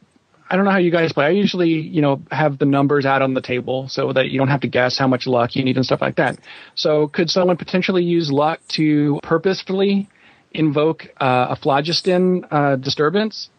[0.50, 1.26] I don't know how you guys play.
[1.26, 4.50] I usually, you know, have the numbers out on the table so that you don't
[4.50, 6.38] have to guess how much luck you need and stuff like that.
[6.76, 10.08] So, could someone potentially use luck to purposefully
[10.52, 13.50] invoke uh, a phlogiston uh, disturbance?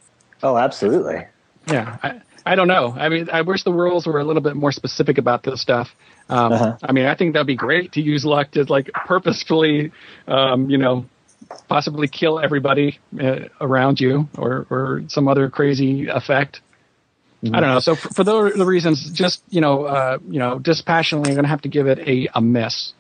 [0.43, 1.27] Oh, absolutely.
[1.66, 2.95] Yeah, I, I don't know.
[2.97, 5.89] I mean, I wish the rules were a little bit more specific about this stuff.
[6.28, 6.77] Um, Uh-huh.
[6.82, 9.93] I mean, I think that'd be great to use luck to like purposefully,
[10.27, 11.07] um, you know,
[11.69, 16.61] possibly kill everybody uh, around you or or some other crazy effect.
[17.44, 17.78] I don't know.
[17.81, 21.44] So for, for those the reasons, just you know, uh, you know, dispassionately, I'm going
[21.44, 22.93] to have to give it a a miss,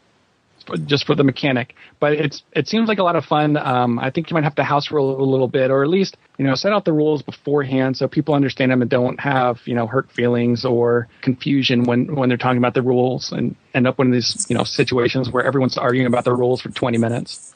[0.86, 1.74] just for the mechanic.
[2.00, 3.56] But it's it seems like a lot of fun.
[3.56, 6.16] Um, I think you might have to house rule a little bit, or at least
[6.38, 9.74] you know, set out the rules beforehand so people understand them and don't have you
[9.74, 13.98] know hurt feelings or confusion when when they're talking about the rules and end up
[14.00, 17.55] in these you know situations where everyone's arguing about the rules for 20 minutes.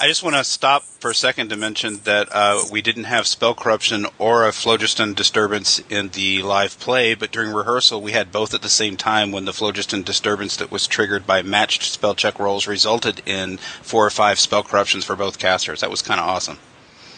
[0.00, 3.26] I just want to stop for a second to mention that uh, we didn't have
[3.26, 8.32] spell corruption or a phlogiston disturbance in the live play, but during rehearsal we had
[8.32, 12.14] both at the same time when the phlogiston disturbance that was triggered by matched spell
[12.14, 15.82] check rolls resulted in four or five spell corruptions for both casters.
[15.82, 16.58] That was kind of awesome.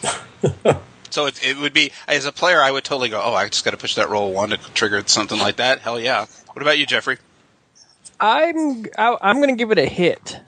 [1.09, 3.63] so it, it would be, as a player, I would totally go, oh, I just
[3.63, 5.79] got to push that roll one to trigger something like that.
[5.79, 6.25] Hell yeah.
[6.53, 7.17] What about you, Jeffrey?
[8.19, 10.39] I'm I, I'm going to give it a hit.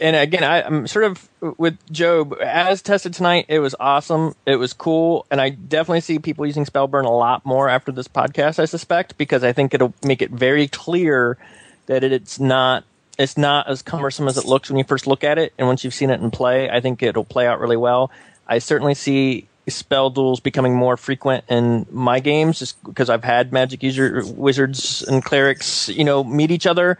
[0.00, 1.28] And again, I, I'm sort of
[1.58, 3.46] with Jobe as tested tonight.
[3.48, 4.34] It was awesome.
[4.46, 8.08] It was cool, and I definitely see people using Spellburn a lot more after this
[8.08, 8.58] podcast.
[8.58, 11.36] I suspect because I think it'll make it very clear
[11.86, 12.84] that it, it's not
[13.18, 15.84] it's not as cumbersome as it looks when you first look at it, and once
[15.84, 18.10] you've seen it in play, I think it'll play out really well.
[18.46, 23.52] I certainly see spell duels becoming more frequent in my games just because I've had
[23.52, 26.98] magic user wizards and clerics, you know, meet each other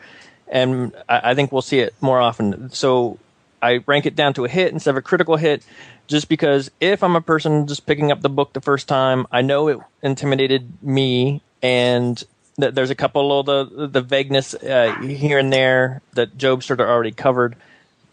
[0.49, 2.71] and I, think we'll see it more often.
[2.71, 3.19] So
[3.63, 5.65] I rank it down to a hit instead of a critical hit,
[6.07, 9.43] just because if I'm a person just picking up the book the first time, I
[9.43, 12.23] know it intimidated me, and
[12.61, 16.81] th- there's a couple of the the vagueness uh, here and there that Jobe sort
[16.81, 17.57] of already covered.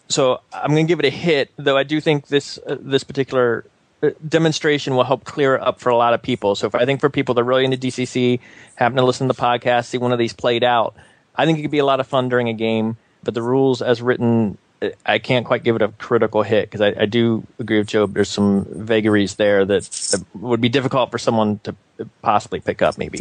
[0.08, 3.04] So I'm going to give it a hit, though I do think this uh, this
[3.04, 3.66] particular
[4.04, 6.56] uh, demonstration will help clear up for a lot of people.
[6.56, 8.40] So if I think for people that are really into DCC,
[8.76, 10.96] happen to listen to the podcast, see one of these played out,
[11.36, 12.98] I think it could be a lot of fun during a game.
[13.24, 14.58] But the rules as written,
[15.06, 18.08] I can't quite give it a critical hit because I, I, do agree with Joe.
[18.08, 21.76] There's some vagaries there that, that would be difficult for someone to
[22.24, 23.20] possibly pick up, maybe.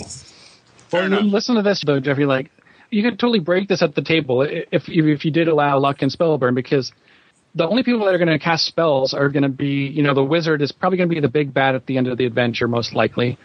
[0.90, 2.24] Well, listen to this though, Jeffrey.
[2.24, 2.50] Like,
[2.90, 6.10] you could totally break this at the table if if you did allow luck and
[6.10, 6.92] spellburn because
[7.54, 10.14] the only people that are going to cast spells are going to be, you know,
[10.14, 12.24] the wizard is probably going to be the big bad at the end of the
[12.24, 13.38] adventure, most likely.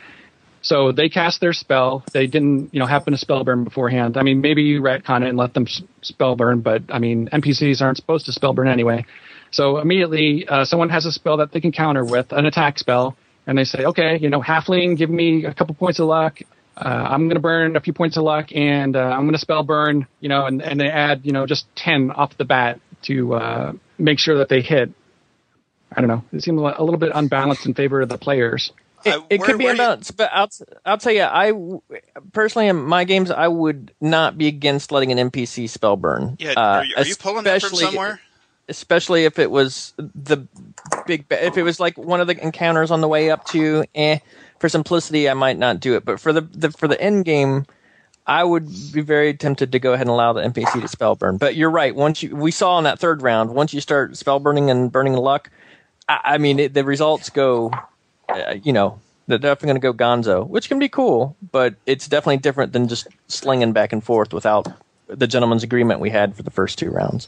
[0.65, 2.03] So they cast their spell.
[2.11, 4.17] They didn't, you know, happen to spell burn beforehand.
[4.17, 5.67] I mean, maybe you retcon it and let them
[6.01, 9.05] spell burn, but I mean, NPCs aren't supposed to spell burn anyway.
[9.51, 13.15] So immediately, uh, someone has a spell that they can counter with an attack spell,
[13.45, 16.39] and they say, okay, you know, halfling, give me a couple points of luck.
[16.75, 19.37] Uh, I'm going to burn a few points of luck, and uh, I'm going to
[19.37, 22.79] spell burn, you know, and, and they add, you know, just 10 off the bat
[23.03, 24.91] to uh, make sure that they hit.
[25.95, 26.23] I don't know.
[26.33, 28.71] It seems a little bit unbalanced in favor of the players.
[29.05, 30.49] It, it could be unbalanced, but I'll,
[30.85, 31.53] I'll tell you, I
[32.33, 36.37] personally in my games, I would not be against letting an NPC spell burn.
[36.39, 38.19] Yeah, are, you, are you pulling that from somewhere?
[38.67, 40.47] Especially if it was the
[41.05, 44.19] big, if it was like one of the encounters on the way up to, eh.
[44.59, 47.65] For simplicity, I might not do it, but for the, the for the end game,
[48.25, 51.37] I would be very tempted to go ahead and allow the NPC to spell burn.
[51.37, 51.93] But you're right.
[51.93, 55.13] Once you, we saw in that third round, once you start spell burning and burning
[55.13, 55.51] luck,
[56.09, 57.71] I, I mean, it, the results go
[58.29, 62.07] uh, you know, they're definitely going to go gonzo, which can be cool, but it's
[62.07, 64.67] definitely different than just slinging back and forth without
[65.07, 67.27] the gentleman's agreement we had for the first two rounds.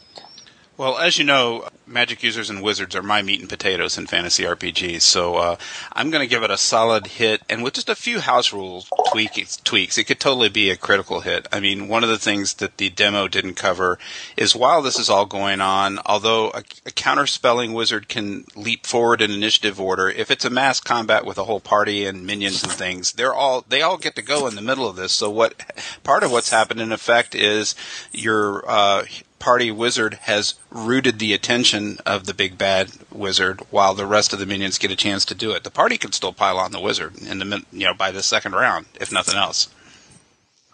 [0.77, 4.43] Well, as you know, magic users and wizards are my meat and potatoes in fantasy
[4.43, 5.57] RPGs, so uh,
[5.93, 8.87] I'm going to give it a solid hit, and with just a few house rules
[9.11, 11.47] tweaks, tweaks, it could totally be a critical hit.
[11.51, 13.97] I mean, one of the things that the demo didn't cover
[14.35, 19.19] is while this is all going on, although a, a counterspelling wizard can leap forward
[19.19, 22.71] in initiative order, if it's a mass combat with a whole party and minions and
[22.71, 25.11] things, they're all they all get to go in the middle of this.
[25.11, 25.55] So what
[26.03, 27.73] part of what's happened in effect is
[28.11, 29.05] your uh,
[29.39, 34.39] party wizard has rooted the attention of the big bad wizard while the rest of
[34.39, 35.63] the minions get a chance to do it.
[35.63, 38.53] The party can still pile on the wizard in the you know by the second
[38.53, 39.69] round if nothing else.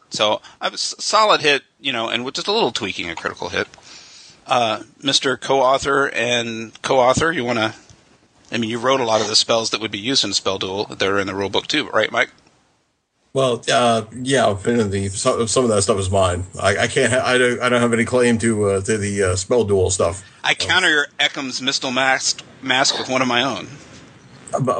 [0.10, 3.68] So a solid hit, you know, and with just a little tweaking, a critical hit.
[4.45, 5.40] Uh, Mr.
[5.40, 7.73] Co-author and co-author, you want to?
[8.52, 10.60] I mean, you wrote a lot of the spells that would be used in spell
[10.60, 12.30] duel that are in the rule book too, right, Mike?
[13.34, 16.43] Well, uh, yeah, the, some, some of that stuff is mine.
[16.61, 17.11] I, I can't.
[17.11, 17.60] Ha- I don't.
[17.61, 20.23] I don't have any claim to uh, to the uh, spell duel stuff.
[20.43, 23.68] I counter your Eckham's Mistle mask mask with one of my own.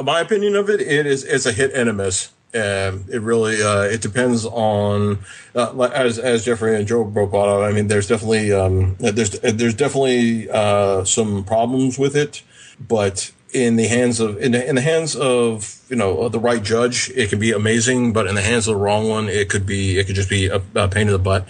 [0.04, 2.30] My opinion of it, it is it's a hit and a miss.
[2.54, 5.18] Um, it really uh, it depends on
[5.56, 7.64] uh, as as Jeffrey and Joe broke out.
[7.64, 12.42] I mean, there's definitely um, there's there's definitely uh, some problems with it,
[12.78, 16.62] but in the hands of in the, in the hands of you know the right
[16.62, 18.12] judge, it can be amazing.
[18.12, 20.48] But in the hands of the wrong one, it could be it could just be
[20.48, 21.46] a, a pain in the butt.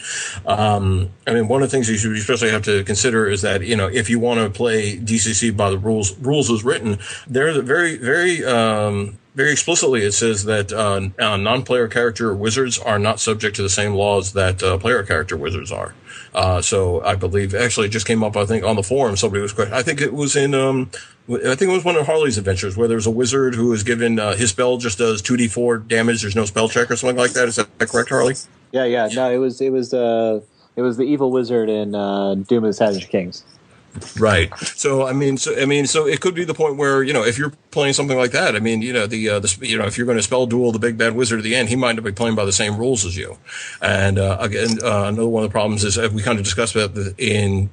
[0.46, 3.62] Um, I mean, one of the things you should especially have to consider is that
[3.62, 7.56] you know if you want to play DCC by the rules rules as written, there's
[7.56, 12.98] a very very um, very explicitly it says that uh, uh, non-player character wizards are
[12.98, 15.94] not subject to the same laws that uh, player character wizards are.
[16.34, 19.42] Uh, so I believe actually it just came up I think on the forum somebody
[19.42, 20.90] was I think it was in um,
[21.28, 24.18] I think it was one of Harley's adventures where there's a wizard who is given
[24.18, 26.22] uh, his spell just does two d four damage.
[26.22, 27.48] There's no spell check or something like that.
[27.48, 28.34] Is that correct, Harley?
[28.72, 29.08] Yeah, yeah.
[29.14, 30.40] No, it was it was uh
[30.76, 33.44] it was the evil wizard in Doom of the Savage Kings.
[34.18, 34.56] Right.
[34.58, 37.24] So I mean, so I mean, so it could be the point where you know
[37.24, 39.84] if you're playing something like that, I mean, you know, the uh, the you know
[39.84, 41.92] if you're going to spell duel the big bad wizard at the end, he might
[41.92, 43.38] not be playing by the same rules as you.
[43.80, 46.74] And uh, again, uh, another one of the problems is uh, we kind of discussed
[46.74, 47.70] the, in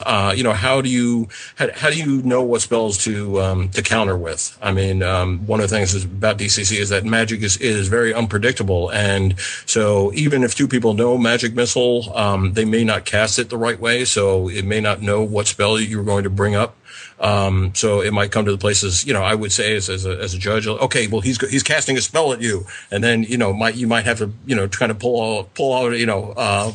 [0.00, 3.68] uh, you know, how do you how, how, do you know what spells to um,
[3.70, 4.56] to counter with?
[4.62, 8.14] I mean, um, one of the things about DCC is that magic is is very
[8.14, 13.38] unpredictable, and so even if two people know magic missile, um, they may not cast
[13.38, 16.54] it the right way, so it may not know what spell you're going to bring
[16.54, 16.76] up.
[17.20, 20.06] Um, so it might come to the places, you know, I would say as, as
[20.06, 22.64] a, as a judge, okay, well, he's, he's casting a spell at you.
[22.90, 25.54] And then, you know, might, you might have to, you know, kind of pull out,
[25.54, 26.72] pull out, you know, uh,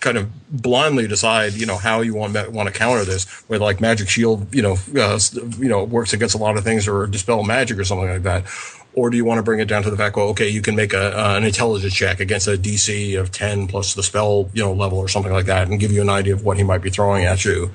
[0.00, 3.24] kind of blindly decide, you know, how you want want to counter this.
[3.48, 5.18] Where like Magic Shield, you know, uh,
[5.58, 8.44] you know, works against a lot of things or dispel magic or something like that.
[8.94, 10.76] Or do you want to bring it down to the fact, well, okay, you can
[10.76, 14.62] make a, uh, an intelligence check against a DC of 10 plus the spell, you
[14.62, 16.82] know, level or something like that and give you an idea of what he might
[16.82, 17.70] be throwing at you.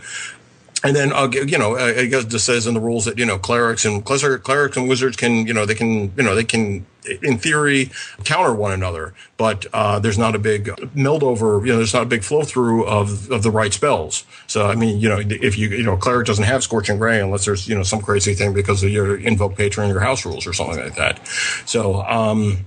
[0.84, 3.26] And then, uh, you know, I guess it just says in the rules that, you
[3.26, 6.86] know, clerics and clerics and wizards can, you know, they can, you know, they can,
[7.24, 7.90] in theory,
[8.26, 12.04] counter one another, but, uh, there's not a big meld over, you know, there's not
[12.04, 14.24] a big flow through of, of the right spells.
[14.46, 17.46] So, I mean, you know, if you, you know, cleric doesn't have scorching ray unless
[17.46, 20.54] there's, you know, some crazy thing because of your invoke patron, your house rules or
[20.54, 21.26] something like that.
[21.66, 22.66] So, um,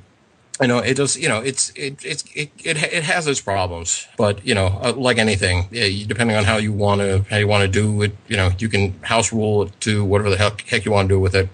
[0.60, 1.16] you know, it does.
[1.16, 4.92] You know, it's it it it it, it has its problems, but you know, uh,
[4.94, 8.14] like anything, yeah, depending on how you want to how you want to do it,
[8.28, 11.14] you know, you can house rule it to whatever the heck, heck you want to
[11.14, 11.48] do with it.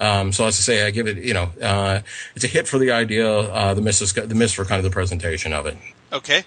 [0.00, 2.00] Um, so as to say, I give it, you know, uh,
[2.34, 3.28] it's a hit for the idea.
[3.28, 5.76] Uh, the miss is the miss for kind of the presentation of it.
[6.12, 6.44] Okay,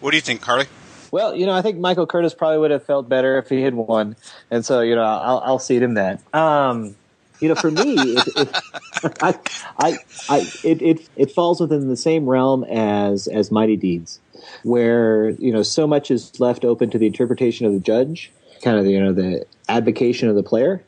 [0.00, 0.66] what do you think, Carly?
[1.10, 3.74] Well, you know, I think Michael Curtis probably would have felt better if he had
[3.74, 4.14] won,
[4.50, 6.20] and so you know, I'll, I'll cede him that.
[6.32, 6.94] Um,
[7.40, 8.60] you know, for me, it, it,
[9.22, 9.38] I,
[9.78, 9.98] I,
[10.28, 14.20] I, it, it, it falls within the same realm as as Mighty Deeds,
[14.62, 18.30] where you know so much is left open to the interpretation of the judge,
[18.62, 20.82] kind of you know the advocation of the player,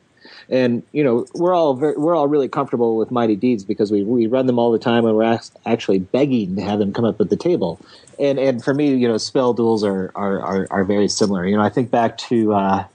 [0.49, 4.03] and you know we're all very, we're all really comfortable with Mighty Deeds because we
[4.03, 7.19] we run them all the time and we're actually begging to have them come up
[7.19, 7.79] at the table.
[8.19, 11.47] And and for me, you know, spell duels are are are, are very similar.
[11.47, 12.53] You know, I think back to.
[12.53, 12.85] Uh,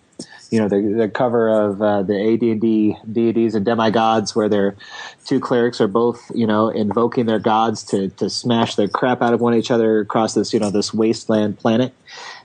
[0.51, 4.77] you know the, the cover of uh, the AD&D deities and demigods, where their
[5.25, 9.35] two clerics are both you know invoking their gods to to smash the crap out
[9.35, 11.93] of one each other across this you know this wasteland planet,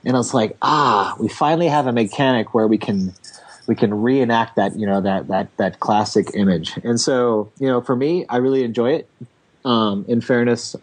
[0.04, 3.12] and it's like ah, we finally have a mechanic where we can
[3.66, 7.80] we can reenact that you know that that that classic image, and so you know
[7.80, 9.08] for me, I really enjoy it.
[9.64, 10.76] Um, in fairness,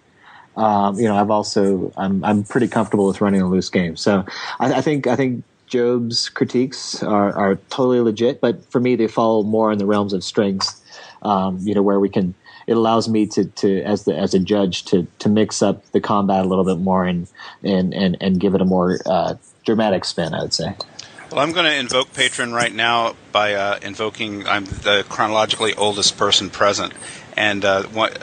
[0.58, 3.96] um, you know, I've also I'm I'm pretty comfortable with running a loose game.
[3.96, 4.26] So
[4.60, 9.08] I, I think I think Jobe's critiques are, are totally legit, but for me, they
[9.08, 10.82] fall more in the realms of strengths.
[11.22, 12.34] Um, you know, where we can,
[12.68, 16.02] it allows me to, to as the as a judge to to mix up the
[16.02, 17.28] combat a little bit more and
[17.64, 20.34] and and, and give it a more uh, dramatic spin.
[20.34, 20.76] I would say.
[21.32, 24.46] Well, I'm going to invoke patron right now by uh, invoking.
[24.48, 26.92] I'm the chronologically oldest person present,
[27.38, 28.22] and uh, what,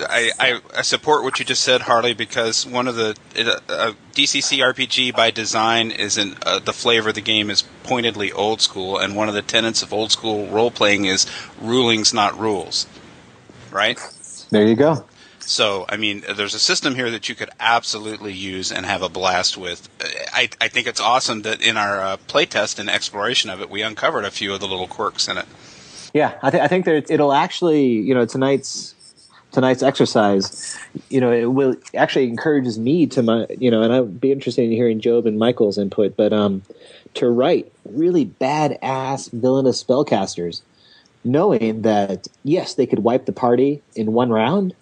[0.00, 4.58] I, I, I, support what you just said, Harley, because one of the uh, DCC
[4.58, 9.16] RPG by design isn't uh, the flavor of the game is pointedly old school, and
[9.16, 11.26] one of the tenets of old school role playing is
[11.60, 12.86] rulings, not rules.
[13.70, 13.98] Right.
[14.50, 15.04] There you go.
[15.40, 19.08] So, I mean, there's a system here that you could absolutely use and have a
[19.08, 19.88] blast with.
[20.30, 23.80] I, I think it's awesome that in our uh, playtest and exploration of it, we
[23.80, 25.46] uncovered a few of the little quirks in it.
[26.12, 28.94] Yeah, I, th- I think that it'll actually, you know, tonight's
[29.52, 34.20] tonight's exercise, you know, it will actually encourages me to my, you know, and I'd
[34.20, 36.62] be interested in hearing Jobe and Michael's input, but um,
[37.14, 40.62] to write really badass villainous spellcasters,
[41.24, 44.74] knowing that yes, they could wipe the party in one round,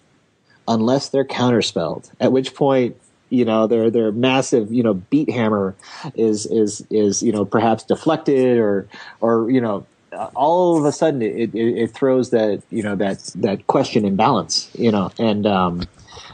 [0.69, 2.11] unless they're counterspelled.
[2.21, 2.97] At which point,
[3.31, 5.75] you know, their their massive, you know, beat hammer
[6.15, 8.89] is is is you know perhaps deflected or
[9.21, 9.87] or you know
[10.35, 14.17] all of a sudden it, it, it throws that you know that that question in
[14.17, 15.83] balance, you know, and um,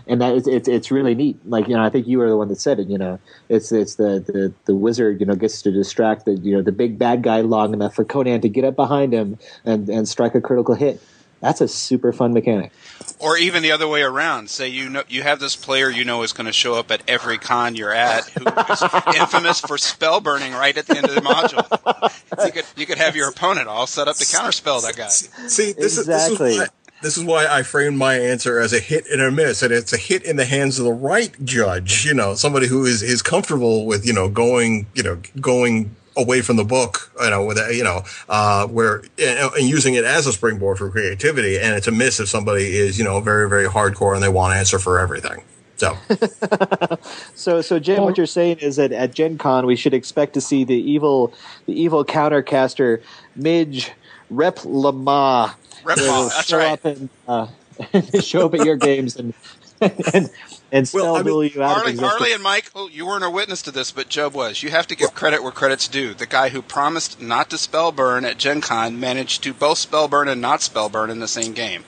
[0.07, 1.39] and that is, it's it's really neat.
[1.47, 2.89] Like you know, I think you were the one that said it.
[2.89, 3.19] You know,
[3.49, 6.73] it's it's the the, the wizard you know gets to distract the you know the
[6.73, 10.35] big bad guy long enough for Conan to get up behind him and and strike
[10.35, 11.03] a critical hit.
[11.41, 12.71] That's a super fun mechanic.
[13.19, 14.51] Or even the other way around.
[14.51, 17.03] Say you know you have this player you know is going to show up at
[17.09, 18.83] every con you're at, who is
[19.17, 22.47] infamous for spell burning right at the end of the module.
[22.47, 25.09] You could you could have your opponent all set up to counterspell that guy.
[25.09, 26.67] See, this is this is why,
[27.03, 29.93] this is why I framed my answer as a hit and a miss, and it's
[29.93, 32.05] a hit in the hands of the right judge.
[32.05, 36.43] You know, somebody who is is comfortable with you know going you know going away
[36.43, 40.27] from the book, you know, with you know, uh, where and, and using it as
[40.27, 43.67] a springboard for creativity, and it's a miss if somebody is you know very very
[43.67, 45.43] hardcore and they want to answer for everything.
[45.77, 45.97] So,
[47.35, 50.41] So so Jim, what you're saying is that at Gen Con we should expect to
[50.41, 51.33] see the evil
[51.67, 53.03] the evil countercaster
[53.35, 53.91] Midge
[54.31, 56.73] Rep Lama Rep Lama, that's show right.
[56.73, 57.47] up and uh,
[58.21, 59.35] show up at your games and
[60.15, 60.31] and,
[60.71, 62.13] and spell duel you out of Harley, existence.
[62.13, 64.63] Harley and Mike, oh, you weren't a witness to this, but Jobe was.
[64.63, 66.15] You have to give credit where credit's due.
[66.15, 70.09] The guy who promised not to spell burn at Gen Con managed to both spell
[70.09, 71.85] burn and not spell burn in the same game.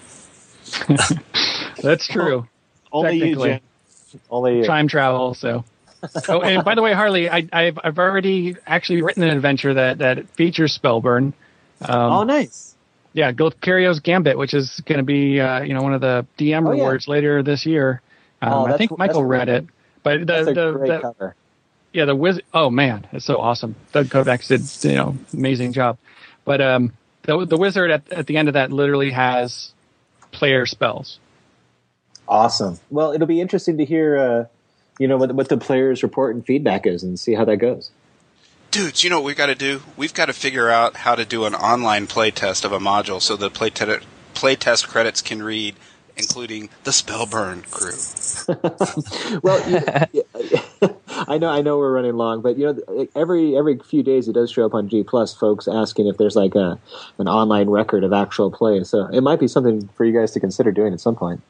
[1.83, 2.49] That's true.
[2.93, 3.49] Only you, Technically.
[3.51, 3.61] Jim.
[4.31, 4.65] Only you.
[4.65, 5.35] Time travel.
[5.35, 5.65] So.
[6.29, 9.99] oh, and by the way, Harley, I, I've I've already actually written an adventure that
[9.99, 11.33] that features Spellburn.
[11.81, 12.74] Um, oh, nice.
[13.15, 16.66] Yeah, Golcario's Gambit, which is going to be uh, you know one of the DM
[16.69, 16.81] Oh, yeah.
[16.82, 18.03] rewards later this year.
[18.43, 19.57] Um, Oh, I think Michael read great.
[19.59, 19.66] it,
[20.03, 21.35] but the That's a the, great the cover.
[21.95, 22.45] yeah the wizard.
[22.53, 25.97] oh man it's so awesome doug kovacs did you know amazing job
[26.45, 26.93] but um
[27.23, 29.73] the, the wizard at, at the end of that literally has
[30.32, 31.19] player spells
[32.27, 32.78] Awesome.
[32.91, 34.45] Well, it'll be interesting to hear, uh,
[34.99, 37.91] you know, what, what the players' report and feedback is, and see how that goes.
[38.75, 39.83] Dudes, you know what we've got to do?
[39.97, 43.37] We've got to figure out how to do an online playtest of a module so
[43.37, 45.77] the play playtest credits can read,
[46.17, 49.39] including the Spellburn crew.
[49.45, 50.25] well, you,
[51.29, 54.33] I know, I know, we're running long, but you know, every every few days it
[54.33, 56.77] does show up on G Plus, folks asking if there's like a
[57.19, 58.83] an online record of actual play.
[58.83, 61.43] So it might be something for you guys to consider doing at some point.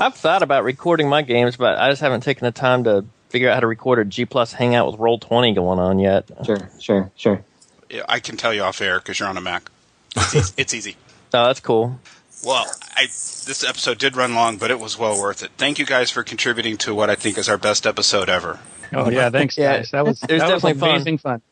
[0.00, 3.48] I've thought about recording my games, but I just haven't taken the time to figure
[3.50, 6.28] out how to record a G Plus Hangout with Roll Twenty going on yet.
[6.44, 7.44] Sure, sure, sure.
[7.90, 9.70] Yeah, I can tell you off air because you're on a Mac.
[10.16, 10.54] It's easy.
[10.56, 10.96] it's easy.
[11.34, 12.00] Oh, that's cool.
[12.42, 12.64] Well,
[12.96, 15.50] I, this episode did run long, but it was well worth it.
[15.58, 18.60] Thank you guys for contributing to what I think is our best episode ever.
[18.94, 20.90] oh yeah thanks Yeah, guys that was was that was definitely fun.
[20.94, 21.42] amazing fun,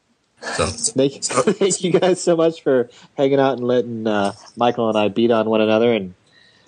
[0.40, 2.88] so Thank, thank you guys so much for
[3.18, 5.92] hanging out and letting uh, Michael and I beat on one another.
[5.92, 6.14] And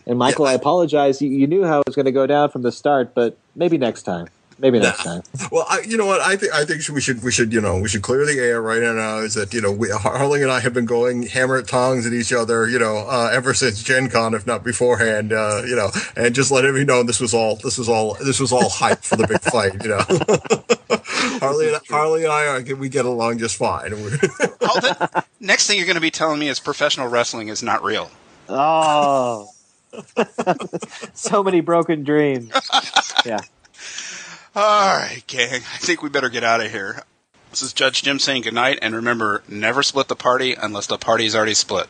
[0.07, 1.23] and Michael, I apologize.
[1.23, 3.79] You, you knew how it was going to go down from the start, but maybe
[3.79, 4.29] next time.
[4.59, 5.23] Maybe next time.
[5.53, 6.21] well, I, you know what?
[6.21, 8.61] I think I think we should we should you know we should clear the air
[8.61, 9.19] right now.
[9.19, 12.13] Is that you know we, Harley and I have been going hammer at tongs at
[12.13, 15.91] each other, you know, uh, ever since Gen Con, if not beforehand, uh, you know,
[16.17, 19.03] and just let everybody know this was all this was all this was all hype
[19.03, 20.01] for the big fight, you know.
[21.41, 23.95] Harley and Harley and I are we get along just fine.
[24.69, 28.11] That, next thing you're going to be telling me is professional wrestling is not real.
[28.49, 29.49] Oh,
[31.15, 32.53] so many broken dreams.
[33.25, 33.41] Yeah.
[34.61, 35.55] All right, gang.
[35.55, 37.05] I think we better get out of here.
[37.51, 41.37] This is Judge Jim saying goodnight, and remember, never split the party unless the party's
[41.37, 41.87] already split.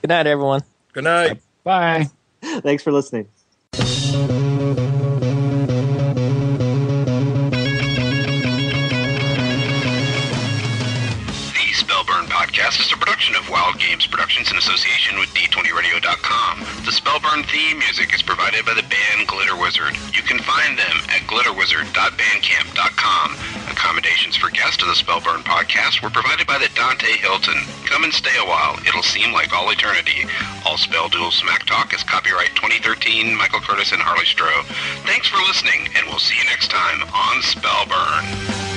[0.00, 0.62] Good night, everyone.
[0.92, 1.40] Good night.
[1.64, 2.10] bye
[2.40, 3.26] Thanks for listening.
[13.14, 16.58] Production of Wild Games Productions in association with D20Radio.com.
[16.82, 19.94] The Spellburn theme music is provided by the band Glitter Wizard.
[20.10, 23.36] You can find them at glitterwizard.bandcamp.com.
[23.70, 27.62] Accommodations for guests of the Spellburn Podcast were provided by the Dante Hilton.
[27.86, 28.74] Come and stay a while.
[28.82, 30.26] It'll seem like all eternity.
[30.66, 34.64] All Spell Duel Smack Talk is copyright 2013, Michael Curtis and Harley Stroh.
[35.06, 38.73] Thanks for listening, and we'll see you next time on Spellburn.